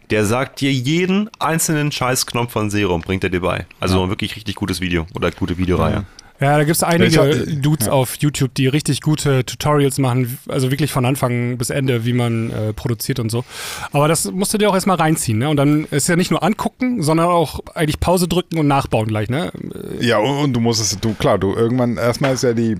Der 0.09 0.25
sagt 0.25 0.61
dir 0.61 0.71
jeden 0.71 1.29
einzelnen 1.39 1.91
Scheißknopf 1.91 2.51
von 2.53 2.69
Serum, 2.69 3.01
bringt 3.01 3.23
er 3.25 3.29
dir 3.29 3.41
bei. 3.41 3.65
Also 3.81 4.01
ein 4.03 4.09
wirklich 4.09 4.35
richtig 4.37 4.55
gutes 4.55 4.79
Video 4.79 5.05
oder 5.15 5.31
gute 5.31 5.57
Videoreihe. 5.57 5.93
Ja, 5.95 6.03
da 6.39 6.59
gibt 6.63 6.75
es 6.75 6.83
einige 6.83 7.19
hab- 7.19 7.61
Dudes 7.63 7.87
auf 7.89 8.15
YouTube, 8.17 8.53
die 8.53 8.67
richtig 8.67 9.01
gute 9.01 9.43
Tutorials 9.45 9.97
machen, 9.97 10.37
also 10.47 10.69
wirklich 10.71 10.91
von 10.91 11.05
Anfang 11.05 11.57
bis 11.57 11.69
Ende, 11.69 12.05
wie 12.05 12.13
man 12.13 12.51
äh, 12.51 12.73
produziert 12.73 13.19
und 13.19 13.29
so. 13.31 13.43
Aber 13.91 14.07
das 14.07 14.31
musst 14.31 14.53
du 14.53 14.57
dir 14.57 14.69
auch 14.69 14.75
erstmal 14.75 14.97
reinziehen, 14.97 15.39
ne? 15.39 15.49
Und 15.49 15.57
dann 15.57 15.85
ist 15.85 16.07
ja 16.09 16.15
nicht 16.15 16.29
nur 16.31 16.43
angucken, 16.43 17.01
sondern 17.01 17.27
auch 17.27 17.59
eigentlich 17.73 17.99
Pause 17.99 18.27
drücken 18.27 18.57
und 18.59 18.67
nachbauen 18.67 19.07
gleich, 19.07 19.29
ne? 19.29 19.51
Ja, 19.99 20.19
und, 20.19 20.37
und 20.43 20.53
du 20.53 20.59
musst 20.59 20.81
es, 20.81 20.99
du, 20.99 21.13
klar, 21.15 21.37
du 21.39 21.53
irgendwann, 21.55 21.97
erstmal 21.97 22.33
ist 22.33 22.43
ja 22.43 22.53
die, 22.53 22.77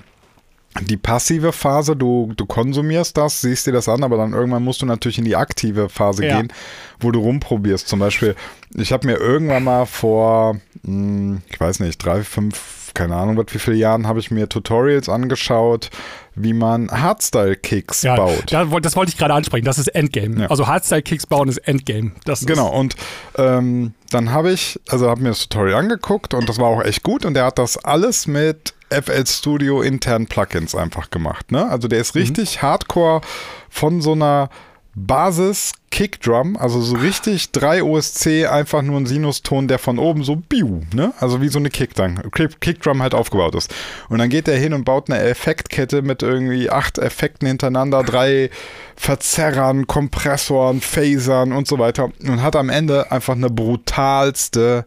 die 0.81 0.97
passive 0.97 1.53
Phase, 1.53 1.95
du, 1.95 2.31
du 2.37 2.45
konsumierst 2.45 3.17
das, 3.17 3.41
siehst 3.41 3.65
dir 3.65 3.71
das 3.71 3.89
an, 3.89 4.03
aber 4.03 4.17
dann 4.17 4.33
irgendwann 4.33 4.63
musst 4.63 4.83
du 4.83 4.85
natürlich 4.85 5.17
in 5.17 5.25
die 5.25 5.35
aktive 5.35 5.89
Phase 5.89 6.23
Ja. 6.25 6.37
gehen, 6.37 6.53
wo 6.99 7.09
du 7.09 7.19
rumprobierst. 7.19 7.87
Zum 7.87 7.97
Beispiel, 7.99 8.35
ich 8.75 8.91
habe 8.91 9.07
mir 9.07 9.15
irgendwann 9.17 9.63
mal 9.63 9.85
vor, 9.87 10.57
hm, 10.85 11.41
ich 11.49 11.59
weiß 11.59 11.79
nicht, 11.79 11.97
drei, 11.97 12.21
fünf, 12.21 12.76
keine 12.97 13.15
Ahnung, 13.15 13.38
was 13.38 13.45
wie 13.53 13.60
viele 13.60 13.77
Jahren 13.77 14.07
habe 14.07 14.19
ich 14.19 14.31
mir 14.31 14.49
Tutorials 14.49 15.07
angeschaut, 15.07 15.89
wie 16.36 16.53
man 16.53 16.89
Hardstyle-Kicks 16.89 18.01
Ja, 18.03 18.15
baut. 18.15 18.51
da, 18.51 18.71
woll- 18.71 18.81
das 18.81 18.95
wollte 18.95 19.12
ich 19.12 19.17
gerade 19.17 19.33
ansprechen. 19.33 19.65
Das 19.65 19.77
ist 19.77 19.88
Endgame. 19.89 20.41
Ja. 20.41 20.47
Also 20.49 20.67
Hardstyle-Kicks 20.67 21.27
bauen 21.27 21.47
ist 21.47 21.57
Endgame. 21.60 22.12
Das 22.25 22.45
Genau, 22.45 22.69
und 22.69 22.95
ähm, 23.38 23.93
dann 24.10 24.31
habe 24.31 24.51
ich, 24.51 24.79
also 24.89 25.10
habe 25.10 25.21
mir 25.21 25.29
das 25.29 25.47
Tutorial 25.47 25.79
angeguckt 25.79 26.33
und 26.33 26.49
das 26.49 26.57
war 26.57 26.67
auch 26.67 26.83
echt 26.83 27.03
gut 27.03 27.23
und 27.25 27.33
der 27.36 27.45
hat 27.45 27.60
das 27.60 27.77
alles 27.77 28.25
mit 28.27 28.73
FL 28.89 29.25
Studio 29.27 29.81
internen 29.81 30.27
Plugins 30.27 30.73
einfach 30.73 31.10
gemacht. 31.10 31.51
Ne? 31.51 31.69
Also 31.69 31.88
der 31.88 31.99
ist 31.99 32.15
richtig 32.15 32.62
hardcore 32.62 33.21
von 33.69 34.01
so 34.01 34.13
einer 34.13 34.49
Basis 34.95 35.73
Kickdrum, 35.89 36.58
also 36.58 36.82
so 36.82 36.95
richtig 36.97 37.52
3 37.54 37.82
OSC, 37.82 38.45
einfach 38.45 38.82
nur 38.82 39.00
ein 39.00 39.06
Sinuston, 39.06 39.67
der 39.67 39.80
von 39.80 40.00
oben 40.00 40.23
so 40.23 40.36
biu, 40.36 40.82
ne? 40.93 41.13
Also 41.19 41.41
wie 41.41 41.47
so 41.47 41.60
eine 41.60 41.69
Kickdrum, 41.69 42.19
Kick- 42.32 42.60
Kickdrum 42.60 43.02
halt 43.02 43.13
aufgebaut 43.15 43.56
ist. 43.56 43.73
Und 44.10 44.19
dann 44.19 44.30
geht 44.30 44.47
er 44.47 44.58
hin 44.58 44.73
und 44.73 44.84
baut 44.84 45.10
eine 45.10 45.19
Effektkette 45.21 46.02
mit 46.02 46.21
irgendwie 46.23 46.69
acht 46.69 46.97
Effekten 46.97 47.47
hintereinander, 47.47 48.04
drei 48.04 48.50
Verzerrern, 48.97 49.88
Kompressoren, 49.88 50.82
Phasern 50.82 51.54
und 51.54 51.67
so 51.67 51.80
weiter 51.80 52.10
und 52.19 52.41
hat 52.41 52.56
am 52.56 52.69
Ende 52.69 53.12
einfach 53.12 53.36
eine 53.36 53.50
brutalste 53.50 54.86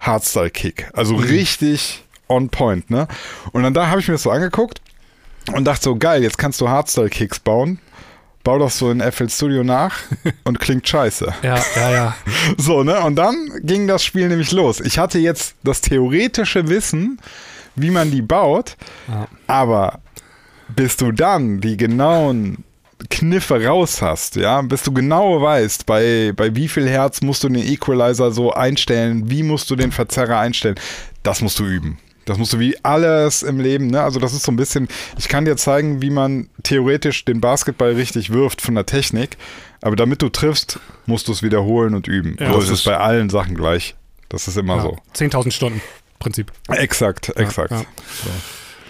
Hardstyle-Kick. 0.00 0.90
Also 0.92 1.14
richtig 1.14 2.02
on 2.28 2.48
point, 2.48 2.90
ne? 2.90 3.06
Und 3.52 3.62
dann 3.62 3.72
da 3.74 3.86
habe 3.88 4.00
ich 4.00 4.08
mir 4.08 4.14
das 4.14 4.22
so 4.24 4.30
angeguckt 4.30 4.80
und 5.52 5.64
dachte 5.64 5.84
so, 5.84 5.96
geil, 5.96 6.22
jetzt 6.22 6.38
kannst 6.38 6.60
du 6.60 6.68
Hardstyle-Kicks 6.68 7.38
bauen. 7.40 7.78
Bau 8.44 8.58
das 8.58 8.78
so 8.78 8.90
in 8.90 9.00
FL 9.00 9.28
Studio 9.28 9.64
nach 9.64 9.96
und 10.44 10.60
klingt 10.60 10.86
scheiße. 10.86 11.34
Ja, 11.42 11.58
ja, 11.76 11.90
ja. 11.90 12.16
So, 12.58 12.82
ne? 12.84 13.00
Und 13.00 13.16
dann 13.16 13.34
ging 13.62 13.86
das 13.88 14.04
Spiel 14.04 14.28
nämlich 14.28 14.52
los. 14.52 14.80
Ich 14.80 14.98
hatte 14.98 15.18
jetzt 15.18 15.56
das 15.64 15.80
theoretische 15.80 16.68
Wissen, 16.68 17.18
wie 17.74 17.90
man 17.90 18.10
die 18.10 18.22
baut, 18.22 18.76
Ja. 19.08 19.26
aber 19.48 20.00
bis 20.68 20.96
du 20.96 21.10
dann 21.12 21.60
die 21.60 21.76
genauen 21.76 22.64
Kniffe 23.10 23.64
raus 23.66 24.00
hast, 24.00 24.36
ja, 24.36 24.62
bis 24.62 24.82
du 24.82 24.92
genau 24.92 25.42
weißt, 25.42 25.84
bei, 25.84 26.32
bei 26.34 26.54
wie 26.54 26.68
viel 26.68 26.88
Hertz 26.88 27.20
musst 27.20 27.42
du 27.44 27.48
den 27.48 27.66
Equalizer 27.66 28.30
so 28.30 28.52
einstellen, 28.52 29.28
wie 29.30 29.42
musst 29.42 29.68
du 29.70 29.76
den 29.76 29.92
Verzerrer 29.92 30.38
einstellen, 30.38 30.76
das 31.22 31.40
musst 31.42 31.58
du 31.58 31.64
üben. 31.66 31.98
Das 32.24 32.38
musst 32.38 32.52
du 32.52 32.58
wie 32.58 32.76
alles 32.84 33.42
im 33.42 33.60
Leben, 33.60 33.88
ne? 33.88 34.02
Also 34.02 34.18
das 34.20 34.32
ist 34.32 34.44
so 34.44 34.52
ein 34.52 34.56
bisschen, 34.56 34.88
ich 35.18 35.28
kann 35.28 35.44
dir 35.44 35.56
zeigen, 35.56 36.00
wie 36.02 36.10
man 36.10 36.48
theoretisch 36.62 37.24
den 37.24 37.40
Basketball 37.40 37.92
richtig 37.92 38.32
wirft 38.32 38.62
von 38.62 38.74
der 38.74 38.86
Technik, 38.86 39.36
aber 39.82 39.96
damit 39.96 40.22
du 40.22 40.28
triffst, 40.30 40.78
musst 41.06 41.28
du 41.28 41.32
es 41.32 41.42
wiederholen 41.42 41.94
und 41.94 42.08
üben. 42.08 42.36
Ja. 42.40 42.48
so 42.48 42.54
Das 42.56 42.64
ist 42.64 42.70
es 42.70 42.78
ist- 42.80 42.84
bei 42.86 42.96
allen 42.96 43.28
Sachen 43.30 43.54
gleich. 43.54 43.94
Das 44.30 44.48
ist 44.48 44.56
immer 44.56 44.76
ja. 44.76 44.82
so. 44.82 44.96
10.000 45.14 45.52
Stunden 45.52 45.80
Prinzip. 46.18 46.50
Exakt, 46.68 47.36
exakt. 47.36 47.70
Ja. 47.70 47.82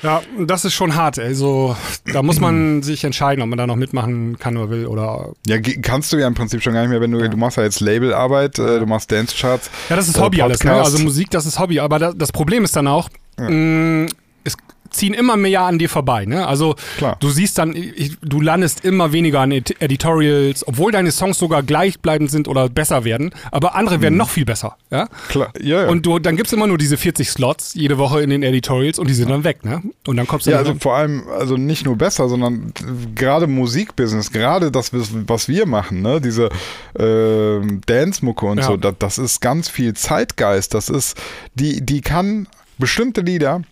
Ja, 0.05 0.23
das 0.39 0.67
ist 0.67 0.75
schon 0.75 0.95
hart. 0.97 1.19
Also 1.19 1.75
da 2.13 2.23
muss 2.23 2.39
man 2.39 2.83
sich 2.83 3.05
entscheiden, 3.05 3.43
ob 3.43 3.49
man 3.49 3.57
da 3.57 3.67
noch 3.67 3.75
mitmachen 3.77 4.39
kann 4.39 4.57
oder 4.59 4.69
will 4.71 4.87
oder. 4.87 5.33
Ja, 5.47 5.59
kannst 5.59 6.13
du 6.13 6.19
ja 6.19 6.27
im 6.27 6.35
Prinzip 6.35 6.63
schon 6.63 6.75
gar 6.75 6.83
nicht 6.83 6.91
mehr, 6.91 7.01
wenn 7.01 7.11
du, 7.11 7.27
du 7.29 7.37
machst 7.39 7.57
ja 7.57 7.63
jetzt 7.63 7.81
Labelarbeit, 7.81 8.59
äh, 8.59 8.79
du 8.81 8.87
machst 8.87 9.11
Dance-Charts. 9.11 9.71
Ja, 9.89 9.97
das 9.97 10.09
ist 10.09 10.19
äh, 10.19 10.21
Hobby 10.21 10.43
alles. 10.43 10.63
Ne? 10.63 10.71
Podcast. 10.71 10.93
Also 10.93 11.03
Musik, 11.05 11.31
das 11.31 11.47
ist 11.47 11.59
Hobby. 11.59 11.81
Aber 11.81 11.99
da, 11.99 12.13
das 12.13 12.33
Problem 12.33 12.65
ist 12.65 12.77
dann 12.77 12.87
auch, 12.87 13.09
mh, 13.39 14.09
es 14.45 14.57
ziehen 14.91 15.13
immer 15.15 15.37
mehr 15.37 15.63
an 15.63 15.81
dir 15.81 15.89
vorbei. 15.89 16.25
Ne? 16.25 16.47
Also 16.47 16.77
Klar. 16.99 17.17
du 17.19 17.29
siehst 17.29 17.59
dann, 17.59 17.75
du 18.23 18.41
landest 18.41 18.85
immer 18.85 19.13
weniger 19.13 19.41
an 19.41 19.51
Ed- 19.51 19.75
Editorials, 19.83 20.69
obwohl 20.69 20.93
deine 20.93 21.11
Songs 21.11 21.37
sogar 21.37 21.65
gleichbleibend 21.65 22.31
sind 22.31 22.47
oder 22.47 22.69
besser 22.69 23.05
werden. 23.05 23.33
Aber 23.51 23.75
andere 23.75 24.01
werden 24.03 24.17
noch 24.17 24.29
viel 24.29 24.45
besser. 24.45 24.77
Ja? 24.93 25.09
Klar, 25.29 25.53
ja, 25.61 25.83
ja. 25.83 25.89
Und 25.89 26.07
du, 26.07 26.21
dann 26.21 26.37
gibt's 26.37 26.53
immer 26.53 26.69
nur 26.69 26.79
diese 26.79 26.97
40 26.97 27.29
Slots 27.29 27.75
jede 27.75 27.99
Woche 27.99 28.23
in 28.23 28.31
den 28.31 28.45
Editorials 28.45 29.01
und 29.01 29.09
die 29.09 29.15
sind 29.15 29.31
dann 29.31 29.43
weg. 29.43 29.65
Ne? 29.65 29.83
Und 30.07 30.17
dann 30.17 30.29
kommst 30.29 30.47
du 30.47 30.53
Ja, 30.53 30.59
also 30.59 30.77
vor 30.79 30.95
allem, 30.95 31.25
also 31.29 31.57
nicht 31.57 31.85
nur 31.85 31.97
besser, 31.97 32.29
sondern 32.29 32.73
gerade 33.17 33.49
Musikbusiness, 33.49 34.31
gerade 34.31 34.71
das, 34.71 34.93
was 34.93 35.49
wir 35.49 35.67
machen, 35.67 36.03
ne, 36.03 36.21
diese 36.21 36.51
ähm, 36.97 37.81
Dance-Mucke 37.87 38.47
und 38.47 38.59
Ja. 38.59 38.65
so, 38.67 38.77
das, 38.77 38.95
das 38.99 39.19
ist 39.19 39.41
ganz 39.41 39.69
viel 39.69 39.95
Zeitgeist. 39.95 40.73
Das 40.75 40.89
ist, 40.89 41.17
die, 41.55 41.85
die 41.85 42.01
kann 42.01 42.47
bestimmte 42.79 43.21
Lieder 43.21 43.63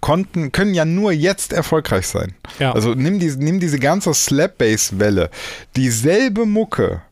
konnten, 0.00 0.50
können 0.52 0.74
ja 0.74 0.84
nur 0.84 1.12
jetzt 1.12 1.52
erfolgreich 1.52 2.06
sein. 2.06 2.34
Ja. 2.58 2.72
Also 2.72 2.94
nimm, 2.94 3.18
die, 3.18 3.30
nimm 3.36 3.60
diese 3.60 3.78
ganze 3.78 4.12
Slap-Bass-Welle. 4.14 5.30
Dieselbe 5.76 6.44
Mucke 6.46 7.02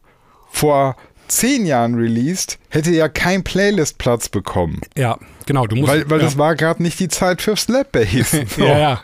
vor 0.51 0.97
zehn 1.29 1.67
Jahren 1.67 1.95
released, 1.95 2.59
hätte 2.69 2.91
ja 2.91 3.09
kein 3.09 3.45
Playlist-Platz 3.45 4.29
bekommen. 4.29 4.81
Ja, 4.97 5.19
genau. 5.47 5.67
Du 5.67 5.77
musst, 5.77 5.91
Weil, 5.93 6.11
weil 6.11 6.19
ja. 6.19 6.25
das 6.25 6.37
war 6.37 6.55
gerade 6.57 6.83
nicht 6.83 6.99
die 7.01 7.09
Zeit 7.09 7.43
für 7.43 7.57
Slap-Bass. 7.57 8.31
So. 8.57 8.65
Ja, 8.65 8.79
ja. 8.79 9.03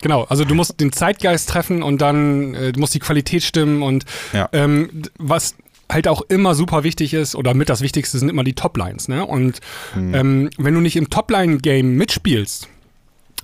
Genau, 0.00 0.22
also 0.24 0.44
du 0.44 0.54
musst 0.54 0.78
den 0.78 0.92
Zeitgeist 0.92 1.48
treffen 1.48 1.82
und 1.82 2.00
dann 2.00 2.54
äh, 2.54 2.70
du 2.72 2.78
musst 2.78 2.94
die 2.94 3.00
Qualität 3.00 3.42
stimmen 3.42 3.82
und 3.82 4.04
Ja. 4.32 4.48
ähm, 4.52 5.02
was 5.18 5.56
halt 5.90 6.06
auch 6.08 6.22
immer 6.28 6.54
super 6.54 6.84
wichtig 6.84 7.14
ist 7.14 7.34
oder 7.34 7.54
mit 7.54 7.68
das 7.68 7.80
Wichtigste 7.80 8.18
sind 8.18 8.28
immer 8.28 8.44
die 8.44 8.54
Toplines. 8.54 9.08
Ne? 9.08 9.24
Und 9.24 9.60
Hm. 9.94 10.14
ähm, 10.14 10.50
wenn 10.58 10.74
du 10.74 10.80
nicht 10.80 10.96
im 10.96 11.08
Topline-Game 11.10 11.94
mitspielst, 11.94 12.68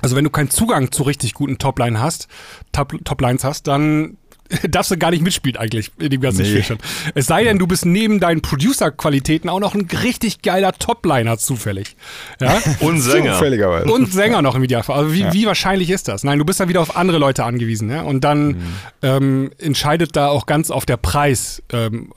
also 0.02 0.16
wenn 0.16 0.24
du 0.24 0.30
keinen 0.30 0.50
Zugang 0.50 0.92
zu 0.92 1.04
richtig 1.04 1.32
guten 1.34 1.56
Topline 1.58 2.00
hast, 2.00 2.28
Top, 2.72 2.92
Toplines 3.04 3.44
hast, 3.44 3.66
dann 3.66 4.18
darfst 4.68 4.90
du 4.90 4.98
gar 4.98 5.10
nicht 5.10 5.22
mitspielen 5.22 5.56
eigentlich 5.56 5.90
in 5.98 6.10
dem 6.10 6.20
ganzen 6.20 6.42
Nee. 6.42 6.48
Spiel 6.50 6.64
schon. 6.64 6.78
Es 7.14 7.24
sei 7.26 7.44
denn, 7.44 7.58
du 7.58 7.66
bist 7.66 7.86
neben 7.86 8.20
deinen 8.20 8.42
Producer-Qualitäten 8.42 9.48
auch 9.48 9.60
noch 9.60 9.74
ein 9.74 9.88
richtig 10.02 10.42
geiler 10.42 10.72
Topliner 10.72 11.38
zufällig. 11.38 11.96
Ja? 12.42 12.58
Und 12.80 13.00
Sänger. 13.00 13.32
Zufälligerweise. 13.32 13.90
Und 13.90 14.12
Sänger 14.12 14.42
noch 14.42 14.54
im 14.54 14.62
Idealfall. 14.64 14.98
Also 14.98 15.14
wie, 15.14 15.24
wie 15.32 15.46
wahrscheinlich 15.46 15.88
ist 15.88 16.08
das? 16.08 16.24
Nein, 16.24 16.38
du 16.38 16.44
bist 16.44 16.60
dann 16.60 16.68
wieder 16.68 16.82
auf 16.82 16.94
andere 16.96 17.16
Leute 17.16 17.42
angewiesen. 17.44 17.88
Ja? 17.88 18.02
Und 18.02 18.22
dann 18.22 18.48
Mhm. 18.48 18.56
ähm, 19.02 19.50
entscheidet 19.58 20.14
da 20.14 20.28
auch 20.28 20.44
ganz 20.44 20.70
auf 20.70 20.84
der 20.84 20.98
Preis, 20.98 21.62
ähm, 21.72 22.12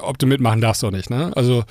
ob 0.00 0.18
du 0.18 0.26
mitmachen 0.26 0.60
darfst 0.60 0.84
oder 0.84 0.96
nicht. 0.96 1.10
Ne? 1.10 1.32
Also 1.34 1.64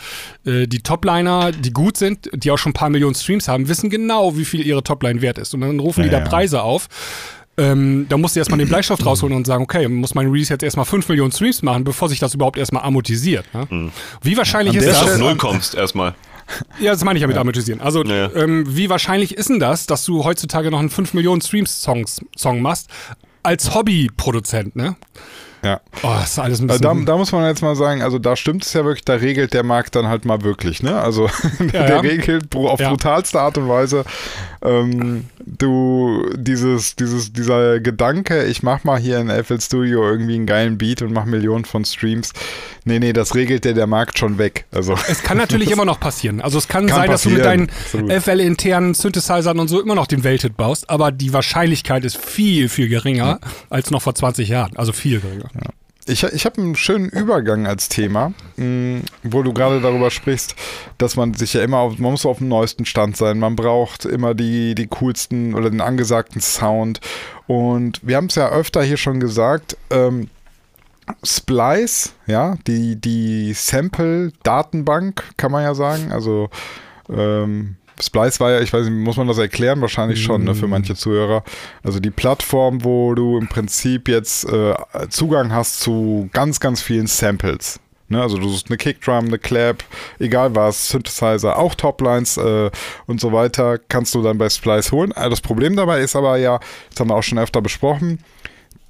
äh, 0.45 0.67
die 0.67 0.79
Topliner, 0.79 1.51
die 1.51 1.71
gut 1.71 1.97
sind, 1.97 2.29
die 2.33 2.51
auch 2.51 2.57
schon 2.57 2.71
ein 2.71 2.73
paar 2.73 2.89
Millionen 2.89 3.15
Streams 3.15 3.47
haben, 3.47 3.67
wissen 3.67 3.89
genau, 3.89 4.35
wie 4.37 4.45
viel 4.45 4.65
ihre 4.65 4.83
Topline 4.83 5.21
wert 5.21 5.37
ist. 5.37 5.53
Und 5.53 5.61
dann 5.61 5.79
rufen 5.79 6.03
die 6.03 6.09
Ja, 6.09 6.19
da 6.19 6.23
ja. 6.23 6.29
Preise 6.29 6.61
auf. 6.63 6.87
Ähm, 7.57 8.05
da 8.09 8.17
musst 8.17 8.35
du 8.35 8.39
erstmal 8.39 8.57
den 8.59 8.69
Bleistift 8.69 9.05
rausholen 9.05 9.35
und 9.35 9.45
sagen, 9.45 9.61
okay, 9.63 9.87
muss 9.87 10.15
mein 10.15 10.27
Release 10.27 10.51
jetzt 10.51 10.63
erstmal 10.63 10.85
5 10.85 11.09
Millionen 11.09 11.31
Streams 11.31 11.61
machen, 11.61 11.83
bevor 11.83 12.07
sich 12.09 12.17
das 12.19 12.33
überhaupt 12.33 12.57
erstmal 12.57 12.83
amortisiert. 12.83 13.45
Ne? 13.53 13.91
Wie 14.21 14.37
wahrscheinlich 14.37 14.73
An 14.77 14.79
ist 14.83 14.87
das? 14.89 14.99
Dass 15.01 15.05
du 15.07 15.13
auf 15.13 15.19
Null 15.19 15.35
kommst 15.35 15.75
erstmal. 15.75 16.15
Ja, 16.79 16.91
das 16.91 17.03
meine 17.03 17.17
ich 17.17 17.21
ja 17.21 17.27
mit 17.27 17.37
amortisieren. 17.37 17.81
Also, 17.81 18.03
Ja. 18.03 18.33
ähm, 18.33 18.65
wie 18.67 18.89
wahrscheinlich 18.89 19.35
ist 19.35 19.49
denn 19.49 19.59
das, 19.59 19.85
dass 19.85 20.05
du 20.05 20.23
heutzutage 20.23 20.71
noch 20.71 20.79
einen 20.79 20.89
5 20.89 21.13
Millionen 21.13 21.41
Streams-Songs 21.41 22.21
Song 22.37 22.61
machst, 22.61 22.89
als 23.43 23.73
Hobbyproduzent, 23.75 24.75
ne? 24.75 24.95
Ja. 25.63 25.79
Oh, 26.03 26.09
das 26.19 26.31
ist 26.31 26.39
alles 26.39 26.59
ein 26.59 26.69
Also 26.69 26.81
da, 26.81 26.89
bisschen... 26.91 27.05
da 27.05 27.17
muss 27.17 27.31
man 27.31 27.45
jetzt 27.45 27.61
mal 27.61 27.75
sagen, 27.75 28.01
also 28.01 28.17
da 28.19 28.35
stimmt 28.35 28.65
es 28.65 28.73
ja 28.73 28.83
wirklich, 28.83 29.05
da 29.05 29.15
regelt 29.15 29.53
der 29.53 29.63
Markt 29.63 29.95
dann 29.95 30.07
halt 30.07 30.25
mal 30.25 30.41
wirklich, 30.43 30.81
ne? 30.81 30.99
Also 30.99 31.29
der 31.59 31.89
ja. 31.89 31.99
regelt 31.99 32.55
auf 32.55 32.79
Ja. 32.79 32.89
brutalste 32.89 33.39
Art 33.39 33.57
und 33.57 33.69
Weise. 33.69 34.03
Ähm, 34.63 35.25
du, 35.45 36.25
dieses, 36.35 36.95
dieses, 36.95 37.33
dieser 37.33 37.79
Gedanke, 37.79 38.45
ich 38.45 38.63
mach 38.63 38.83
mal 38.83 38.99
hier 38.99 39.19
in 39.19 39.29
FL 39.29 39.59
Studio 39.59 40.03
irgendwie 40.07 40.35
einen 40.35 40.45
geilen 40.45 40.77
Beat 40.77 41.01
und 41.01 41.13
mach 41.13 41.25
Millionen 41.25 41.65
von 41.65 41.85
Streams. 41.85 42.33
Nee, 42.83 42.99
nee, 42.99 43.13
das 43.13 43.35
regelt 43.35 43.65
der, 43.65 43.73
der 43.73 43.87
Markt 43.87 44.17
schon 44.17 44.37
weg. 44.37 44.65
Also 44.71 44.95
es 45.07 45.21
kann 45.23 45.37
natürlich 45.37 45.69
immer 45.71 45.85
noch 45.85 45.99
passieren. 45.99 46.41
Also 46.41 46.57
es 46.57 46.67
kann, 46.67 46.87
Kann 46.87 46.97
sein, 47.01 47.09
dass 47.11 47.23
du 47.23 47.29
mit 47.29 47.45
deinen. 47.45 47.69
FL-internen 47.69 48.93
Synthesizern 48.93 49.59
und 49.59 49.67
so 49.67 49.81
immer 49.81 49.95
noch 49.95 50.07
den 50.07 50.23
Welthit 50.23 50.57
baust, 50.57 50.89
aber 50.89 51.11
die 51.11 51.33
Wahrscheinlichkeit 51.33 52.03
ist 52.05 52.17
viel, 52.17 52.69
viel 52.69 52.87
geringer 52.89 53.39
als 53.69 53.91
noch 53.91 54.01
vor 54.01 54.15
20 54.15 54.49
Jahren. 54.49 54.75
Also 54.77 54.91
viel 54.93 55.19
geringer. 55.19 55.49
Ich, 56.07 56.23
ich 56.23 56.45
habe 56.45 56.59
einen 56.59 56.75
schönen 56.75 57.09
Übergang 57.09 57.67
als 57.67 57.87
Thema, 57.87 58.33
mh, 58.57 59.01
wo 59.23 59.43
du 59.43 59.53
gerade 59.53 59.81
darüber 59.81 60.09
sprichst, 60.09 60.55
dass 60.97 61.15
man 61.15 61.35
sich 61.35 61.53
ja 61.53 61.61
immer 61.61 61.77
auf, 61.77 61.99
man 61.99 62.11
muss 62.11 62.25
auf 62.25 62.39
dem 62.39 62.47
neuesten 62.47 62.85
Stand 62.85 63.15
sein. 63.15 63.37
Man 63.37 63.55
braucht 63.55 64.05
immer 64.05 64.33
die, 64.33 64.73
die 64.73 64.87
coolsten 64.87 65.53
oder 65.53 65.69
den 65.69 65.79
angesagten 65.79 66.41
Sound. 66.41 67.01
Und 67.45 67.99
wir 68.01 68.17
haben 68.17 68.25
es 68.25 68.35
ja 68.35 68.49
öfter 68.49 68.81
hier 68.81 68.97
schon 68.97 69.19
gesagt, 69.19 69.77
ähm, 69.91 70.29
Splice, 71.23 72.13
ja, 72.25 72.57
die, 72.67 72.95
die 72.95 73.53
Sample-Datenbank, 73.53 75.23
kann 75.37 75.51
man 75.51 75.63
ja 75.63 75.75
sagen. 75.75 76.11
Also 76.11 76.49
ähm, 77.09 77.75
Splice 77.99 78.39
war 78.39 78.51
ja, 78.51 78.59
ich 78.61 78.71
weiß 78.73 78.85
nicht, 78.85 78.93
muss 78.93 79.17
man 79.17 79.27
das 79.27 79.37
erklären? 79.37 79.81
Wahrscheinlich 79.81 80.23
schon, 80.23 80.43
ne, 80.43 80.55
für 80.55 80.67
manche 80.67 80.95
Zuhörer. 80.95 81.43
Also 81.83 81.99
die 81.99 82.11
Plattform, 82.11 82.83
wo 82.83 83.13
du 83.13 83.37
im 83.37 83.47
Prinzip 83.47 84.07
jetzt 84.07 84.45
äh, 84.45 84.73
Zugang 85.09 85.53
hast 85.53 85.79
zu 85.81 86.29
ganz, 86.33 86.59
ganz 86.59 86.81
vielen 86.81 87.07
Samples. 87.07 87.79
Ne, 88.09 88.21
also 88.21 88.37
du 88.37 88.49
suchst 88.49 88.67
eine 88.69 88.77
Kickdrum, 88.77 89.27
eine 89.27 89.39
Clap, 89.39 89.83
egal 90.19 90.53
was, 90.53 90.89
Synthesizer, 90.89 91.57
auch 91.57 91.75
Toplines 91.75 92.37
äh, 92.37 92.69
und 93.05 93.21
so 93.21 93.31
weiter, 93.31 93.77
kannst 93.77 94.13
du 94.15 94.21
dann 94.21 94.37
bei 94.37 94.49
Splice 94.49 94.91
holen. 94.91 95.11
Äh, 95.11 95.29
Das 95.29 95.39
Problem 95.41 95.75
dabei 95.75 96.01
ist 96.01 96.15
aber 96.15 96.37
ja, 96.37 96.59
das 96.89 96.99
haben 96.99 97.09
wir 97.09 97.15
auch 97.15 97.23
schon 97.23 97.39
öfter 97.39 97.61
besprochen, 97.61 98.19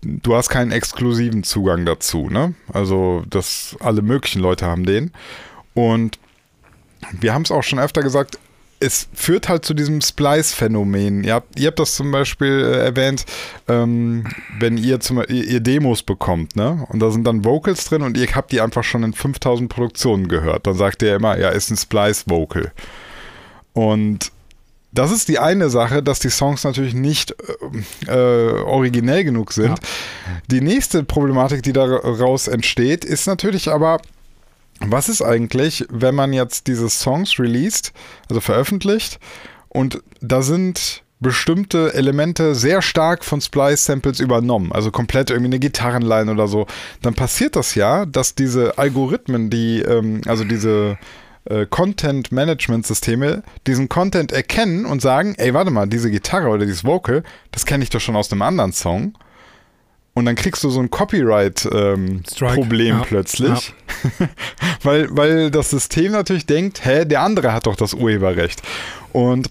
du 0.02 0.36
hast 0.36 0.50
keinen 0.50 0.72
exklusiven 0.72 1.44
Zugang 1.44 1.86
dazu, 1.86 2.30
ne? 2.30 2.56
Also, 2.74 3.24
das 3.30 3.76
alle 3.80 4.02
möglichen 4.02 4.42
Leute 4.42 4.66
haben 4.66 4.86
den. 4.86 5.12
Und 5.74 6.18
wir 7.20 7.34
haben 7.34 7.44
es 7.44 7.52
auch 7.52 7.64
schon 7.64 7.80
öfter 7.80 8.02
gesagt, 8.02 8.40
es 8.82 9.08
führt 9.14 9.48
halt 9.48 9.64
zu 9.64 9.74
diesem 9.74 10.02
Splice-Phänomen. 10.02 11.24
Ihr 11.24 11.36
habt, 11.36 11.60
ihr 11.60 11.68
habt 11.68 11.80
das 11.80 11.96
zum 11.96 12.12
Beispiel 12.12 12.66
äh, 12.66 12.86
erwähnt, 12.86 13.26
ähm, 13.68 14.26
wenn 14.60 14.78
ihr, 14.78 15.00
zum, 15.00 15.20
ihr, 15.20 15.28
ihr 15.30 15.60
Demos 15.60 16.04
bekommt, 16.04 16.56
ne? 16.56 16.86
Und 16.90 17.00
da 17.00 17.12
sind 17.12 17.26
dann 17.26 17.46
Vocals 17.46 17.86
drin 17.86 18.02
und 18.02 18.18
ihr 18.18 18.28
habt 18.36 18.52
die 18.52 18.60
einfach 18.60 18.84
schon 18.84 19.04
in 19.04 19.14
5000 19.14 19.70
Produktionen 19.70 20.28
gehört. 20.28 20.68
Dann 20.68 20.76
sagt 20.76 21.02
ihr 21.04 21.16
immer, 21.16 21.38
ja, 21.38 21.50
ist 21.50 21.70
ein 21.70 21.78
Splice-Vocal. 21.78 22.72
Und 23.74 24.32
das 24.92 25.12
ist 25.12 25.30
die 25.30 25.40
eine 25.40 25.70
Sache, 25.70 26.04
dass 26.04 26.20
die 26.20 26.30
Songs 26.30 26.64
natürlich 26.64 26.94
nicht 26.94 27.36
äh, 28.08 28.12
äh, 28.12 28.62
originell 28.64 29.24
genug 29.24 29.54
sind. 29.54 29.80
Die 30.48 30.62
nächste 30.62 31.04
Problematik, 31.04 31.64
die 31.64 31.74
daraus 31.74 32.48
entsteht, 32.48 33.06
ist 33.06 33.28
natürlich 33.28 33.70
aber, 33.70 34.02
was 34.86 35.10
ist 35.10 35.22
eigentlich, 35.22 35.86
wenn 35.90 36.16
man 36.16 36.34
jetzt 36.34 36.68
diese 36.68 36.90
Songs 36.90 37.40
released, 37.40 37.94
also 38.30 38.42
veröffentlicht, 38.42 39.20
und 39.70 40.04
da 40.22 40.42
sind 40.42 41.04
bestimmte 41.22 41.94
Elemente 41.94 42.56
sehr 42.56 42.82
stark 42.82 43.24
von 43.24 43.40
Splice-Samples 43.40 44.20
übernommen, 44.20 44.72
also 44.72 44.92
komplett 44.92 45.30
irgendwie 45.30 45.50
eine 45.50 45.60
Gitarrenline 45.60 46.32
oder 46.32 46.48
so, 46.48 46.66
dann 47.04 47.14
passiert 47.14 47.56
das 47.56 47.76
ja, 47.76 48.06
dass 48.06 48.34
diese 48.34 48.78
Algorithmen, 48.80 49.50
die, 49.52 49.82
ähm, 49.82 50.22
also 50.26 50.44
diese 50.44 50.98
äh, 51.46 51.68
Content-Management-Systeme 51.68 53.44
diesen 53.68 53.88
Content 53.88 54.32
erkennen 54.32 54.86
und 54.86 55.02
sagen, 55.02 55.36
ey, 55.38 55.54
warte 55.54 55.72
mal, 55.72 55.88
diese 55.88 56.10
Gitarre 56.10 56.50
oder 56.50 56.66
dieses 56.66 56.84
Vocal, 56.84 57.24
das 57.52 57.66
kenne 57.68 57.84
ich 57.84 57.92
doch 57.92 58.02
schon 58.02 58.16
aus 58.16 58.32
einem 58.32 58.42
anderen 58.42 58.74
Song. 58.74 59.14
Und 60.14 60.26
dann 60.26 60.36
kriegst 60.36 60.62
du 60.64 60.70
so 60.70 60.82
ein 60.82 60.92
Copyright-Problem 60.92 62.98
ja, 62.98 63.04
plötzlich. 63.04 63.74
weil, 64.84 65.08
weil 65.16 65.52
das 65.52 65.70
System 65.70 66.12
natürlich 66.12 66.46
denkt, 66.46 66.84
hä, 66.84 67.06
der 67.06 67.22
andere 67.22 67.54
hat 67.54 67.66
doch 67.66 67.78
das 67.78 67.94
Urheberrecht. 67.94 68.62
Und 69.14 69.50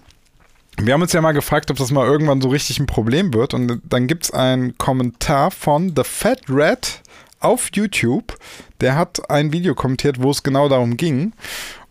wir 0.77 0.95
haben 0.95 1.03
uns 1.03 1.13
ja 1.13 1.21
mal 1.21 1.33
gefragt, 1.33 1.71
ob 1.71 1.79
das 1.79 1.91
mal 1.91 2.07
irgendwann 2.07 2.41
so 2.41 2.49
richtig 2.49 2.79
ein 2.79 2.87
Problem 2.87 3.33
wird. 3.33 3.55
Und 3.55 3.81
dann 3.89 4.07
gibt 4.07 4.25
es 4.25 4.31
einen 4.33 4.77
Kommentar 4.77 5.51
von 5.51 5.95
The 5.97 6.05
Fat 6.05 6.43
Rat 6.49 7.01
auf 7.41 7.71
YouTube. 7.73 8.37
Der 8.81 8.97
hat 8.97 9.31
ein 9.31 9.53
Video 9.53 9.75
kommentiert, 9.75 10.23
wo 10.23 10.31
es 10.31 10.43
genau 10.43 10.69
darum 10.69 10.97
ging. 10.97 11.33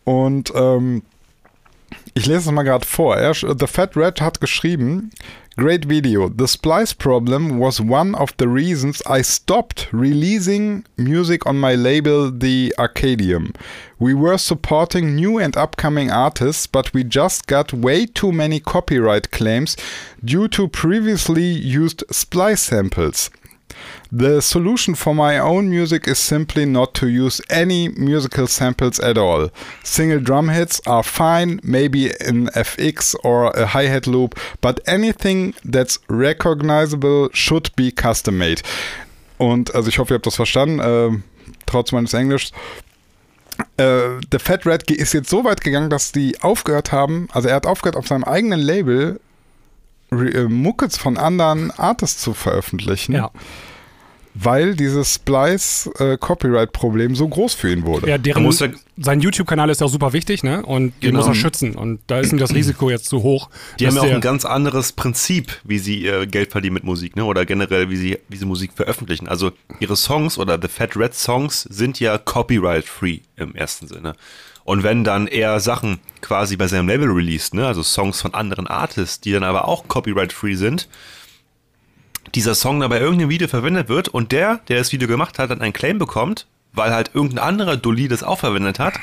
Und 0.03 0.51
ähm, 0.55 1.03
ich 2.13 2.25
lese 2.25 2.39
es 2.39 2.51
mal 2.51 2.63
gerade 2.63 2.85
vor. 2.85 3.17
Er, 3.17 3.33
The 3.33 3.67
Fat 3.67 3.91
Rat 3.95 4.21
hat 4.21 4.41
geschrieben, 4.41 5.11
Great 5.59 5.83
video. 5.83 6.29
The 6.29 6.47
splice 6.47 6.93
problem 6.93 7.59
was 7.59 7.81
one 7.81 8.15
of 8.15 8.31
the 8.37 8.47
reasons 8.47 9.01
I 9.05 9.21
stopped 9.21 9.89
releasing 9.91 10.85
music 10.95 11.45
on 11.45 11.57
my 11.57 11.75
label, 11.75 12.31
The 12.31 12.73
Arcadium. 12.79 13.53
We 13.99 14.13
were 14.13 14.37
supporting 14.37 15.17
new 15.17 15.37
and 15.37 15.57
upcoming 15.57 16.09
artists, 16.11 16.65
but 16.65 16.93
we 16.93 17.03
just 17.03 17.45
got 17.47 17.73
way 17.73 18.05
too 18.05 18.31
many 18.31 18.61
copyright 18.61 19.31
claims 19.31 19.75
due 20.23 20.47
to 20.47 20.69
previously 20.69 21.43
used 21.43 22.05
splice 22.09 22.61
samples. 22.61 23.29
The 24.11 24.41
solution 24.41 24.95
for 24.95 25.13
my 25.13 25.37
own 25.37 25.69
music 25.69 26.07
is 26.07 26.17
simply 26.17 26.65
not 26.65 26.95
to 26.95 27.07
use 27.07 27.41
any 27.47 27.89
musical 27.89 28.47
samples 28.47 28.99
at 28.99 29.19
all. 29.19 29.51
Single 29.83 30.19
drum 30.19 30.49
hits 30.49 30.81
are 30.87 31.03
fine, 31.03 31.59
maybe 31.63 32.09
an 32.19 32.47
FX 32.55 33.15
or 33.23 33.51
a 33.51 33.67
hi 33.67 33.83
hat 33.83 34.07
loop, 34.07 34.33
but 34.61 34.79
anything 34.87 35.53
that's 35.63 35.99
recognizable 36.07 37.29
should 37.33 37.69
be 37.75 37.91
custom 37.91 38.39
made. 38.39 38.63
Und 39.37 39.75
also 39.75 39.89
ich 39.89 39.99
hoffe, 39.99 40.13
ihr 40.13 40.15
habt 40.15 40.25
das 40.25 40.35
verstanden, 40.35 40.79
äh, 40.79 41.21
trotz 41.67 41.91
meines 41.91 42.15
Englischs. 42.15 42.51
Äh, 43.77 44.19
der 44.31 44.39
Fat 44.39 44.65
Red 44.65 44.89
ist 44.89 45.13
jetzt 45.13 45.29
so 45.29 45.43
weit 45.43 45.61
gegangen, 45.61 45.91
dass 45.91 46.11
die 46.11 46.41
aufgehört 46.41 46.91
haben, 46.91 47.27
also 47.31 47.47
er 47.47 47.55
hat 47.55 47.67
aufgehört, 47.67 47.95
auf 47.95 48.07
seinem 48.07 48.23
eigenen 48.23 48.59
Label 48.59 49.19
äh, 50.11 50.45
Muckets 50.45 50.97
von 50.97 51.17
anderen 51.17 51.69
Artists 51.71 52.23
zu 52.23 52.33
veröffentlichen 52.33 53.13
Ja. 53.13 53.29
Weil 54.41 54.75
dieses 54.75 55.15
Splice-Copyright-Problem 55.15 57.15
so 57.15 57.27
groß 57.27 57.53
für 57.53 57.71
ihn 57.71 57.85
wurde. 57.85 58.09
Ja, 58.09 58.17
deren, 58.17 58.43
muss 58.43 58.59
ja- 58.59 58.69
sein 58.97 59.21
YouTube-Kanal 59.21 59.69
ist 59.69 59.81
ja 59.81 59.87
auch 59.87 59.91
super 59.91 60.13
wichtig, 60.13 60.43
ne? 60.43 60.65
Und 60.65 60.93
den 61.03 61.11
Genau. 61.11 61.19
muss 61.19 61.27
er 61.27 61.35
schützen. 61.35 61.75
Und 61.75 61.99
da 62.07 62.19
ist 62.19 62.31
ihm 62.31 62.37
das 62.37 62.51
Risiko 62.55 62.89
jetzt 62.89 63.05
zu 63.05 63.23
hoch. 63.23 63.49
Die 63.79 63.87
haben 63.87 63.95
ja 63.95 64.01
auch 64.01 64.05
ein 64.07 64.21
ganz 64.21 64.45
anderes 64.45 64.91
Prinzip, 64.93 65.59
wie 65.63 65.79
sie 65.79 66.01
ihr 66.03 66.25
Geld 66.27 66.51
verdienen 66.51 66.73
mit 66.75 66.83
Musik, 66.83 67.15
ne? 67.15 67.25
Oder 67.25 67.45
generell, 67.45 67.89
wie 67.89 67.97
sie, 67.97 68.19
wie 68.29 68.37
sie 68.37 68.45
Musik 68.45 68.71
veröffentlichen. 68.75 69.27
Also 69.27 69.51
ihre 69.79 69.95
Songs 69.95 70.37
oder 70.37 70.59
The 70.61 70.67
Fat 70.67 70.95
Red 70.95 71.13
Songs 71.15 71.63
sind 71.63 71.99
ja 71.99 72.17
copyright-free 72.17 73.19
im 73.37 73.55
ersten 73.55 73.87
Sinne. 73.87 74.13
Und 74.63 74.83
wenn 74.83 75.03
dann 75.03 75.27
er 75.27 75.59
Sachen 75.59 75.99
quasi 76.21 76.55
bei 76.55 76.67
seinem 76.67 76.87
Label 76.87 77.09
released, 77.09 77.53
ne? 77.55 77.65
Also 77.65 77.81
Songs 77.83 78.21
von 78.21 78.33
anderen 78.33 78.67
Artists, 78.67 79.19
die 79.19 79.31
dann 79.31 79.43
aber 79.43 79.67
auch 79.67 79.87
copyright-free 79.87 80.55
sind, 80.55 80.87
dieser 82.35 82.55
Song 82.55 82.79
dann 82.79 82.89
bei 82.89 82.99
irgendeinem 82.99 83.29
Video 83.29 83.47
verwendet 83.47 83.89
wird 83.89 84.07
und 84.09 84.31
der, 84.31 84.59
der 84.67 84.77
das 84.79 84.91
Video 84.91 85.07
gemacht 85.07 85.39
hat, 85.39 85.49
dann 85.49 85.61
einen 85.61 85.73
Claim 85.73 85.97
bekommt, 85.99 86.45
weil 86.73 86.91
halt 86.93 87.11
irgendein 87.13 87.39
anderer 87.39 87.77
Dulli 87.77 88.07
das 88.07 88.23
auch 88.23 88.39
verwendet 88.39 88.79
hat, 88.79 88.93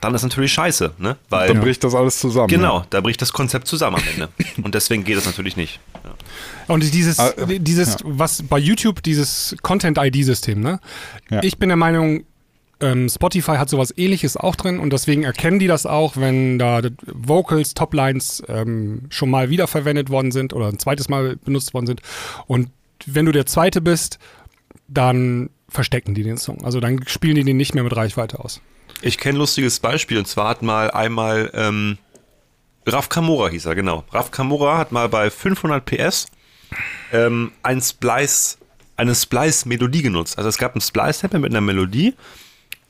dann 0.00 0.14
ist 0.14 0.22
natürlich 0.22 0.52
scheiße, 0.54 0.94
ne? 0.96 1.16
Weil 1.28 1.48
Dann 1.48 1.60
bricht 1.60 1.84
das 1.84 1.94
alles 1.94 2.18
zusammen. 2.18 2.48
genau, 2.48 2.86
da 2.88 3.02
bricht 3.02 3.20
das 3.20 3.34
Konzept 3.34 3.66
zusammen 3.66 3.96
am 3.96 4.02
Ende. 4.14 4.28
Und 4.62 4.74
deswegen 4.74 5.04
geht 5.04 5.18
das 5.18 5.26
natürlich 5.26 5.56
nicht. 5.58 5.78
Ja. 6.02 6.14
Und 6.74 6.82
dieses, 6.94 7.18
Ah, 7.18 7.32
äh, 7.36 7.58
dieses, 7.60 7.98
was 8.04 8.42
bei 8.42 8.58
YouTube, 8.58 9.02
dieses 9.02 9.54
Content-ID-System, 9.60 10.58
ne? 10.60 10.80
Ja. 11.30 11.42
Ich 11.42 11.58
bin 11.58 11.68
der 11.68 11.76
Meinung, 11.76 12.24
ähm, 12.80 13.08
Spotify 13.08 13.56
hat 13.56 13.68
sowas 13.68 13.92
ähnliches 13.96 14.36
auch 14.36 14.56
drin 14.56 14.78
und 14.78 14.92
deswegen 14.92 15.22
erkennen 15.22 15.58
die 15.58 15.66
das 15.66 15.86
auch, 15.86 16.16
wenn 16.16 16.58
da 16.58 16.80
Vocals, 17.06 17.74
Toplines 17.74 18.42
ähm, 18.48 19.02
schon 19.10 19.30
mal 19.30 19.50
wiederverwendet 19.50 20.10
worden 20.10 20.32
sind 20.32 20.52
oder 20.52 20.68
ein 20.68 20.78
zweites 20.78 21.08
Mal 21.08 21.36
benutzt 21.36 21.74
worden 21.74 21.86
sind. 21.86 22.02
Und 22.46 22.70
wenn 23.06 23.26
du 23.26 23.32
der 23.32 23.46
Zweite 23.46 23.80
bist, 23.80 24.18
dann 24.88 25.50
verstecken 25.68 26.14
die 26.14 26.22
den 26.22 26.36
Song. 26.36 26.64
Also 26.64 26.80
dann 26.80 27.06
spielen 27.06 27.36
die 27.36 27.44
den 27.44 27.56
nicht 27.56 27.74
mehr 27.74 27.84
mit 27.84 27.94
Reichweite 27.94 28.40
aus. 28.40 28.60
Ich 29.02 29.18
kenne 29.18 29.36
ein 29.36 29.40
lustiges 29.40 29.80
Beispiel 29.80 30.18
und 30.18 30.26
zwar 30.26 30.48
hat 30.48 30.62
mal 30.62 30.90
einmal 30.90 31.50
ähm, 31.54 31.98
Raf 32.86 33.08
Kamora 33.08 33.48
hieß 33.48 33.66
er, 33.66 33.74
genau. 33.74 34.04
Raf 34.10 34.30
Kamora 34.30 34.78
hat 34.78 34.92
mal 34.92 35.08
bei 35.08 35.30
500 35.30 35.84
PS 35.84 36.26
ähm, 37.12 37.52
ein 37.62 37.80
Splice, 37.80 38.58
eine 38.96 39.14
Splice-Melodie 39.14 40.02
genutzt. 40.02 40.38
Also 40.38 40.48
es 40.48 40.58
gab 40.58 40.74
ein 40.74 40.80
Splice-Sample 40.80 41.40
mit 41.40 41.52
einer 41.52 41.60
Melodie. 41.60 42.14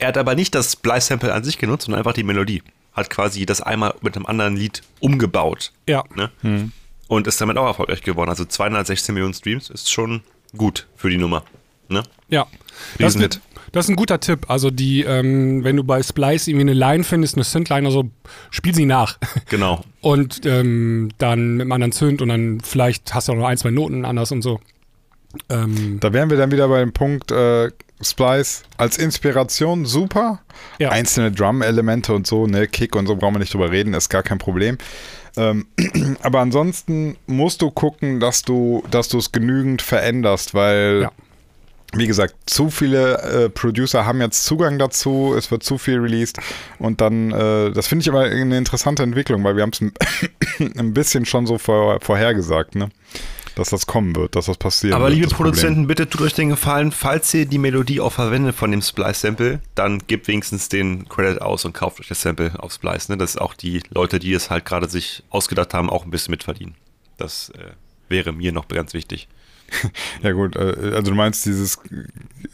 Er 0.00 0.08
hat 0.08 0.16
aber 0.16 0.34
nicht 0.34 0.54
das 0.54 0.72
Splice-Sample 0.72 1.32
an 1.32 1.44
sich 1.44 1.58
genutzt, 1.58 1.84
sondern 1.84 1.98
einfach 1.98 2.14
die 2.14 2.24
Melodie. 2.24 2.62
Hat 2.94 3.10
quasi 3.10 3.44
das 3.44 3.60
einmal 3.60 3.94
mit 4.00 4.16
einem 4.16 4.26
anderen 4.26 4.56
Lied 4.56 4.82
umgebaut. 4.98 5.72
Ja. 5.86 6.04
Ne? 6.16 6.30
Und 7.06 7.26
ist 7.26 7.40
damit 7.40 7.58
auch 7.58 7.66
erfolgreich 7.66 8.02
geworden. 8.02 8.30
Also 8.30 8.46
216 8.46 9.14
Millionen 9.14 9.34
Streams 9.34 9.68
ist 9.68 9.90
schon 9.90 10.22
gut 10.56 10.86
für 10.96 11.10
die 11.10 11.18
Nummer. 11.18 11.44
Ne? 11.88 12.02
Ja. 12.30 12.46
Das 12.98 13.14
ist, 13.14 13.16
ein, 13.16 13.22
Riesenhit. 13.24 13.40
das 13.72 13.84
ist 13.84 13.90
ein 13.90 13.96
guter 13.96 14.20
Tipp. 14.20 14.48
Also 14.48 14.70
die, 14.70 15.02
ähm, 15.02 15.64
wenn 15.64 15.76
du 15.76 15.84
bei 15.84 16.02
Splice 16.02 16.48
irgendwie 16.48 16.70
eine 16.70 16.72
Line 16.72 17.04
findest, 17.04 17.34
eine 17.34 17.44
Synth-Line, 17.44 17.86
also 17.86 18.10
spiel 18.50 18.74
sie 18.74 18.86
nach. 18.86 19.18
Genau. 19.50 19.84
und 20.00 20.46
ähm, 20.46 21.10
dann 21.18 21.56
mit 21.56 21.62
einem 21.62 21.72
anderen 21.72 21.92
Zünd 21.92 22.22
und 22.22 22.30
dann 22.30 22.60
vielleicht 22.60 23.12
hast 23.14 23.28
du 23.28 23.32
auch 23.32 23.36
noch 23.36 23.46
ein, 23.46 23.58
zwei 23.58 23.70
Noten 23.70 24.06
anders 24.06 24.32
und 24.32 24.40
so. 24.40 24.60
Ähm, 25.50 25.98
Da 26.00 26.12
wären 26.14 26.30
wir 26.30 26.38
dann 26.38 26.50
wieder 26.50 26.68
bei 26.68 26.80
dem 26.80 26.92
Punkt 26.92 27.30
äh, 27.30 27.70
Splice 28.02 28.62
als 28.76 28.98
Inspiration 28.98 29.84
super. 29.84 30.40
Ja. 30.78 30.90
Einzelne 30.90 31.32
Drum-Elemente 31.32 32.12
und 32.14 32.26
so, 32.26 32.46
ne, 32.46 32.66
Kick 32.66 32.96
und 32.96 33.06
so 33.06 33.16
brauchen 33.16 33.34
wir 33.34 33.38
nicht 33.40 33.54
drüber 33.54 33.70
reden, 33.70 33.94
ist 33.94 34.08
gar 34.08 34.22
kein 34.22 34.38
Problem. 34.38 34.78
Ähm, 35.36 35.66
aber 36.22 36.40
ansonsten 36.40 37.16
musst 37.26 37.62
du 37.62 37.70
gucken, 37.70 38.20
dass 38.20 38.42
du, 38.42 38.82
dass 38.90 39.08
du 39.08 39.18
es 39.18 39.32
genügend 39.32 39.82
veränderst, 39.82 40.54
weil 40.54 41.02
Ja. 41.02 41.12
wie 41.94 42.06
gesagt, 42.06 42.34
zu 42.46 42.70
viele 42.70 43.18
äh, 43.22 43.48
Producer 43.48 44.06
haben 44.06 44.20
jetzt 44.20 44.44
Zugang 44.44 44.78
dazu, 44.78 45.34
es 45.36 45.50
wird 45.50 45.62
zu 45.62 45.78
viel 45.78 45.98
released 45.98 46.38
und 46.78 47.00
dann, 47.00 47.30
äh, 47.32 47.70
das 47.70 47.86
finde 47.86 48.02
ich 48.02 48.08
aber 48.08 48.22
eine 48.22 48.56
interessante 48.58 49.02
Entwicklung, 49.02 49.44
weil 49.44 49.56
wir 49.56 49.62
haben 49.62 49.72
es 49.72 49.80
ein, 50.78 50.94
bisschen 50.94 51.26
schon 51.26 51.46
so 51.46 51.58
vor, 51.58 52.00
vorhergesagt, 52.00 52.74
ne? 52.74 52.90
Dass 53.54 53.70
das 53.70 53.86
kommen 53.86 54.14
wird, 54.16 54.36
dass 54.36 54.46
das 54.46 54.56
passieren 54.56 54.94
Aber 54.94 55.06
wird. 55.06 55.14
liebe 55.14 55.26
das 55.26 55.34
Problem. 55.34 55.52
Produzenten, 55.52 55.86
bitte 55.86 56.08
tut 56.08 56.22
euch 56.22 56.34
den 56.34 56.50
Gefallen, 56.50 56.92
falls 56.92 57.32
ihr 57.34 57.46
die 57.46 57.58
Melodie 57.58 58.00
auch 58.00 58.12
verwendet 58.12 58.54
von 58.54 58.70
dem 58.70 58.82
Splice-Sample, 58.82 59.60
dann 59.74 59.98
gebt 60.06 60.28
wenigstens 60.28 60.68
den 60.68 61.08
Credit 61.08 61.40
aus 61.42 61.64
und 61.64 61.72
kauft 61.72 62.00
euch 62.00 62.08
das 62.08 62.22
Sample 62.22 62.52
auf 62.58 62.72
Splice. 62.72 63.08
Ne? 63.10 63.18
Dass 63.18 63.36
auch 63.36 63.54
die 63.54 63.82
Leute, 63.90 64.18
die 64.18 64.32
es 64.32 64.50
halt 64.50 64.64
gerade 64.64 64.88
sich 64.88 65.22
ausgedacht 65.30 65.74
haben, 65.74 65.90
auch 65.90 66.04
ein 66.04 66.10
bisschen 66.10 66.32
mitverdienen. 66.32 66.74
Das 67.16 67.50
äh, 67.50 67.72
wäre 68.08 68.32
mir 68.32 68.52
noch 68.52 68.68
ganz 68.68 68.94
wichtig. 68.94 69.28
Ja 70.22 70.32
gut, 70.32 70.56
äh, 70.56 70.92
also 70.94 71.10
du 71.10 71.14
meinst 71.14 71.46
dieses, 71.46 71.78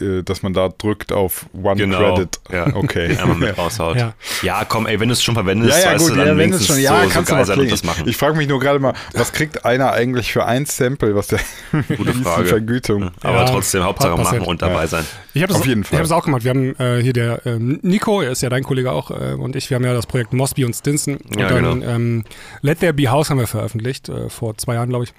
äh, 0.00 0.22
dass 0.22 0.42
man 0.42 0.52
da 0.52 0.68
drückt 0.68 1.12
auf 1.12 1.46
One 1.52 1.76
Genau. 1.76 2.14
Credit. 2.14 2.40
Ja. 2.52 2.66
Okay. 2.76 3.16
Einmal 3.16 3.36
mit 3.36 3.56
raushaut. 3.58 3.96
Ja. 3.96 4.14
Ja. 4.42 4.64
komm, 4.68 4.86
ey, 4.86 5.00
wenn 5.00 5.08
du 5.08 5.12
es 5.14 5.22
schon 5.22 5.34
verwendest, 5.34 5.72
Ja, 5.72 5.78
ja, 5.90 5.94
weißt 5.94 6.04
gut, 6.04 6.12
du, 6.14 6.18
dann 6.18 6.26
ja, 6.28 6.36
wenn 6.36 6.52
es 6.52 6.66
schon, 6.66 6.78
ja, 6.78 7.02
so, 7.04 7.08
kannst 7.08 7.30
so 7.30 7.36
du 7.36 7.44
sein 7.44 7.58
und 7.60 7.70
das 7.72 7.84
machen. 7.84 8.08
Ich 8.08 8.16
frage 8.16 8.36
mich 8.36 8.48
nur 8.48 8.60
gerade 8.60 8.78
mal, 8.78 8.92
was 9.14 9.32
kriegt 9.32 9.64
einer 9.64 9.92
eigentlich 9.92 10.32
für 10.32 10.44
ein 10.46 10.66
Sample, 10.66 11.14
was 11.14 11.28
der 11.28 11.40
Gute 11.96 12.12
Frage. 12.14 12.46
Vergütung? 12.46 13.10
Aber 13.22 13.38
Ja, 13.38 13.44
trotzdem, 13.46 13.82
Hauptsache 13.84 14.16
machen 14.20 14.40
und 14.40 14.62
dabei 14.62 14.82
Ja. 14.82 14.86
sein. 14.86 15.04
ich 15.34 15.42
habe 15.42 15.52
das, 15.52 15.62
Auf 15.62 15.66
jeden 15.66 15.82
Ich 15.82 15.88
Fall. 15.88 15.98
habe 15.98 16.08
das 16.08 16.12
auch 16.16 16.24
gemacht. 16.24 16.44
Wir 16.44 16.50
haben 16.50 16.76
äh, 16.78 17.00
hier 17.02 17.12
der 17.12 17.44
ähm, 17.46 17.78
Nico, 17.82 18.20
er 18.20 18.30
ist 18.32 18.42
ja 18.42 18.48
dein 18.50 18.62
Kollege 18.62 18.92
auch, 18.92 19.10
äh, 19.10 19.34
und 19.34 19.56
ich, 19.56 19.70
wir 19.70 19.76
haben 19.76 19.84
ja 19.84 19.94
das 19.94 20.06
Projekt 20.06 20.32
Mosby 20.32 20.64
und 20.64 20.74
Stinson. 20.74 21.16
Und 21.16 21.38
Ja, 21.40 21.48
dann 21.48 21.80
genau. 21.80 21.86
ähm, 21.94 22.24
Let 22.62 22.80
There 22.80 22.92
Be 22.92 23.10
House 23.10 23.30
haben 23.30 23.38
wir 23.38 23.46
veröffentlicht, 23.46 24.08
äh, 24.08 24.28
vor 24.28 24.56
zwei 24.58 24.74
Jahren, 24.74 24.88
glaube 24.90 25.04
ich. 25.04 25.14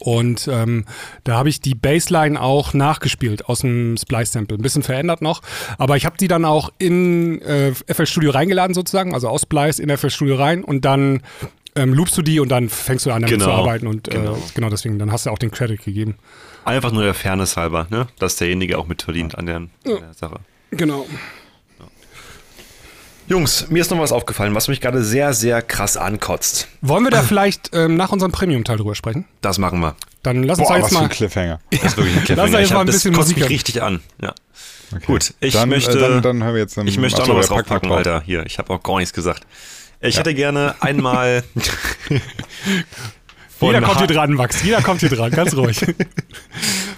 Und 0.00 0.48
ähm, 0.50 0.84
da 1.24 1.34
habe 1.34 1.48
ich 1.48 1.60
die 1.60 1.74
Bassline 1.74 2.40
auch 2.40 2.74
nachgespielt 2.74 3.46
aus 3.46 3.60
dem 3.60 3.96
Splice-Sample. 3.96 4.58
Ein 4.58 4.62
bisschen 4.62 4.82
verändert 4.82 5.22
noch. 5.22 5.42
Aber 5.78 5.96
ich 5.96 6.04
habe 6.06 6.16
die 6.18 6.28
dann 6.28 6.44
auch 6.44 6.70
in 6.78 7.40
äh, 7.42 7.72
FL 7.72 8.06
Studio 8.06 8.30
reingeladen 8.30 8.74
sozusagen, 8.74 9.14
also 9.14 9.28
aus 9.28 9.42
Splice 9.42 9.78
in 9.80 9.96
FL 9.96 10.10
Studio 10.10 10.36
rein 10.36 10.62
und 10.62 10.84
dann 10.84 11.22
ähm, 11.74 11.94
loopst 11.94 12.16
du 12.18 12.22
die 12.22 12.40
und 12.40 12.48
dann 12.48 12.68
fängst 12.68 13.06
du 13.06 13.10
an 13.10 13.22
damit 13.22 13.38
Genau, 13.38 13.46
zu 13.46 13.50
arbeiten. 13.52 13.86
Und 13.86 14.08
äh, 14.08 14.12
genau. 14.12 14.38
genau 14.54 14.68
deswegen, 14.68 14.98
dann 14.98 15.12
hast 15.12 15.26
du 15.26 15.30
auch 15.30 15.38
den 15.38 15.50
Credit 15.50 15.82
gegeben. 15.82 16.16
Einfach 16.64 16.92
nur 16.92 17.02
der 17.02 17.14
Fairness 17.14 17.56
halber, 17.56 17.86
ne? 17.90 18.08
dass 18.18 18.36
derjenige 18.36 18.78
auch 18.78 18.86
mitverdient 18.86 19.38
an 19.38 19.46
der, 19.46 19.56
an 19.56 19.70
der 19.84 20.14
Sache. 20.14 20.40
Genau. 20.70 21.06
Jungs, 23.28 23.68
mir 23.68 23.80
ist 23.82 23.90
noch 23.90 23.98
was 23.98 24.12
aufgefallen, 24.12 24.54
was 24.54 24.68
mich 24.68 24.80
gerade 24.80 25.04
sehr, 25.04 25.34
sehr 25.34 25.60
krass 25.62 25.96
ankotzt. 25.96 26.68
Wollen 26.80 27.04
wir 27.04 27.10
da 27.10 27.22
vielleicht 27.28 27.70
ähm, 27.74 27.96
nach 27.96 28.10
unserem 28.10 28.32
Premium-Teil 28.32 28.78
drüber 28.78 28.94
sprechen? 28.94 29.26
Das 29.42 29.58
machen 29.58 29.80
wir. 29.80 29.94
Dann 30.22 30.42
lass 30.42 30.58
uns 30.58 30.68
Boah, 30.68 30.78
da 30.78 30.82
was 30.82 30.90
jetzt 30.90 30.96
für 30.96 31.02
mal. 31.02 31.04
ein 31.04 31.10
Cliffhanger. 31.10 31.60
Das 31.70 31.82
ist 31.84 31.96
wirklich 31.96 32.16
ein 32.16 32.16
Lass 32.20 32.26
Cliffhanger. 32.26 32.48
uns 32.48 32.52
jetzt 32.58 32.66
Ich 32.68 32.72
mal 32.74 32.80
ein 32.80 32.86
das 32.86 32.96
bisschen 32.96 33.12
kotzt 33.14 33.28
Musik 33.28 33.38
mich 33.38 33.48
richtig 33.50 33.82
an. 33.82 34.00
Ja. 34.22 34.34
Okay. 34.90 35.04
Gut, 35.06 35.34
ich 35.40 35.52
dann, 35.52 35.68
möchte- 35.68 35.98
Äh, 35.98 36.00
dann, 36.00 36.22
dann 36.22 36.42
hören 36.42 36.54
wir 36.54 36.62
jetzt. 36.62 36.78
Ich 36.78 36.98
möchte 36.98 37.22
auch 37.22 37.26
noch 37.26 37.36
was 37.36 37.48
ja, 37.50 37.56
draufpacken, 37.56 37.90
drauf. 37.90 37.98
Alter. 37.98 38.22
Hier, 38.24 38.46
ich 38.46 38.58
habe 38.58 38.72
auch 38.72 38.82
gar 38.82 38.96
nichts 38.98 39.12
gesagt. 39.12 39.46
Ich 40.00 40.16
hätte 40.18 40.32
gerne 40.32 40.76
einmal 40.80 41.42
von, 43.58 43.74
Jeder 43.74 43.82
kommt 43.82 43.98
hier 43.98 44.06
dran, 44.06 44.32
Max. 44.34 44.62
Jeder 44.62 44.80
kommt 44.80 45.00
hier 45.00 45.10
dran, 45.10 45.30
ganz 45.32 45.54
ruhig. 45.54 45.84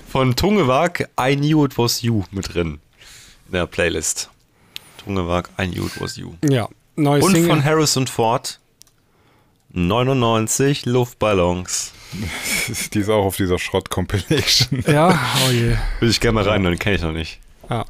von 0.09 0.37
Tungewag 0.37 1.09
I 1.21 1.35
Knew 1.35 1.65
It 1.65 1.77
Was 1.79 2.03
You 2.03 2.23
mit 2.31 2.55
drin 2.55 2.79
in 3.47 3.53
der 3.53 3.67
Playlist. 3.67 4.31
Tungewag 5.05 5.49
I 5.61 5.67
Knew 5.69 5.87
It 5.87 6.01
Was 6.01 6.17
You. 6.17 6.35
ja, 6.49 6.69
neues 6.97 7.25
Und 7.25 7.33
Single. 7.33 7.51
von 7.51 7.65
Harrison 7.65 8.07
Ford 8.07 8.59
99 9.73 10.87
Luftballons. 10.87 11.93
Die 12.93 12.99
ist 12.99 13.09
auch 13.09 13.25
auf 13.25 13.37
dieser 13.37 13.59
Schrott-Compilation. 13.59 14.83
ja, 14.87 15.19
oh 15.47 15.51
je. 15.51 15.77
Will 16.01 16.11
ich 16.11 16.21
gerne 16.21 16.35
mal 16.35 16.49
rein, 16.49 16.65
den 16.65 16.79
kenne 16.79 16.97
ich 16.97 17.03
noch 17.03 17.13
nicht. 17.13 17.39
Ja. 17.69 17.85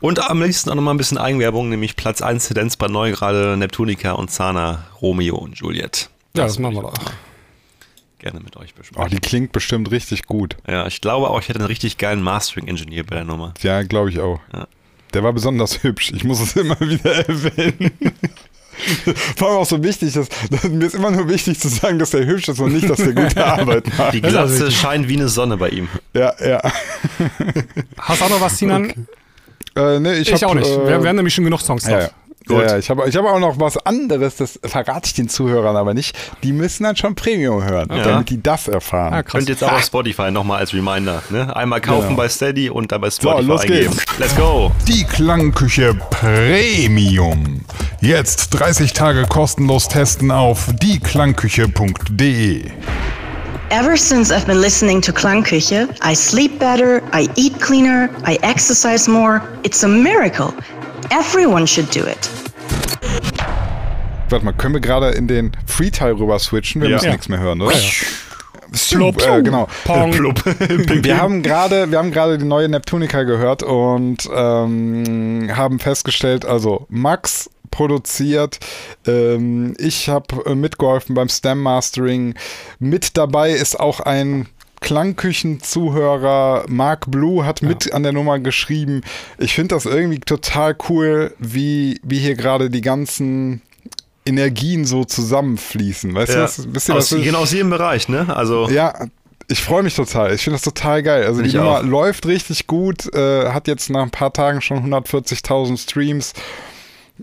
Und 0.00 0.18
am 0.30 0.42
liebsten 0.42 0.70
auch 0.70 0.74
nochmal 0.74 0.94
ein 0.94 0.98
bisschen 0.98 1.18
Eigenwerbung, 1.18 1.68
nämlich 1.68 1.96
Platz 1.96 2.22
1 2.22 2.48
Tendenz 2.48 2.76
bei 2.76 2.88
neu 2.88 3.12
gerade 3.12 3.56
Neptunica 3.58 4.12
und 4.12 4.30
Zana, 4.30 4.86
Romeo 5.02 5.36
und 5.36 5.58
Juliet. 5.58 6.08
ja, 6.36 6.44
das 6.44 6.58
machen 6.58 6.74
wir 6.76 6.82
doch. 6.82 6.94
Gerne 8.18 8.40
mit 8.40 8.56
euch 8.56 8.70
Oh, 8.74 8.78
besprechen. 8.78 9.10
die 9.10 9.18
klingt 9.18 9.52
bestimmt 9.52 9.90
richtig 9.90 10.24
gut. 10.26 10.56
ja, 10.66 10.86
ich 10.86 11.00
glaube 11.02 11.28
auch, 11.28 11.40
ich 11.40 11.48
hätte 11.48 11.58
einen 11.58 11.66
richtig 11.68 11.98
geilen 11.98 12.22
Mastering-Engineer 12.22 13.04
bei 13.04 13.16
der 13.16 13.24
Nummer. 13.24 13.52
Ja, 13.62 13.82
glaube 13.82 14.10
ich 14.10 14.20
auch. 14.20 14.40
Ja. 14.54 14.66
Der 15.12 15.22
war 15.22 15.32
besonders 15.32 15.82
hübsch. 15.82 16.12
Ich 16.14 16.24
muss 16.24 16.40
es 16.40 16.56
immer 16.56 16.78
wieder 16.80 17.28
erwähnen. 17.28 17.92
Vor 19.36 19.48
allem 19.48 19.58
auch 19.58 19.66
so 19.66 19.82
wichtig, 19.84 20.14
dass, 20.14 20.28
dass, 20.50 20.64
mir 20.64 20.86
ist 20.86 20.94
immer 20.94 21.10
nur 21.10 21.28
wichtig 21.28 21.60
zu 21.60 21.68
sagen, 21.68 21.98
dass 21.98 22.10
der 22.10 22.26
hübsch 22.26 22.48
ist 22.48 22.58
und 22.58 22.72
nicht, 22.72 22.88
dass 22.88 22.98
der 22.98 23.12
gute 23.12 23.44
Arbeit 23.46 23.86
macht. 23.98 24.14
Die 24.14 24.22
Glatze 24.22 24.70
scheint 24.70 25.08
wie 25.08 25.16
eine 25.16 25.28
Sonne 25.28 25.56
bei 25.56 25.68
ihm. 25.68 25.88
Ja, 26.14 26.32
ja. 26.44 26.60
Hast 27.98 28.20
du 28.20 28.24
auch 28.24 28.30
noch 28.30 28.40
was, 28.40 28.58
Sinan? 28.58 29.06
Äh, 29.76 30.00
nee, 30.00 30.14
ich, 30.14 30.32
Ich, 30.32 30.42
hab, 30.42 30.50
auch 30.50 30.54
nicht. 30.54 30.68
Äh, 30.68 30.88
wir, 30.88 31.02
wir 31.02 31.08
haben 31.08 31.16
nämlich 31.16 31.34
schon 31.34 31.44
genug 31.44 31.60
Songs 31.60 31.84
ja, 31.84 31.90
drauf. 31.90 32.02
ja. 32.02 32.10
Gut. 32.46 32.58
Ja, 32.58 32.66
ja, 32.72 32.78
ich 32.78 32.90
habe 32.90 33.08
ich 33.08 33.16
hab 33.16 33.24
auch 33.24 33.38
noch 33.38 33.58
was 33.60 33.76
anderes, 33.78 34.36
das 34.36 34.58
verrate 34.64 35.06
ich 35.06 35.14
den 35.14 35.28
Zuhörern 35.28 35.76
aber 35.76 35.94
nicht. 35.94 36.16
Die 36.42 36.52
müssen 36.52 36.84
dann 36.84 36.96
schon 36.96 37.14
Premium 37.14 37.62
hören, 37.64 37.88
Ja. 37.90 38.02
damit 38.02 38.30
die 38.30 38.42
das 38.42 38.68
erfahren. 38.68 39.14
Ah, 39.14 39.22
krass. 39.22 39.32
Könnt 39.32 39.48
ihr 39.48 39.52
jetzt 39.54 39.62
auch 39.64 39.72
auf 39.72 39.84
Spotify 39.84 40.30
nochmal 40.30 40.58
als 40.60 40.74
Reminder. 40.74 41.22
Ne? 41.30 41.54
Einmal 41.54 41.80
kaufen 41.80 42.08
Genau. 42.08 42.16
bei 42.16 42.28
Steady 42.28 42.68
und 42.70 42.90
dann 42.92 43.00
bei 43.00 43.10
Spotify 43.10 43.42
los 43.46 43.60
eingeben. 43.62 43.90
geht's. 43.92 44.18
Let's 44.18 44.36
go! 44.36 44.72
Die 44.88 45.04
Klangküche 45.04 45.94
Premium. 46.10 47.60
Jetzt 48.00 48.50
30 48.50 48.92
Tage 48.92 49.24
kostenlos 49.26 49.88
testen 49.88 50.30
auf 50.30 50.66
dieklangküche.de. 50.82 52.64
Ever 53.70 53.96
since 53.96 54.30
I've 54.34 54.44
been 54.46 54.60
listening 54.60 55.00
to 55.00 55.12
Klangküche, 55.12 55.88
I 56.04 56.14
sleep 56.14 56.58
better, 56.58 57.00
I 57.14 57.28
eat 57.36 57.58
cleaner, 57.60 58.10
I 58.28 58.38
exercise 58.42 59.08
more. 59.10 59.40
It's 59.62 59.82
a 59.82 59.88
miracle. 59.88 60.52
Everyone 61.10 61.66
should 61.66 61.94
do 61.94 62.06
it. 62.06 62.30
Warte 64.30 64.44
mal, 64.44 64.52
können 64.52 64.74
wir 64.74 64.80
gerade 64.80 65.10
in 65.10 65.28
den 65.28 65.52
Free-Teil 65.66 66.12
rüber 66.12 66.38
switchen? 66.38 66.80
Wir 66.80 66.88
Ja. 66.88 66.96
müssen 66.96 67.06
Ja. 67.06 67.12
nichts 67.12 67.28
mehr 67.28 67.40
hören, 67.40 67.60
oder? 67.60 67.74
Ja, 67.76 67.80
Plup, 68.90 69.20
äh, 69.22 69.42
genau. 69.42 69.68
Pong. 69.84 70.12
Wir 71.04 71.18
haben 71.20 71.42
gerade, 71.42 71.90
wir 71.90 71.98
haben 71.98 72.10
gerade 72.10 72.38
die 72.38 72.46
neue 72.46 72.70
Neptunica 72.70 73.22
gehört 73.24 73.62
und 73.62 74.26
ähm, 74.34 75.50
haben 75.54 75.78
festgestellt, 75.78 76.46
also 76.46 76.86
Max 76.88 77.50
produziert, 77.70 78.60
ähm, 79.06 79.74
ich 79.78 80.08
habe 80.08 80.42
äh, 80.46 80.54
mitgeholfen 80.54 81.14
beim 81.14 81.28
Stem 81.28 81.60
Mastering. 81.60 82.34
Mit 82.78 83.18
dabei 83.18 83.50
ist 83.50 83.78
auch 83.78 84.00
ein 84.00 84.48
Klangküchen-Zuhörer 84.82 86.64
Mark 86.68 87.10
Blue 87.10 87.44
hat 87.44 87.62
mit 87.62 87.92
an 87.92 88.02
der 88.02 88.12
Nummer 88.12 88.38
geschrieben. 88.38 89.02
Ich 89.38 89.54
finde 89.54 89.74
das 89.74 89.86
irgendwie 89.86 90.20
total 90.20 90.76
cool, 90.88 91.34
wie, 91.38 92.00
wie 92.02 92.18
hier 92.18 92.34
gerade 92.34 92.70
die 92.70 92.80
ganzen 92.80 93.62
Energien 94.24 94.84
so 94.84 95.04
zusammenfließen. 95.04 96.14
Weißt 96.14 96.32
du, 96.32 96.38
Ja. 96.38 96.44
was, 96.44 96.74
wisst 96.74 96.88
ihr, 96.88 96.94
aus, 96.96 97.12
was 97.12 97.22
genau 97.22 97.38
aus 97.40 97.52
jedem 97.52 97.70
Bereich, 97.70 98.08
ne? 98.08 98.34
Also 98.34 98.68
ja, 98.68 98.94
ich 99.48 99.60
freue 99.62 99.82
mich 99.82 99.94
total. 99.94 100.32
Ich 100.34 100.42
finde 100.44 100.54
das 100.56 100.62
total 100.62 101.02
geil. 101.02 101.24
Also 101.26 101.42
die 101.42 101.48
Ich 101.48 101.54
Nummer 101.54 101.78
auch. 101.78 101.82
läuft 101.82 102.26
richtig 102.26 102.66
gut, 102.66 103.12
äh, 103.14 103.48
hat 103.48 103.66
jetzt 103.68 103.90
nach 103.90 104.02
ein 104.02 104.10
paar 104.10 104.32
Tagen 104.32 104.60
schon 104.60 104.78
140.000 104.92 105.76
Streams. 105.78 106.32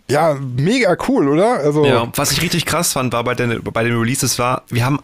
Ja, 0.10 0.36
mega 0.56 0.96
cool, 1.08 1.28
oder? 1.30 1.60
Also 1.60 1.86
Ja, 1.86 2.12
was 2.16 2.32
ich 2.32 2.42
richtig 2.42 2.66
krass 2.66 2.94
fand, 2.94 3.14
war 3.14 3.24
bei 3.24 3.34
den, 3.36 3.62
bei 3.64 3.84
den 3.84 3.98
Releases 3.98 4.38
war, 4.38 4.64
wir 4.70 4.86
haben 4.86 5.00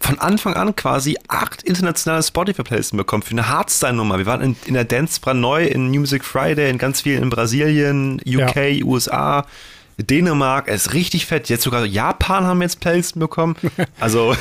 von 0.00 0.18
Anfang 0.18 0.54
an 0.54 0.74
quasi 0.76 1.16
acht 1.28 1.62
internationale 1.62 2.22
Spotify-Playlisten 2.22 2.96
bekommen 2.96 3.22
für 3.22 3.32
eine 3.32 3.48
Hardstyle-Nummer. 3.48 4.18
Wir 4.18 4.26
waren 4.26 4.40
in, 4.40 4.56
in 4.66 4.74
der 4.74 4.84
Dance 4.84 5.20
neu, 5.34 5.64
in 5.66 5.90
New 5.90 6.00
Music 6.00 6.24
Friday, 6.24 6.70
in 6.70 6.78
ganz 6.78 7.00
vielen 7.02 7.22
in 7.24 7.30
Brasilien, 7.30 8.20
UK, 8.26 8.84
USA, 8.84 9.44
Dänemark. 9.98 10.68
Es 10.68 10.86
ist 10.86 10.94
richtig 10.94 11.26
fett. 11.26 11.48
Jetzt 11.48 11.64
sogar 11.64 11.84
Japan 11.84 12.44
haben 12.44 12.62
jetzt 12.62 12.80
Playlisten 12.80 13.20
bekommen. 13.20 13.56
Also 14.00 14.36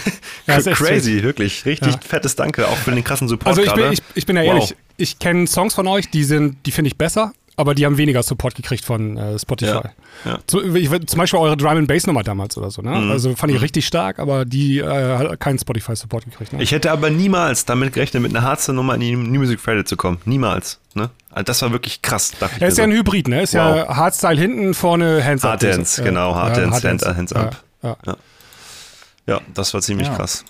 Ja, 0.45 0.61
crazy, 0.73 1.23
wirklich. 1.23 1.65
Richtig 1.65 1.93
Ja. 1.93 1.99
fettes 1.99 2.35
Danke, 2.35 2.67
auch 2.67 2.77
für 2.77 2.91
den 2.91 3.03
krassen 3.03 3.27
Support 3.27 3.47
Also 3.57 3.63
ich 3.63 3.73
bin, 3.73 3.91
ich, 3.91 4.03
ich 4.13 4.25
bin 4.25 4.35
ja 4.35 4.43
Wow. 4.43 4.49
ehrlich, 4.49 4.75
ich 4.97 5.19
kenne 5.19 5.47
Songs 5.47 5.73
von 5.73 5.87
euch, 5.87 6.09
die 6.09 6.23
sind, 6.23 6.57
die 6.65 6.71
finde 6.71 6.89
ich 6.89 6.97
besser, 6.97 7.33
aber 7.57 7.75
die 7.75 7.85
haben 7.85 7.97
weniger 7.97 8.23
Support 8.23 8.55
gekriegt 8.55 8.85
von 8.85 9.17
äh, 9.17 9.37
Spotify. 9.37 9.71
Ja, 9.71 9.83
ja. 10.25 10.39
Zu, 10.47 10.61
ich, 10.75 10.89
zum 11.07 11.17
Beispiel 11.19 11.39
eure 11.39 11.57
Drum 11.57 11.71
and 11.77 11.87
Bass 11.87 12.07
Nummer 12.07 12.23
damals 12.23 12.57
oder 12.57 12.71
so, 12.71 12.81
ne? 12.81 12.91
Mhm. 12.91 13.11
Also 13.11 13.35
fand 13.35 13.51
ich 13.51 13.61
richtig 13.61 13.85
stark, 13.85 14.19
aber 14.19 14.45
die 14.45 14.77
äh, 14.79 15.17
hat 15.17 15.39
keinen 15.39 15.59
Spotify 15.59 15.95
Support 15.95 16.25
gekriegt. 16.25 16.53
Ne? 16.53 16.61
Ich 16.63 16.71
hätte 16.71 16.91
aber 16.91 17.09
niemals 17.09 17.65
damit 17.65 17.93
gerechnet, 17.93 18.23
mit 18.23 18.35
einer 18.35 18.45
Hardstyle-Nummer 18.45 18.93
in 18.95 19.01
die 19.01 19.15
New 19.15 19.39
Music 19.39 19.59
Friday 19.59 19.83
zu 19.83 19.97
kommen. 19.97 20.19
Niemals. 20.25 20.79
Ne? 20.93 21.09
Also 21.31 21.43
das 21.43 21.61
war 21.63 21.71
wirklich 21.71 22.01
krass, 22.01 22.31
er 22.39 22.47
mir 22.59 22.67
ist 22.67 22.77
ja 22.77 22.83
so. 22.85 22.89
ein 22.89 22.91
Hybrid, 22.91 23.27
ne? 23.27 23.41
Ist 23.41 23.53
ja 23.53 23.87
Hardstyle 23.95 24.39
hinten, 24.39 24.73
vorne 24.73 25.23
Hands 25.23 25.43
up. 25.43 25.51
Hard 25.51 25.63
Dance, 25.63 26.03
genau, 26.03 26.35
Hard 26.35 26.57
Dance, 26.57 26.87
Hand- 26.87 27.17
Hands 27.17 27.33
up. 27.33 27.63
Ja, 27.83 27.97
ja. 28.05 28.17
Ja, 29.27 29.41
das 29.53 29.73
war 29.73 29.81
ziemlich 29.81 30.07
Ja. 30.07 30.15
krass. 30.15 30.45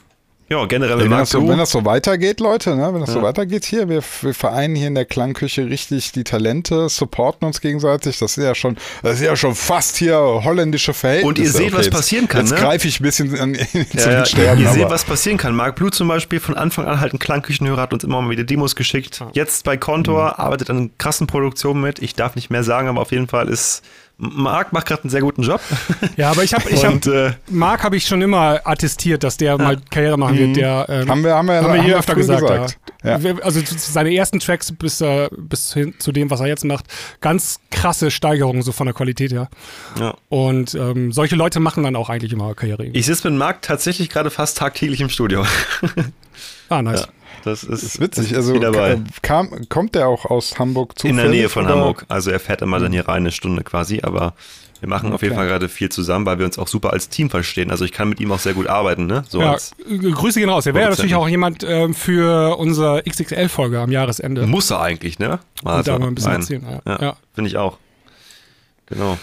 Ja, 0.49 0.65
generell 0.65 0.99
Wenn 0.99 1.11
das, 1.11 1.31
so, 1.31 1.45
wenn 1.45 1.57
das 1.57 1.71
so 1.71 1.83
weitergeht, 1.83 2.39
Leute, 2.39 2.75
ne, 2.75 2.93
wenn 2.93 3.01
das 3.01 3.11
so 3.11 3.21
weitergeht 3.21 3.65
hier, 3.65 3.89
wir, 3.89 4.01
wir 4.21 4.33
vereinen 4.33 4.75
hier 4.75 4.87
in 4.87 4.95
der 4.95 5.03
Klangküche 5.03 5.65
richtig 5.65 6.13
die 6.13 6.23
Talente, 6.23 6.87
supporten 6.87 7.45
uns 7.45 7.59
gegenseitig. 7.59 8.17
Das 8.19 8.37
ist 8.37 8.43
ja 8.43 8.55
schon, 8.55 8.77
das 9.03 9.15
ist 9.15 9.25
ja 9.25 9.35
schon 9.35 9.55
fast 9.55 9.97
hier 9.97 10.17
holländische 10.17 10.93
Verhältnisse. 10.93 11.27
Und 11.27 11.37
ihr 11.39 11.51
seht, 11.51 11.73
was 11.73 11.87
jetzt, 11.87 11.93
passieren 11.93 12.29
kann, 12.29 12.45
Jetzt 12.45 12.51
ne? 12.51 12.59
greife 12.59 12.87
ich 12.87 13.01
ein 13.01 13.03
bisschen 13.03 13.37
an, 13.37 13.55
Ja, 13.73 13.85
zum 13.97 14.11
ja, 14.11 14.25
Sterben. 14.25 14.61
ihr 14.61 14.69
seht, 14.69 14.89
was 14.89 15.03
passieren 15.03 15.37
kann. 15.37 15.53
Mark 15.53 15.75
Blue 15.75 15.91
zum 15.91 16.07
Beispiel 16.07 16.39
von 16.39 16.55
Anfang 16.55 16.85
an 16.85 17.01
halt 17.01 17.13
ein 17.13 17.19
Klangküchenhörer 17.19 17.81
hat 17.81 17.91
uns 17.91 18.05
immer 18.05 18.21
mal 18.21 18.29
wieder 18.29 18.45
Demos 18.45 18.77
geschickt. 18.77 19.21
Jetzt 19.33 19.65
bei 19.65 19.75
Contour 19.75 20.39
arbeitet 20.39 20.69
an 20.69 20.91
krassen 20.97 21.27
Produktionen 21.27 21.81
mit. 21.81 21.99
Ich 21.99 22.15
darf 22.15 22.35
nicht 22.35 22.49
mehr 22.49 22.63
sagen, 22.63 22.87
aber 22.87 23.01
auf 23.01 23.11
jeden 23.11 23.27
Fall 23.27 23.49
ist 23.49 23.83
Mark 24.19 24.73
macht 24.73 24.87
gerade 24.87 25.03
einen 25.03 25.11
sehr 25.11 25.21
guten 25.21 25.43
Job. 25.43 25.61
Ja, 26.15 26.31
aber 26.31 26.43
ich 26.43 26.53
habe, 26.53 26.67
ich 26.71 26.83
hab, 26.83 27.05
äh, 27.05 27.33
Marc 27.49 27.83
habe 27.83 27.97
ich 27.97 28.07
schon 28.07 28.21
immer 28.23 28.61
attestiert, 28.63 29.23
dass 29.23 29.37
der 29.37 29.57
mal 29.59 29.77
Karriere 29.91 30.17
machen 30.17 30.37
wird. 30.39 30.55
Der, 30.57 30.85
ähm, 30.89 31.07
Haben 31.09 31.23
wir- 31.23 31.35
haben 31.35 31.47
wir- 31.47 31.55
haben 31.57 31.65
wir 31.65 31.73
haben 31.73 31.81
hier 31.81 31.89
wir 31.93 31.99
öfter 31.99 32.15
gesagt. 32.15 32.41
gesagt. 32.41 32.77
Ja. 33.03 33.17
Ja. 33.19 33.35
Also 33.43 33.61
seine 33.77 34.13
ersten 34.15 34.39
Tracks 34.39 34.71
bis, 34.71 35.01
äh, 35.01 35.29
bis 35.37 35.71
hin 35.73 35.93
zu 35.99 36.11
dem, 36.11 36.31
was 36.31 36.39
er 36.39 36.47
jetzt 36.47 36.65
macht, 36.65 36.85
ganz 37.21 37.59
krasse 37.69 38.09
Steigerungen 38.09 38.63
so 38.63 38.71
von 38.71 38.87
der 38.87 38.95
Qualität 38.95 39.31
her. 39.31 39.49
ja. 39.99 40.15
Und 40.29 40.73
ähm, 40.73 41.11
solche 41.11 41.35
Leute 41.35 41.59
machen 41.59 41.83
dann 41.83 41.95
auch 41.95 42.09
eigentlich 42.09 42.33
immer 42.33 42.55
Karriere. 42.55 42.85
Ich 42.87 43.05
sitze 43.05 43.29
mit 43.29 43.37
Marc 43.37 43.61
tatsächlich 43.61 44.09
gerade 44.09 44.31
fast 44.31 44.57
tagtäglich 44.57 44.99
im 44.99 45.09
Studio. 45.09 45.45
ah, 46.69 46.81
nice. 46.81 47.01
Ja, 47.01 47.07
das 47.43 47.63
ist, 47.63 47.83
ist 47.83 47.99
witzig. 47.99 48.35
Also 48.35 48.59
kam, 49.21 49.67
kommt 49.69 49.95
der 49.95 50.07
auch 50.07 50.25
aus 50.25 50.57
Hamburg 50.59 50.91
In 50.91 50.97
zufällig? 50.97 51.21
der 51.21 51.29
Nähe 51.31 51.49
von 51.49 51.65
oder? 51.65 51.75
Hamburg. 51.75 52.05
Also 52.09 52.31
er 52.31 52.39
fährt 52.39 52.61
immer 52.61 52.79
dann 52.79 52.91
hier 52.91 53.07
rein, 53.07 53.17
eine 53.17 53.31
Stunde 53.31 53.63
quasi, 53.63 54.01
aber 54.03 54.33
wir 54.79 54.89
machen 54.89 55.11
auf 55.11 55.21
jeden 55.23 55.33
Okay. 55.33 55.39
Fall 55.41 55.47
gerade 55.47 55.69
viel 55.69 55.89
zusammen, 55.89 56.25
weil 56.27 56.37
wir 56.37 56.45
uns 56.45 56.59
auch 56.59 56.67
super 56.67 56.93
als 56.93 57.09
Team 57.09 57.29
verstehen. 57.31 57.71
Also 57.71 57.83
ich 57.83 57.91
kann 57.91 58.09
mit 58.09 58.19
ihm 58.19 58.31
auch 58.31 58.37
sehr 58.39 58.53
gut 58.53 58.67
arbeiten, 58.67 59.07
ne? 59.07 59.23
So 59.27 59.41
Ja, 59.41 59.55
äh, 59.55 59.97
Grüße 59.97 60.39
gehen 60.39 60.49
raus. 60.49 60.65
Er 60.67 60.75
wäre 60.75 60.89
natürlich 60.89 61.15
auch 61.15 61.27
jemand 61.27 61.63
ähm, 61.67 61.95
für 61.95 62.57
unsere 62.57 63.01
XXL-Folge 63.03 63.79
am 63.79 63.91
Jahresende. 63.91 64.45
muss 64.45 64.69
er 64.69 64.81
eigentlich, 64.81 65.17
ne? 65.17 65.39
Und 65.63 65.87
da 65.87 65.97
mal 65.97 66.07
ein 66.09 66.15
bisschen 66.15 66.31
erzählen, 66.33 66.63
ja. 66.69 66.81
Ja, 66.93 67.01
Ja. 67.01 67.15
finde 67.33 67.49
ich 67.49 67.57
auch. 67.57 67.77
Genau. 68.85 69.17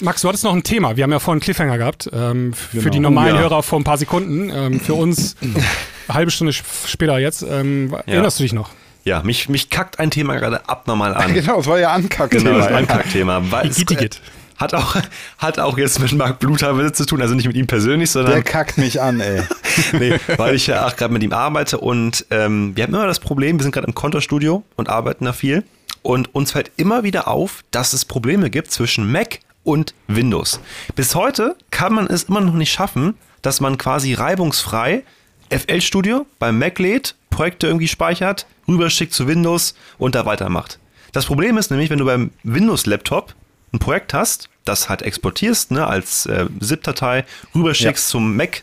Max, 0.00 0.22
du 0.22 0.28
hattest 0.28 0.44
noch 0.44 0.52
ein 0.54 0.62
Thema. 0.64 0.96
Wir 0.96 1.04
haben 1.04 1.12
ja 1.12 1.18
vorhin 1.18 1.34
einen 1.38 1.44
Cliffhanger 1.44 1.78
gehabt. 1.78 2.10
Ähm, 2.12 2.50
f- 2.50 2.68
Für 2.70 2.78
Genau. 2.78 2.90
die 2.90 3.00
normalen 3.00 3.32
Oh, 3.34 3.36
ja. 3.36 3.42
Hörer 3.42 3.62
vor 3.62 3.78
ein 3.80 3.84
paar 3.84 3.98
Sekunden. 3.98 4.50
Ähm, 4.50 4.80
für 4.80 4.94
uns 4.94 5.36
halbe 6.08 6.30
Stunde 6.30 6.52
später 6.52 7.18
jetzt. 7.18 7.42
Ähm, 7.42 7.94
Erinnerst 8.06 8.38
du 8.38 8.42
dich 8.42 8.52
noch? 8.52 8.70
Ja, 9.04 9.22
mich, 9.22 9.48
mich 9.48 9.68
kackt 9.68 9.98
ein 9.98 10.10
Thema 10.10 10.34
gerade 10.36 10.66
abnormal 10.68 11.14
an. 11.14 11.34
Genau, 11.34 11.60
es 11.60 11.66
war 11.66 11.78
ja 11.78 11.92
Ankackthema. 11.92 12.42
Genau, 12.42 12.56
das 12.58 12.66
ist 12.66 12.72
ein 12.72 12.86
ja. 12.86 12.96
Kackthema. 12.96 13.42
Weil 13.50 13.68
es, 13.68 13.78
Igitt, 13.78 13.98
Igitt. 13.98 14.20
hat, 14.56 14.72
auch, 14.74 14.96
hat 15.38 15.58
auch 15.58 15.76
jetzt 15.76 16.00
mit 16.00 16.12
Marc 16.12 16.38
Blut 16.38 16.60
teilweise 16.60 16.92
zu 16.92 17.04
tun, 17.04 17.20
also 17.20 17.34
nicht 17.34 17.46
mit 17.46 17.56
ihm 17.56 17.66
persönlich, 17.66 18.10
Der 18.12 18.22
sondern 18.22 18.44
kackt 18.44 18.78
mich 18.78 19.00
an, 19.02 19.20
ey. 19.20 19.42
nee, 19.92 20.18
weil 20.36 20.54
ich 20.54 20.66
ja 20.66 20.86
auch 20.86 20.96
gerade 20.96 21.12
mit 21.12 21.22
ihm 21.22 21.32
arbeite 21.32 21.78
und 21.78 22.24
ähm, 22.30 22.72
wir 22.74 22.84
haben 22.84 22.94
immer 22.94 23.06
das 23.06 23.20
Problem, 23.20 23.58
wir 23.58 23.62
sind 23.62 23.72
gerade 23.72 23.86
im 23.86 23.94
Konterstudio 23.94 24.64
und 24.76 24.88
arbeiten 24.88 25.26
da 25.26 25.34
viel 25.34 25.64
und 26.02 26.34
uns 26.34 26.52
fällt 26.52 26.70
immer 26.76 27.02
wieder 27.02 27.28
auf, 27.28 27.62
dass 27.70 27.92
es 27.92 28.04
Probleme 28.04 28.48
gibt 28.48 28.70
zwischen 28.70 29.10
Mac 29.10 29.40
und 29.64 29.94
Windows. 30.06 30.60
Bis 30.94 31.14
heute 31.14 31.56
kann 31.70 31.92
man 31.92 32.06
es 32.06 32.24
immer 32.24 32.40
noch 32.40 32.54
nicht 32.54 32.72
schaffen, 32.72 33.14
dass 33.42 33.60
man 33.60 33.76
quasi 33.76 34.14
reibungsfrei 34.14 35.02
FL 35.58 35.80
Studio 35.80 36.26
beim 36.38 36.58
Mac 36.58 36.78
lädt, 36.78 37.14
Projekte 37.30 37.66
irgendwie 37.66 37.88
speichert, 37.88 38.46
rüberschickt 38.66 39.12
zu 39.12 39.26
Windows 39.28 39.74
und 39.98 40.14
da 40.14 40.26
weitermacht. 40.26 40.78
Das 41.12 41.26
Problem 41.26 41.58
ist 41.58 41.70
nämlich, 41.70 41.90
wenn 41.90 41.98
du 41.98 42.04
beim 42.04 42.30
Windows-Laptop 42.42 43.34
ein 43.72 43.78
Projekt 43.78 44.14
hast, 44.14 44.48
das 44.64 44.88
halt 44.88 45.02
exportierst, 45.02 45.70
ne, 45.70 45.86
als 45.86 46.26
äh, 46.26 46.46
ZIP-Datei, 46.60 47.24
rüberschickst 47.54 48.08
zum 48.08 48.36
Mac 48.36 48.62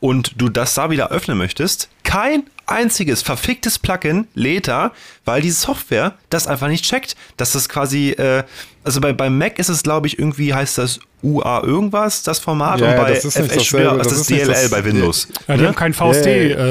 und 0.00 0.40
du 0.40 0.48
das 0.48 0.74
da 0.74 0.90
wieder 0.90 1.10
öffnen 1.10 1.38
möchtest, 1.38 1.88
kein 2.02 2.44
einziges 2.72 3.22
verficktes 3.22 3.78
Plugin 3.78 4.26
lädt 4.34 4.68
da, 4.68 4.92
weil 5.24 5.42
die 5.42 5.50
Software 5.50 6.14
das 6.30 6.46
einfach 6.46 6.68
nicht 6.68 6.84
checkt, 6.84 7.14
dass 7.36 7.52
das 7.52 7.68
quasi, 7.68 8.10
äh, 8.10 8.42
also 8.84 9.00
bei, 9.00 9.12
beim 9.12 9.38
Mac 9.38 9.58
ist 9.58 9.68
es, 9.68 9.82
glaube 9.82 10.06
ich, 10.08 10.18
irgendwie 10.18 10.52
heißt 10.54 10.78
das 10.78 10.98
UA 11.22 11.62
irgendwas, 11.62 12.24
das 12.24 12.40
Format, 12.40 12.80
Ja, 12.80 12.90
und 12.90 12.96
bei 12.96 13.14
das 13.14 13.24
ist 13.24 13.64
Studio, 13.64 13.96
das, 13.96 14.08
das 14.08 14.20
ist 14.22 14.30
DLL 14.30 14.46
das- 14.46 14.70
bei 14.70 14.84
Windows. 14.84 15.28
Ja, 15.46 15.54
die 15.54 15.62
ne? 15.62 15.68
haben 15.68 15.74
kein 15.76 15.92
Ja, 15.92 16.06
ja, 16.06 16.12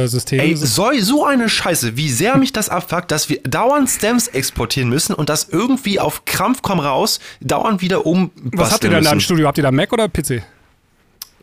VST-System. 0.07 0.39
Ey, 0.41 0.55
so, 0.57 0.91
so 0.99 1.25
eine 1.25 1.47
Scheiße, 1.47 1.95
wie 1.95 2.09
sehr 2.09 2.37
mich 2.37 2.51
das 2.51 2.67
abfuckt, 2.67 3.11
dass 3.11 3.29
wir 3.29 3.39
dauernd 3.43 3.89
Stems 3.89 4.27
exportieren 4.27 4.89
müssen 4.89 5.13
und 5.13 5.29
das 5.29 5.47
irgendwie 5.49 5.99
auf 6.01 6.25
Krampf 6.25 6.61
komm 6.61 6.79
raus, 6.81 7.19
dauernd 7.39 7.81
wieder 7.81 8.05
um. 8.05 8.31
was 8.35 8.73
habt 8.73 8.83
ihr 8.83 8.89
denn 8.89 9.03
da 9.05 9.13
im 9.13 9.21
Studio? 9.21 9.47
Habt 9.47 9.57
ihr 9.57 9.63
da 9.63 9.71
Mac 9.71 9.93
oder 9.93 10.09
PC? 10.09 10.41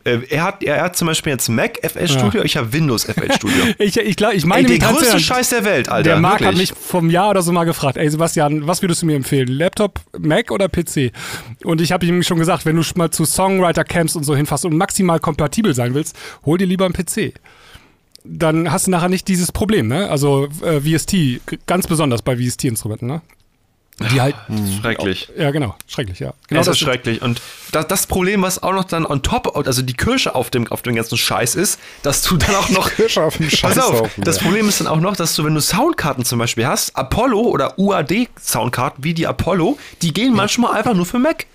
Äh, 0.09 0.21
er, 0.29 0.43
hat, 0.43 0.63
er 0.63 0.81
hat 0.81 0.95
zum 0.95 1.07
Beispiel 1.07 1.31
jetzt 1.31 1.49
Mac 1.49 1.79
FL 1.83 2.07
Studio, 2.07 2.43
ich 2.43 2.57
habe 2.57 2.71
Windows 2.73 3.05
FL 3.05 3.31
Studio. 3.35 3.65
Ich, 3.77 3.97
ich, 3.97 4.15
glaub, 4.15 4.33
ich 4.33 4.43
Ey, 4.43 4.49
meine, 4.49 4.67
der 4.67 4.77
größte 4.79 5.05
erinnern, 5.05 5.19
Scheiß 5.19 5.49
der 5.49 5.65
Welt, 5.65 5.89
Alter. 5.89 6.09
Der 6.09 6.19
Marc 6.19 6.43
hat 6.43 6.55
mich 6.55 6.73
vom 6.73 7.09
Jahr 7.09 7.29
oder 7.29 7.41
so 7.41 7.51
mal 7.51 7.65
gefragt, 7.65 7.97
ey 7.97 8.09
Sebastian, 8.09 8.67
was 8.67 8.81
würdest 8.81 9.01
du 9.01 9.05
mir 9.05 9.15
empfehlen? 9.15 9.47
Laptop, 9.47 9.99
Mac 10.17 10.51
oder 10.51 10.67
PC? 10.69 11.11
Und 11.63 11.81
ich 11.81 11.91
habe 11.91 12.05
ihm 12.05 12.23
schon 12.23 12.39
gesagt, 12.39 12.65
wenn 12.65 12.75
du 12.75 12.83
mal 12.95 13.11
zu 13.11 13.25
Songwriter-Camps 13.25 14.15
und 14.15 14.23
so 14.23 14.35
hinfasst 14.35 14.65
und 14.65 14.75
maximal 14.75 15.19
kompatibel 15.19 15.73
sein 15.73 15.93
willst, 15.93 16.15
hol 16.45 16.57
dir 16.57 16.67
lieber 16.67 16.85
einen 16.85 16.93
PC. 16.93 17.33
Dann 18.23 18.71
hast 18.71 18.87
du 18.87 18.91
nachher 18.91 19.09
nicht 19.09 19.27
dieses 19.27 19.51
Problem, 19.51 19.87
ne? 19.87 20.09
Also 20.09 20.49
äh, 20.61 20.81
VST, 20.81 21.15
ganz 21.65 21.87
besonders 21.87 22.21
bei 22.21 22.35
VST-Instrumenten, 22.35 23.07
ne? 23.07 23.21
Die 24.13 24.21
halt, 24.21 24.35
Schrecklich. 24.81 25.29
ja 25.37 25.51
genau, 25.51 25.75
schrecklich, 25.87 26.19
ja. 26.19 26.33
Genau 26.47 26.61
es 26.61 26.67
ist 26.67 26.79
schrecklich. 26.79 27.21
Und 27.21 27.41
das, 27.73 27.87
das 27.87 28.07
Problem, 28.07 28.41
was 28.41 28.63
auch 28.63 28.71
noch 28.73 28.85
dann 28.85 29.05
on 29.05 29.21
top, 29.21 29.57
also 29.67 29.81
die 29.81 29.93
Kirsche 29.93 30.35
auf 30.35 30.49
dem, 30.49 30.67
auf 30.71 30.81
dem 30.83 30.95
ganzen 30.95 31.17
Scheiß 31.17 31.55
ist, 31.55 31.79
dass 32.01 32.21
du 32.23 32.37
dann 32.37 32.55
auch 32.55 32.69
noch. 32.69 32.89
Kirsche 32.91 33.21
auf 33.23 33.35
dem 33.37 33.47
Pass 33.49 33.59
Scheißhaufen. 33.59 33.99
auf, 34.01 34.11
das 34.17 34.39
Problem 34.39 34.69
ist 34.69 34.79
dann 34.79 34.87
auch 34.87 34.99
noch, 35.01 35.15
dass 35.17 35.35
du, 35.35 35.43
wenn 35.43 35.53
du 35.53 35.61
Soundkarten 35.61 36.23
zum 36.23 36.39
Beispiel 36.39 36.65
hast, 36.65 36.95
Apollo 36.95 37.41
oder 37.41 37.77
UAD-Soundkarten 37.77 39.03
wie 39.03 39.13
die 39.13 39.27
Apollo, 39.27 39.77
die 40.01 40.13
gehen 40.13 40.33
manchmal 40.33 40.75
einfach 40.77 40.93
nur 40.93 41.05
für 41.05 41.19
Mac. 41.19 41.45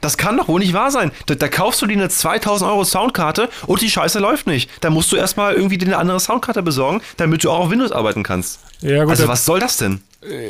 Das 0.00 0.18
kann 0.18 0.36
doch 0.36 0.48
wohl 0.48 0.60
nicht 0.60 0.74
wahr 0.74 0.90
sein. 0.90 1.12
Da, 1.26 1.34
da 1.34 1.48
kaufst 1.48 1.80
du 1.80 1.86
dir 1.86 1.94
eine 1.94 2.10
2000 2.10 2.70
Euro 2.70 2.84
Soundkarte 2.84 3.48
und 3.66 3.80
die 3.80 3.88
Scheiße 3.90 4.18
läuft 4.18 4.46
nicht. 4.46 4.68
Da 4.82 4.90
musst 4.90 5.10
du 5.12 5.16
erstmal 5.16 5.54
irgendwie 5.54 5.78
dir 5.78 5.86
eine 5.86 5.96
andere 5.96 6.20
Soundkarte 6.20 6.62
besorgen, 6.62 7.00
damit 7.16 7.42
du 7.44 7.50
auch 7.50 7.60
auf 7.60 7.70
Windows 7.70 7.90
arbeiten 7.92 8.22
kannst. 8.22 8.60
Ja, 8.80 9.02
gut, 9.04 9.10
also 9.10 9.22
das- 9.22 9.28
was 9.30 9.44
soll 9.46 9.60
das 9.60 9.78
denn? 9.78 10.02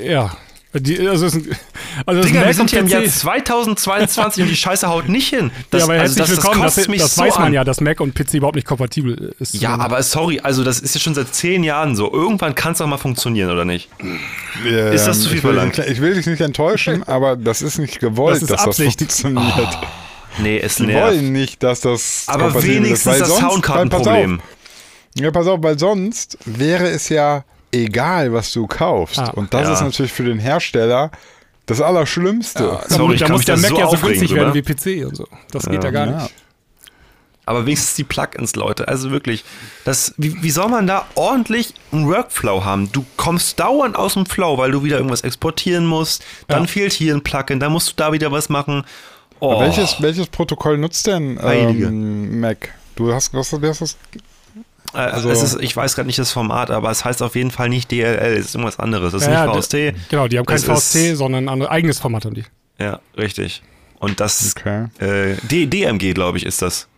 Ja. 0.05 0.37
Die, 0.77 1.09
also 1.09 1.27
ist 1.27 1.35
ein, 1.37 1.57
also 2.05 2.21
das 2.21 2.27
Digga, 2.27 2.41
Mac 2.41 2.49
wir 2.49 2.55
sind 2.55 2.71
hier 2.71 2.81
im 2.81 2.89
Jahr 2.89 3.05
2022 3.05 4.43
und 4.43 4.49
die 4.49 4.57
Scheiße 4.57 4.89
haut 4.89 5.09
nicht 5.09 5.29
hin. 5.29 5.51
Das, 5.71 5.81
ja, 5.81 5.85
aber 5.85 5.95
also 6.01 6.17
herzlich 6.17 6.37
willkommen, 6.37 6.63
das, 6.63 6.75
das 6.75 7.15
so 7.15 7.23
weiß 7.23 7.35
man 7.37 7.47
an. 7.49 7.53
ja, 7.53 7.65
dass 7.65 7.81
Mac 7.81 8.01
und 8.01 8.15
PC 8.15 8.35
überhaupt 8.35 8.57
nicht 8.57 8.67
kompatibel 8.67 9.35
ist. 9.39 9.55
Ja, 9.55 9.77
aber 9.77 10.03
sorry, 10.03 10.41
also 10.41 10.65
das 10.65 10.81
ist 10.81 10.95
ja 10.95 11.01
schon 11.01 11.15
seit 11.15 11.35
zehn 11.35 11.63
Jahren 11.65 11.95
so. 11.97 12.13
Irgendwann 12.13 12.55
kann 12.55 12.73
es 12.73 12.79
doch 12.79 12.87
mal 12.87 12.99
funktionieren, 12.99 13.51
oder 13.51 13.65
nicht? 13.65 13.89
Ähm, 14.01 14.93
Ist 14.93 15.07
das 15.07 15.21
zu 15.23 15.29
viel 15.29 15.39
ich 15.39 15.45
will, 15.45 15.55
verlangt? 15.55 15.79
Ich 15.79 16.01
will 16.01 16.15
dich 16.15 16.27
nicht 16.27 16.41
enttäuschen, 16.41 17.03
aber 17.07 17.37
das 17.37 17.63
ist 17.63 17.79
nicht 17.79 18.01
gewollt, 18.01 18.37
Das 18.37 18.43
ist 18.43 18.51
dass 18.51 18.65
Absicht. 18.65 19.01
das 19.01 19.21
funktioniert. 19.21 19.79
Nee, 20.39 20.59
es 20.59 20.77
Die 20.77 20.87
nervt. 20.87 21.15
wollen 21.15 21.33
nicht, 21.33 21.63
dass 21.63 21.81
das 21.81 22.25
Aber 22.27 22.53
wenigstens 22.63 22.99
ist, 22.99 23.07
weil 23.07 23.19
das 23.21 23.39
Soundkartenproblem. 23.39 24.41
Ja, 25.17 25.31
pass 25.31 25.47
auf, 25.47 25.63
weil 25.63 25.79
sonst 25.79 26.39
wäre 26.45 26.89
es 26.89 27.09
ja 27.09 27.45
egal, 27.75 28.33
was 28.33 28.53
du 28.53 28.67
kaufst. 28.67 29.19
Ah. 29.19 29.31
Und 29.31 29.53
das 29.53 29.67
Ja. 29.69 29.75
ist 29.75 29.81
natürlich 29.83 30.13
für 30.13 30.25
den 30.25 30.39
Hersteller 30.39 31.11
das 31.67 31.81
Allerschlimmste. 31.81 32.63
Da, 32.89 32.95
Sorry, 32.97 33.17
da 33.17 33.29
muss 33.29 33.45
der 33.45 33.57
Mac 33.57 33.71
so 33.71 33.79
ja 33.79 33.89
so 33.89 33.97
günstig 33.97 34.35
werden 34.35 34.55
wie 34.55 34.63
PC 34.63 35.05
und 35.07 35.17
so. 35.17 35.27
Das 35.51 35.65
geht 35.67 35.83
ja 35.85 35.91
gar 35.91 36.07
Ja. 36.07 36.23
nicht. 36.23 36.35
Aber 37.47 37.67
wenigstens 37.67 37.95
die 37.97 38.05
Plugins, 38.05 38.57
Leute. 38.57 38.89
Also 38.89 39.11
wirklich, 39.11 39.45
das, 39.85 40.15
wie, 40.17 40.43
wie 40.43 40.51
soll 40.51 40.69
man 40.69 40.87
da 40.87 41.05
ordentlich 41.15 41.75
einen 41.93 42.09
Workflow 42.09 42.65
haben? 42.65 42.91
Du 42.93 43.05
kommst 43.19 43.61
dauernd 43.61 43.97
aus 43.97 44.15
dem 44.15 44.25
Flow, 44.25 44.57
weil 44.57 44.71
du 44.71 44.83
wieder 44.83 44.97
irgendwas 44.97 45.21
exportieren 45.21 45.85
musst. 45.85 46.25
Dann 46.49 46.63
Ja. 46.63 46.67
fehlt 46.69 46.95
hier 46.95 47.15
ein 47.15 47.23
Plugin, 47.23 47.61
dann 47.61 47.73
musst 47.73 47.91
du 47.91 47.93
da 47.97 48.13
wieder 48.13 48.33
was 48.33 48.49
machen. 48.49 48.85
Oh, 49.41 49.61
Welches, 49.61 50.01
welches 50.01 50.29
Protokoll 50.29 50.79
nutzt 50.79 51.07
denn 51.07 51.39
ähm, 51.43 52.41
Mac? 52.41 52.71
Du 52.97 53.13
hast, 53.13 53.35
was, 53.35 53.53
ist 53.53 53.99
äh, 54.15 54.19
also 54.95 55.31
es 55.31 55.43
ist, 55.43 55.61
ich 55.61 55.77
weiß 55.77 55.95
gerade 55.95 56.07
nicht 56.07 56.19
das 56.19 56.33
Format, 56.33 56.71
aber 56.71 56.91
es 56.91 57.05
heißt 57.05 57.23
auf 57.23 57.35
jeden 57.37 57.51
Fall 57.51 57.69
nicht 57.69 57.91
DLL, 57.91 58.37
es 58.39 58.47
ist 58.47 58.55
irgendwas 58.55 58.79
anderes. 58.79 59.13
Es 59.15 59.23
ist 59.23 59.29
Ja, 59.29 59.47
nicht 59.47 59.57
VST. 59.65 59.95
Genau, 60.11 60.29
die 60.29 60.39
haben 60.39 60.47
kein 60.47 60.59
VST, 60.59 60.95
ist- 61.13 61.19
sondern 61.19 61.49
ein 61.49 61.63
eigenes 61.67 61.99
Format 61.99 62.25
haben 62.25 62.35
die. 62.35 62.45
Ja, 62.79 63.01
richtig. 63.17 63.63
Und 63.99 64.21
das 64.21 64.55
Okay. 64.59 64.87
äh, 64.99 65.37
D 65.43 65.67
DMG, 65.67 66.13
glaube 66.15 66.39
ich, 66.39 66.45
ist 66.47 66.61
das. 66.63 66.89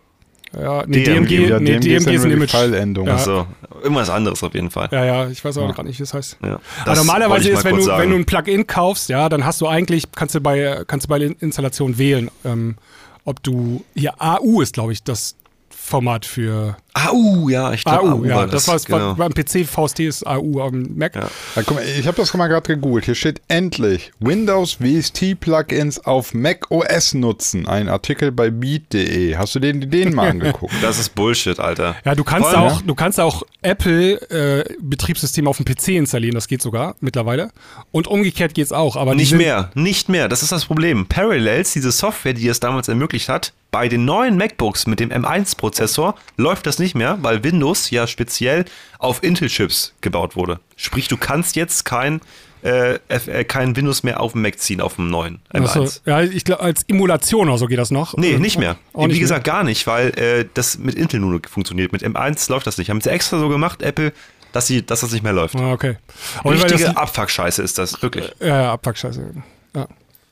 Ja, 0.57 0.83
nee, 0.87 1.03
DMG, 1.03 1.27
DMG, 1.27 1.49
Ja, 1.49 1.59
nee, 1.59 1.71
DMG 1.71 1.79
DMG 1.81 1.95
ist 1.97 2.05
ja 2.05 2.11
ist 2.13 2.21
ein 2.21 2.21
nur 2.21 2.27
die 2.29 2.33
Image. 2.35 2.51
File-Endung. 2.51 3.07
Ja. 3.07 3.15
Also 3.15 3.47
irgendwas 3.83 4.09
anderes 4.09 4.41
auf 4.43 4.53
jeden 4.53 4.71
Fall. 4.71 4.87
Ja, 4.91 5.03
ja, 5.05 5.27
ich 5.29 5.43
weiß 5.43 5.57
auch 5.57 5.73
gerade 5.75 5.87
nicht, 5.87 5.99
wie 5.99 6.03
es 6.03 6.13
heißt. 6.13 6.37
Ja, 6.41 6.59
Aber 6.85 6.95
normalerweise 6.95 7.49
ist, 7.49 7.63
wenn 7.65 7.75
du, 7.75 7.81
sagen. 7.81 8.01
wenn 8.03 8.09
du 8.11 8.15
ein 8.15 8.25
Plugin 8.25 8.65
kaufst, 8.65 9.09
ja, 9.09 9.27
dann 9.29 9.45
hast 9.45 9.59
du 9.61 9.67
eigentlich, 9.67 10.05
kannst 10.15 10.35
du 10.35 10.41
bei, 10.41 10.83
kannst 10.87 11.05
du 11.05 11.09
bei 11.09 11.19
der 11.19 11.31
Installation 11.41 11.97
wählen, 11.97 12.31
ähm, 12.45 12.77
ob 13.25 13.43
du, 13.43 13.83
hier 13.93 14.13
AU 14.19 14.61
ist, 14.61 14.73
glaube 14.73 14.93
ich, 14.93 15.03
das 15.03 15.35
Format 15.69 16.25
für 16.25 16.77
AU, 17.05 17.49
ja, 17.49 17.73
ich 17.73 17.83
glaube 17.83 18.11
AU, 18.11 18.25
ja. 18.25 18.35
war 18.35 18.47
Das, 18.47 18.67
war 18.67 18.79
genau. 18.79 19.13
beim 19.15 19.33
PC 19.33 19.65
VST 19.65 19.99
ist 20.01 20.25
AU 20.25 20.61
am 20.61 20.87
Mac. 20.95 21.15
Ja. 21.15 21.29
Ja, 21.55 21.63
guck 21.63 21.75
mal, 21.75 21.83
ich 21.83 22.07
habe 22.07 22.17
das 22.17 22.33
mal 22.33 22.47
gerade 22.47 22.67
gegoogelt. 22.67 23.05
Hier 23.05 23.15
steht 23.15 23.41
endlich 23.47 24.11
Windows 24.19 24.77
VST 24.81 25.39
Plugins 25.39 25.99
auf 26.05 26.33
Mac 26.33 26.71
OS 26.71 27.13
nutzen. 27.13 27.67
Ein 27.67 27.89
Artikel 27.89 28.31
bei 28.31 28.49
beat.de. 28.49 29.35
Hast 29.35 29.55
du 29.55 29.59
den, 29.59 29.89
den 29.89 30.13
mal 30.13 30.29
angeguckt? 30.29 30.73
Das 30.81 30.99
ist 30.99 31.15
Bullshit, 31.15 31.59
Alter. 31.59 31.95
Ja, 32.05 32.15
du 32.15 32.23
kannst 32.23 32.49
Vor 32.49 32.57
allem, 32.57 32.71
auch, 32.71 32.81
du 32.81 32.95
kannst 32.95 33.19
auch 33.19 33.43
Apple 33.61 34.21
äh, 34.29 34.63
Betriebssystem 34.79 35.47
auf 35.47 35.57
dem 35.57 35.65
PC 35.65 35.89
installieren, 35.89 36.35
das 36.35 36.47
geht 36.47 36.61
sogar 36.61 36.95
mittlerweile. 36.99 37.49
Und 37.91 38.07
umgekehrt 38.07 38.53
geht's 38.53 38.71
auch, 38.71 38.95
aber 38.95 39.15
Nicht 39.15 39.33
mehr, 39.33 39.71
nicht 39.73 40.07
mehr. 40.07 40.27
Das 40.29 40.43
ist 40.43 40.51
das 40.51 40.65
Problem. 40.65 41.07
Parallels, 41.07 41.73
diese 41.73 41.91
Software, 41.91 42.33
die 42.33 42.47
es 42.47 42.59
damals 42.59 42.87
ermöglicht 42.87 43.27
hat, 43.29 43.53
bei 43.71 43.89
den 43.89 44.05
neuen 44.05 44.37
MacBooks 44.37 44.87
mit 44.87 44.99
dem 44.99 45.09
M1-Prozessor 45.11 46.15
läuft 46.37 46.65
das 46.65 46.79
nicht 46.79 46.86
mehr, 46.95 47.17
weil 47.21 47.43
Windows 47.43 47.89
ja 47.89 48.07
speziell 48.07 48.65
auf 48.99 49.23
Intel-Chips 49.23 49.93
gebaut 50.01 50.35
wurde. 50.35 50.59
Sprich, 50.75 51.07
du 51.07 51.17
kannst 51.17 51.55
jetzt 51.55 51.85
kein, 51.85 52.21
äh, 52.63 52.99
äh, 53.09 53.43
kein 53.43 53.75
Windows 53.75 54.03
mehr 54.03 54.19
auf 54.19 54.31
dem 54.33 54.41
Mac 54.41 54.59
ziehen, 54.59 54.81
auf 54.81 54.95
dem 54.95 55.09
neuen 55.09 55.39
M1. 55.53 55.63
Achso, 55.63 55.87
ja, 56.05 56.21
ich 56.21 56.43
glaube, 56.45 56.61
als 56.63 56.83
Emulation 56.87 57.47
oder 57.49 57.57
so 57.57 57.67
geht 57.67 57.79
das 57.79 57.91
noch. 57.91 58.15
Nee, 58.17 58.33
Äh, 58.33 58.39
nicht 58.39 58.57
mehr. 58.57 58.77
Auch 58.93 59.03
Wie 59.03 59.07
nicht 59.09 59.19
gesagt, 59.19 59.43
gar 59.43 59.63
nicht, 59.63 59.87
weil 59.87 60.09
äh, 60.19 60.45
das 60.53 60.77
mit 60.77 60.95
Intel 60.95 61.19
nur 61.19 61.39
funktioniert. 61.49 61.91
Mit 61.91 62.03
M1 62.03 62.49
läuft 62.51 62.67
das 62.67 62.77
nicht. 62.77 62.89
Haben 62.89 63.01
sie 63.01 63.09
extra 63.11 63.39
so 63.39 63.49
gemacht, 63.49 63.81
Apple, 63.81 64.11
dass, 64.53 64.67
sie, 64.67 64.85
dass 64.85 65.01
das 65.01 65.11
nicht 65.11 65.23
mehr 65.23 65.33
läuft. 65.33 65.53
mehr. 65.55 65.63
Ah, 65.65 65.73
okay. 65.73 65.97
Weil 66.43 66.53
Richtige 66.57 66.97
Abfuck-Scheiße 66.97 67.61
ist 67.61 67.77
das, 67.77 68.01
wirklich. 68.01 68.31
ja, 68.39 68.47
ja, 68.47 68.73
Abfuck-Scheiße. 68.73 69.33
Ja. 69.75 69.87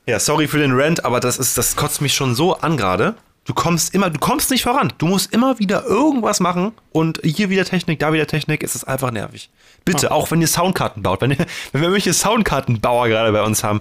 Ja, 0.08 0.20
sorry 0.20 0.46
für 0.46 0.58
den 0.58 0.72
Rant, 0.72 1.04
aber 1.04 1.18
das 1.18 1.36
ist, 1.36 1.58
das 1.58 1.74
kotzt 1.74 2.00
mich 2.00 2.14
schon 2.14 2.34
so 2.36 2.54
an 2.56 2.76
gerade. 2.76 3.14
Du 3.46 3.54
kommst 3.54 3.94
immer, 3.94 4.10
du 4.10 4.18
kommst 4.18 4.50
nicht 4.50 4.64
voran. 4.64 4.92
Du 4.98 5.06
musst 5.06 5.32
immer 5.32 5.58
wieder 5.60 5.84
irgendwas 5.84 6.40
machen 6.40 6.72
und 6.90 7.20
hier 7.22 7.48
wieder 7.48 7.64
Technik, 7.64 8.00
da 8.00 8.12
wieder 8.12 8.26
Technik. 8.26 8.62
Es 8.64 8.74
ist 8.74 8.84
einfach 8.84 9.12
nervig. 9.12 9.50
Bitte, 9.84 10.10
auch 10.10 10.30
wenn 10.32 10.40
ihr 10.40 10.48
Soundkarten 10.48 11.02
baut, 11.02 11.20
wenn, 11.20 11.30
ihr, 11.30 11.38
wenn 11.72 11.80
wir 11.80 11.88
irgendwelche 11.88 12.12
Soundkartenbauer 12.12 13.08
gerade 13.08 13.30
bei 13.30 13.42
uns 13.42 13.62
haben, 13.62 13.80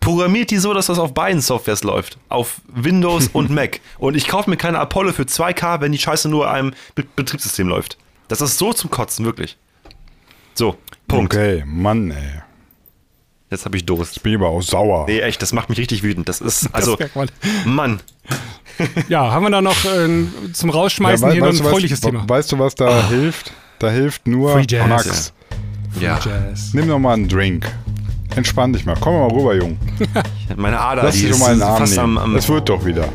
programmiert 0.00 0.50
die 0.50 0.56
so, 0.56 0.72
dass 0.72 0.86
das 0.86 0.98
auf 0.98 1.12
beiden 1.12 1.42
Softwares 1.42 1.84
läuft. 1.84 2.16
Auf 2.30 2.62
Windows 2.68 3.28
und 3.28 3.50
Mac. 3.54 3.80
Und 3.98 4.16
ich 4.16 4.26
kaufe 4.28 4.48
mir 4.48 4.56
keine 4.56 4.78
Apollo 4.78 5.12
für 5.12 5.24
2K, 5.24 5.82
wenn 5.82 5.92
die 5.92 5.98
Scheiße 5.98 6.30
nur 6.30 6.50
einem 6.50 6.72
Be 6.94 7.04
Betriebssystem 7.14 7.68
läuft. 7.68 7.98
Das 8.28 8.40
ist 8.40 8.56
so 8.56 8.72
zum 8.72 8.90
Kotzen, 8.90 9.26
wirklich. 9.26 9.58
So, 10.54 10.78
Punkt. 11.06 11.34
Okay, 11.34 11.64
Mann, 11.66 12.10
ey. 12.10 12.42
Jetzt 13.52 13.64
habe 13.66 13.76
ich 13.76 13.84
Durst. 13.84 14.22
Bin 14.22 14.32
ich 14.32 14.38
aber 14.38 14.48
auch 14.48 14.62
sauer. 14.62 15.04
Nee, 15.06 15.20
echt, 15.20 15.40
das 15.42 15.52
macht 15.52 15.68
mich 15.68 15.78
richtig 15.78 16.02
wütend. 16.02 16.28
Das 16.28 16.40
ist, 16.40 16.68
also, 16.74 16.96
man. 17.14 17.28
Mann. 17.66 18.00
ja, 19.08 19.30
haben 19.30 19.44
wir 19.44 19.50
da 19.50 19.60
noch 19.60 19.84
äh, 19.84 20.08
zum 20.52 20.70
Rausschmeißen 20.70 21.28
wei- 21.28 21.32
hier 21.34 21.42
noch 21.42 21.48
ein 21.50 21.58
was- 21.60 21.68
fröhliches 21.68 22.00
Thema? 22.00 22.24
Weißt 22.26 22.50
du, 22.50 22.58
was 22.58 22.74
da 22.74 23.08
hilft? 23.08 23.52
Da 23.78 23.90
hilft 23.90 24.26
nur 24.26 24.52
Free 24.54 24.64
Jazz. 24.68 24.88
Max. 24.88 25.32
Ja. 26.00 26.18
Jazz. 26.24 26.72
Nimm 26.72 26.86
noch 26.86 26.98
mal 26.98 27.12
einen 27.12 27.28
Drink. 27.28 27.70
Entspann 28.34 28.72
dich 28.72 28.86
mal. 28.86 28.96
Komm 28.98 29.12
mal 29.18 29.28
rüber, 29.28 29.54
Jung. 29.54 29.76
Meine 30.56 30.80
Ader, 30.80 31.02
Lass 31.02 31.14
die 31.16 31.22
dich 31.26 31.32
um 31.34 31.40
ist 31.42 31.46
einen 31.46 31.62
Arm 31.62 31.76
fast 31.78 31.98
am, 31.98 32.14
nehmen. 32.14 32.24
am 32.24 32.36
Es 32.36 32.48
wird 32.48 32.68
doch 32.70 32.82
wieder. 32.86 33.08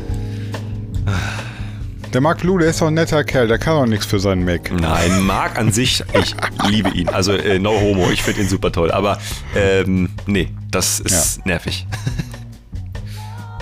Der 2.12 2.22
Marc 2.22 2.38
Blue, 2.40 2.58
der 2.58 2.70
ist 2.70 2.80
doch 2.80 2.86
ein 2.86 2.94
netter 2.94 3.22
Kerl. 3.22 3.48
Der 3.48 3.58
kann 3.58 3.74
doch 3.74 3.86
nichts 3.86 4.06
für 4.06 4.18
seinen 4.18 4.44
Mac. 4.44 4.72
Nein, 4.72 5.20
Marc 5.26 5.58
an 5.58 5.72
sich, 5.72 6.02
ich 6.14 6.34
liebe 6.66 6.88
ihn. 6.90 7.08
Also 7.10 7.32
äh, 7.32 7.58
no 7.58 7.78
homo, 7.78 8.08
ich 8.10 8.22
finde 8.22 8.40
ihn 8.40 8.48
super 8.48 8.72
toll. 8.72 8.90
Aber 8.90 9.18
ähm, 9.54 10.08
nee, 10.26 10.48
das 10.70 11.00
ist 11.00 11.44
nervig. 11.44 11.86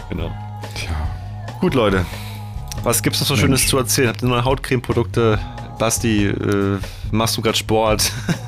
genau. 0.08 0.30
Tja. 0.76 0.90
Gut, 1.60 1.74
Leute. 1.74 2.06
Was 2.84 3.02
gibt's 3.02 3.18
noch 3.18 3.26
so 3.26 3.36
Schönes 3.36 3.66
zu 3.66 3.78
erzählen? 3.78 4.08
Habt 4.08 4.22
ihr 4.22 4.28
neue 4.28 4.44
Hautcreme-Produkte? 4.44 5.40
Basti, 5.80 6.26
äh, 6.26 6.78
machst 7.10 7.36
du 7.36 7.42
gerade 7.42 7.58
Sport? 7.58 8.12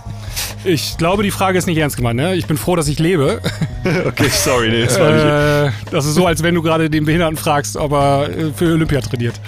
Ich 0.69 0.99
glaube, 0.99 1.23
die 1.23 1.31
Frage 1.31 1.57
ist 1.59 1.66
nicht 1.66 1.79
ernst 1.79 1.97
gemeint. 1.97 2.16
Ne? 2.16 2.35
Ich 2.35 2.47
bin 2.47 2.57
froh, 2.57 2.77
dass 2.77 2.89
ich 2.89 2.99
lebe. 2.99 3.41
okay, 4.07 4.29
sorry, 4.31 4.69
nee, 4.69 4.85
das 4.85 4.99
war 5.01 5.11
nicht. 5.12 5.25
Äh, 5.25 5.91
das 5.91 6.05
ist 6.07 6.14
so, 6.14 6.27
als 6.27 6.43
wenn 6.43 6.55
du 6.55 6.62
gerade 6.62 6.91
den 6.91 7.05
Behinderten 7.07 7.37
fragst, 7.37 7.77
ob 7.77 7.93
er 7.93 8.29
äh, 8.29 8.53
für 8.55 8.73
Olympia 8.75 9.01
trainiert. 9.01 9.41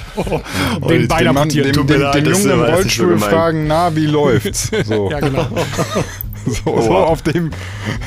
den 0.89 1.07
Bein 1.09 1.25
Den, 1.49 1.73
Tut 1.73 1.89
mir 1.89 1.95
dem, 1.97 2.03
leid, 2.03 2.14
den 2.14 2.25
das 2.25 2.43
Jungen 2.45 2.51
im 2.61 2.66
so 2.66 2.73
Rollstuhl 2.73 3.09
gemeint. 3.14 3.33
fragen, 3.33 3.66
na, 3.66 3.95
wie 3.95 4.07
läuft's? 4.07 4.71
So, 4.87 5.11
Ja, 5.11 5.21
genau. 5.21 5.47
so, 6.47 6.81
so 6.81 6.97
auf 6.97 7.23
dem 7.23 7.51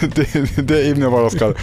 der, 0.02 0.64
der 0.64 0.84
Ebene 0.86 1.12
war 1.12 1.24
das 1.24 1.36
gerade. 1.36 1.56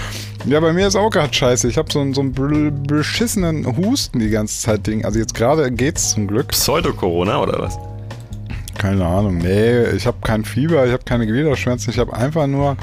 Ja, 0.47 0.61
bei 0.61 0.73
mir 0.73 0.87
ist 0.87 0.97
auch 0.97 1.11
gerade 1.11 1.35
scheiße. 1.35 1.69
Ich 1.69 1.77
habe 1.77 1.91
so, 1.93 2.01
einen- 2.01 2.15
so 2.15 2.21
einen 2.21 2.33
bl- 2.35 2.71
beschissenen 2.87 3.77
Husten 3.77 4.21
die 4.21 4.31
ganze 4.31 4.61
Zeit. 4.61 4.87
Ding. 4.87 5.05
Also 5.05 5.19
jetzt 5.19 5.35
gerade 5.35 5.71
geht's 5.73 6.11
zum 6.13 6.27
Glück. 6.29 6.49
Pseudo-Corona 6.49 7.43
oder 7.43 7.59
was? 7.59 7.79
Keine 8.81 9.05
Ahnung. 9.05 9.37
Nee, 9.37 9.91
ich 9.95 10.07
habe 10.07 10.17
kein 10.23 10.43
Fieber, 10.43 10.87
ich 10.87 10.93
habe 10.93 11.05
keine 11.05 11.27
Gliederschmerzen. 11.27 11.91
Ich 11.93 11.99
habe 11.99 12.15
einfach 12.17 12.47
nur 12.47 12.79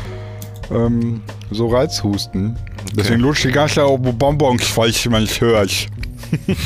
ähm, 0.71 1.21
so 1.49 1.69
Reizhusten. 1.69 2.55
Deswegen 2.95 3.21
lutscht 3.21 3.45
die 3.45 3.51
ganze 3.51 3.75
Zeit 3.75 3.85
auf 3.85 3.99
Bonbons, 3.99 4.77
weil 4.77 4.91
ich 4.91 5.09
manchmal 5.09 5.49
höre. 5.49 5.63
Ich. 5.63 5.89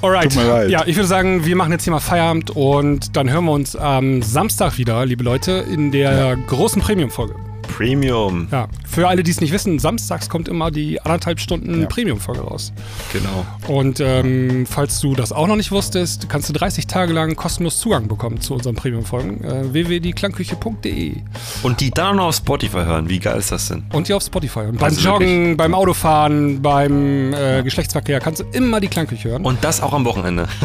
Alright. 0.00 0.32
Tut 0.32 0.42
mir 0.42 0.48
leid. 0.48 0.70
Ja, 0.70 0.84
ich 0.86 0.96
würde 0.96 1.06
sagen, 1.06 1.44
wir 1.44 1.54
machen 1.54 1.70
jetzt 1.70 1.84
hier 1.84 1.90
mal 1.90 2.00
Feierabend 2.00 2.50
und 2.50 3.14
dann 3.14 3.30
hören 3.30 3.44
wir 3.44 3.52
uns 3.52 3.76
am 3.76 4.22
Samstag 4.22 4.78
wieder, 4.78 5.04
liebe 5.04 5.22
Leute, 5.22 5.52
in 5.70 5.92
der 5.92 6.34
großen 6.46 6.80
Premium-Folge. 6.80 7.34
Premium. 7.68 8.48
Ja, 8.50 8.68
für 8.88 9.08
alle, 9.08 9.22
die 9.22 9.30
es 9.30 9.40
nicht 9.40 9.52
wissen, 9.52 9.78
samstags 9.78 10.28
kommt 10.28 10.48
immer 10.48 10.70
die 10.70 11.00
anderthalb 11.00 11.40
Stunden 11.40 11.82
Ja. 11.82 11.86
Premium-Folge 11.86 12.40
raus. 12.40 12.72
Genau. 13.12 13.46
Und 13.68 14.00
ähm, 14.00 14.66
falls 14.68 15.00
du 15.00 15.14
das 15.14 15.32
auch 15.32 15.46
noch 15.46 15.56
nicht 15.56 15.70
wusstest, 15.72 16.28
kannst 16.28 16.48
du 16.48 16.52
30 16.52 16.86
Tage 16.86 17.12
lang 17.12 17.36
kostenlos 17.36 17.78
Zugang 17.78 18.08
bekommen 18.08 18.40
zu 18.40 18.54
unseren 18.54 18.74
Premium-Folgen. 18.76 19.42
Äh, 19.44 19.72
www.dieklangküche.de 19.72 21.16
Und 21.62 21.80
die 21.80 21.90
dann 21.90 22.16
noch 22.16 22.26
auf 22.28 22.36
Spotify 22.36 22.78
hören. 22.84 23.08
Wie 23.08 23.18
geil 23.18 23.38
ist 23.38 23.52
das 23.52 23.68
denn? 23.68 23.84
und 23.92 24.08
die 24.08 24.14
auf 24.14 24.22
Spotify. 24.22 24.60
Und 24.60 24.76
beim 24.78 24.84
Also 24.84 25.00
Joggen, 25.08 25.26
wirklich? 25.28 25.56
beim 25.56 25.74
Autofahren, 25.74 26.62
beim 26.62 27.32
äh, 27.34 27.62
Geschlechtsverkehr 27.62 28.20
kannst 28.20 28.40
du 28.40 28.44
immer 28.52 28.80
die 28.80 28.88
Klangküche 28.88 29.30
hören. 29.30 29.44
Und 29.44 29.62
das 29.64 29.80
auch 29.82 29.92
am 29.92 30.04
Wochenende. 30.04 30.48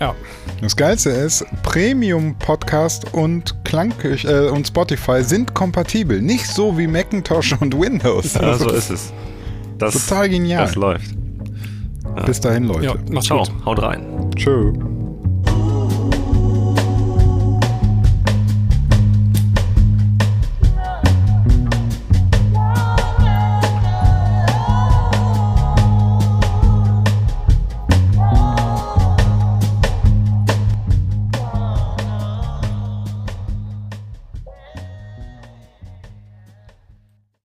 ja. 0.00 0.14
Das 0.60 0.76
Geilste 0.76 1.10
ist, 1.10 1.44
Premium 1.62 2.34
Podcast 2.38 3.12
und 3.14 3.54
Klangküche 3.64 4.46
äh, 4.46 4.48
und 4.50 4.66
Spotify 4.66 5.22
sind 5.22 5.54
kompatibel. 5.54 6.20
Nicht 6.20 6.46
so 6.46 6.76
wie 6.76 6.86
Macintosh 6.86 7.54
und 7.60 7.78
Windows. 7.78 8.34
Ja, 8.34 8.54
so 8.54 8.70
ist 8.70 8.90
es. 8.90 9.12
Das, 9.78 9.94
Total 9.94 10.28
genial. 10.28 10.66
Das 10.66 10.74
läuft. 10.74 11.14
Bis 12.26 12.40
dahin, 12.40 12.64
Leute. 12.64 12.84
ja, 12.84 12.94
mach's 13.10 13.26
Ciao, 13.26 13.44
gut. 13.44 13.64
haut 13.64 13.82
rein. 13.82 14.30
Tschö. 14.36 14.72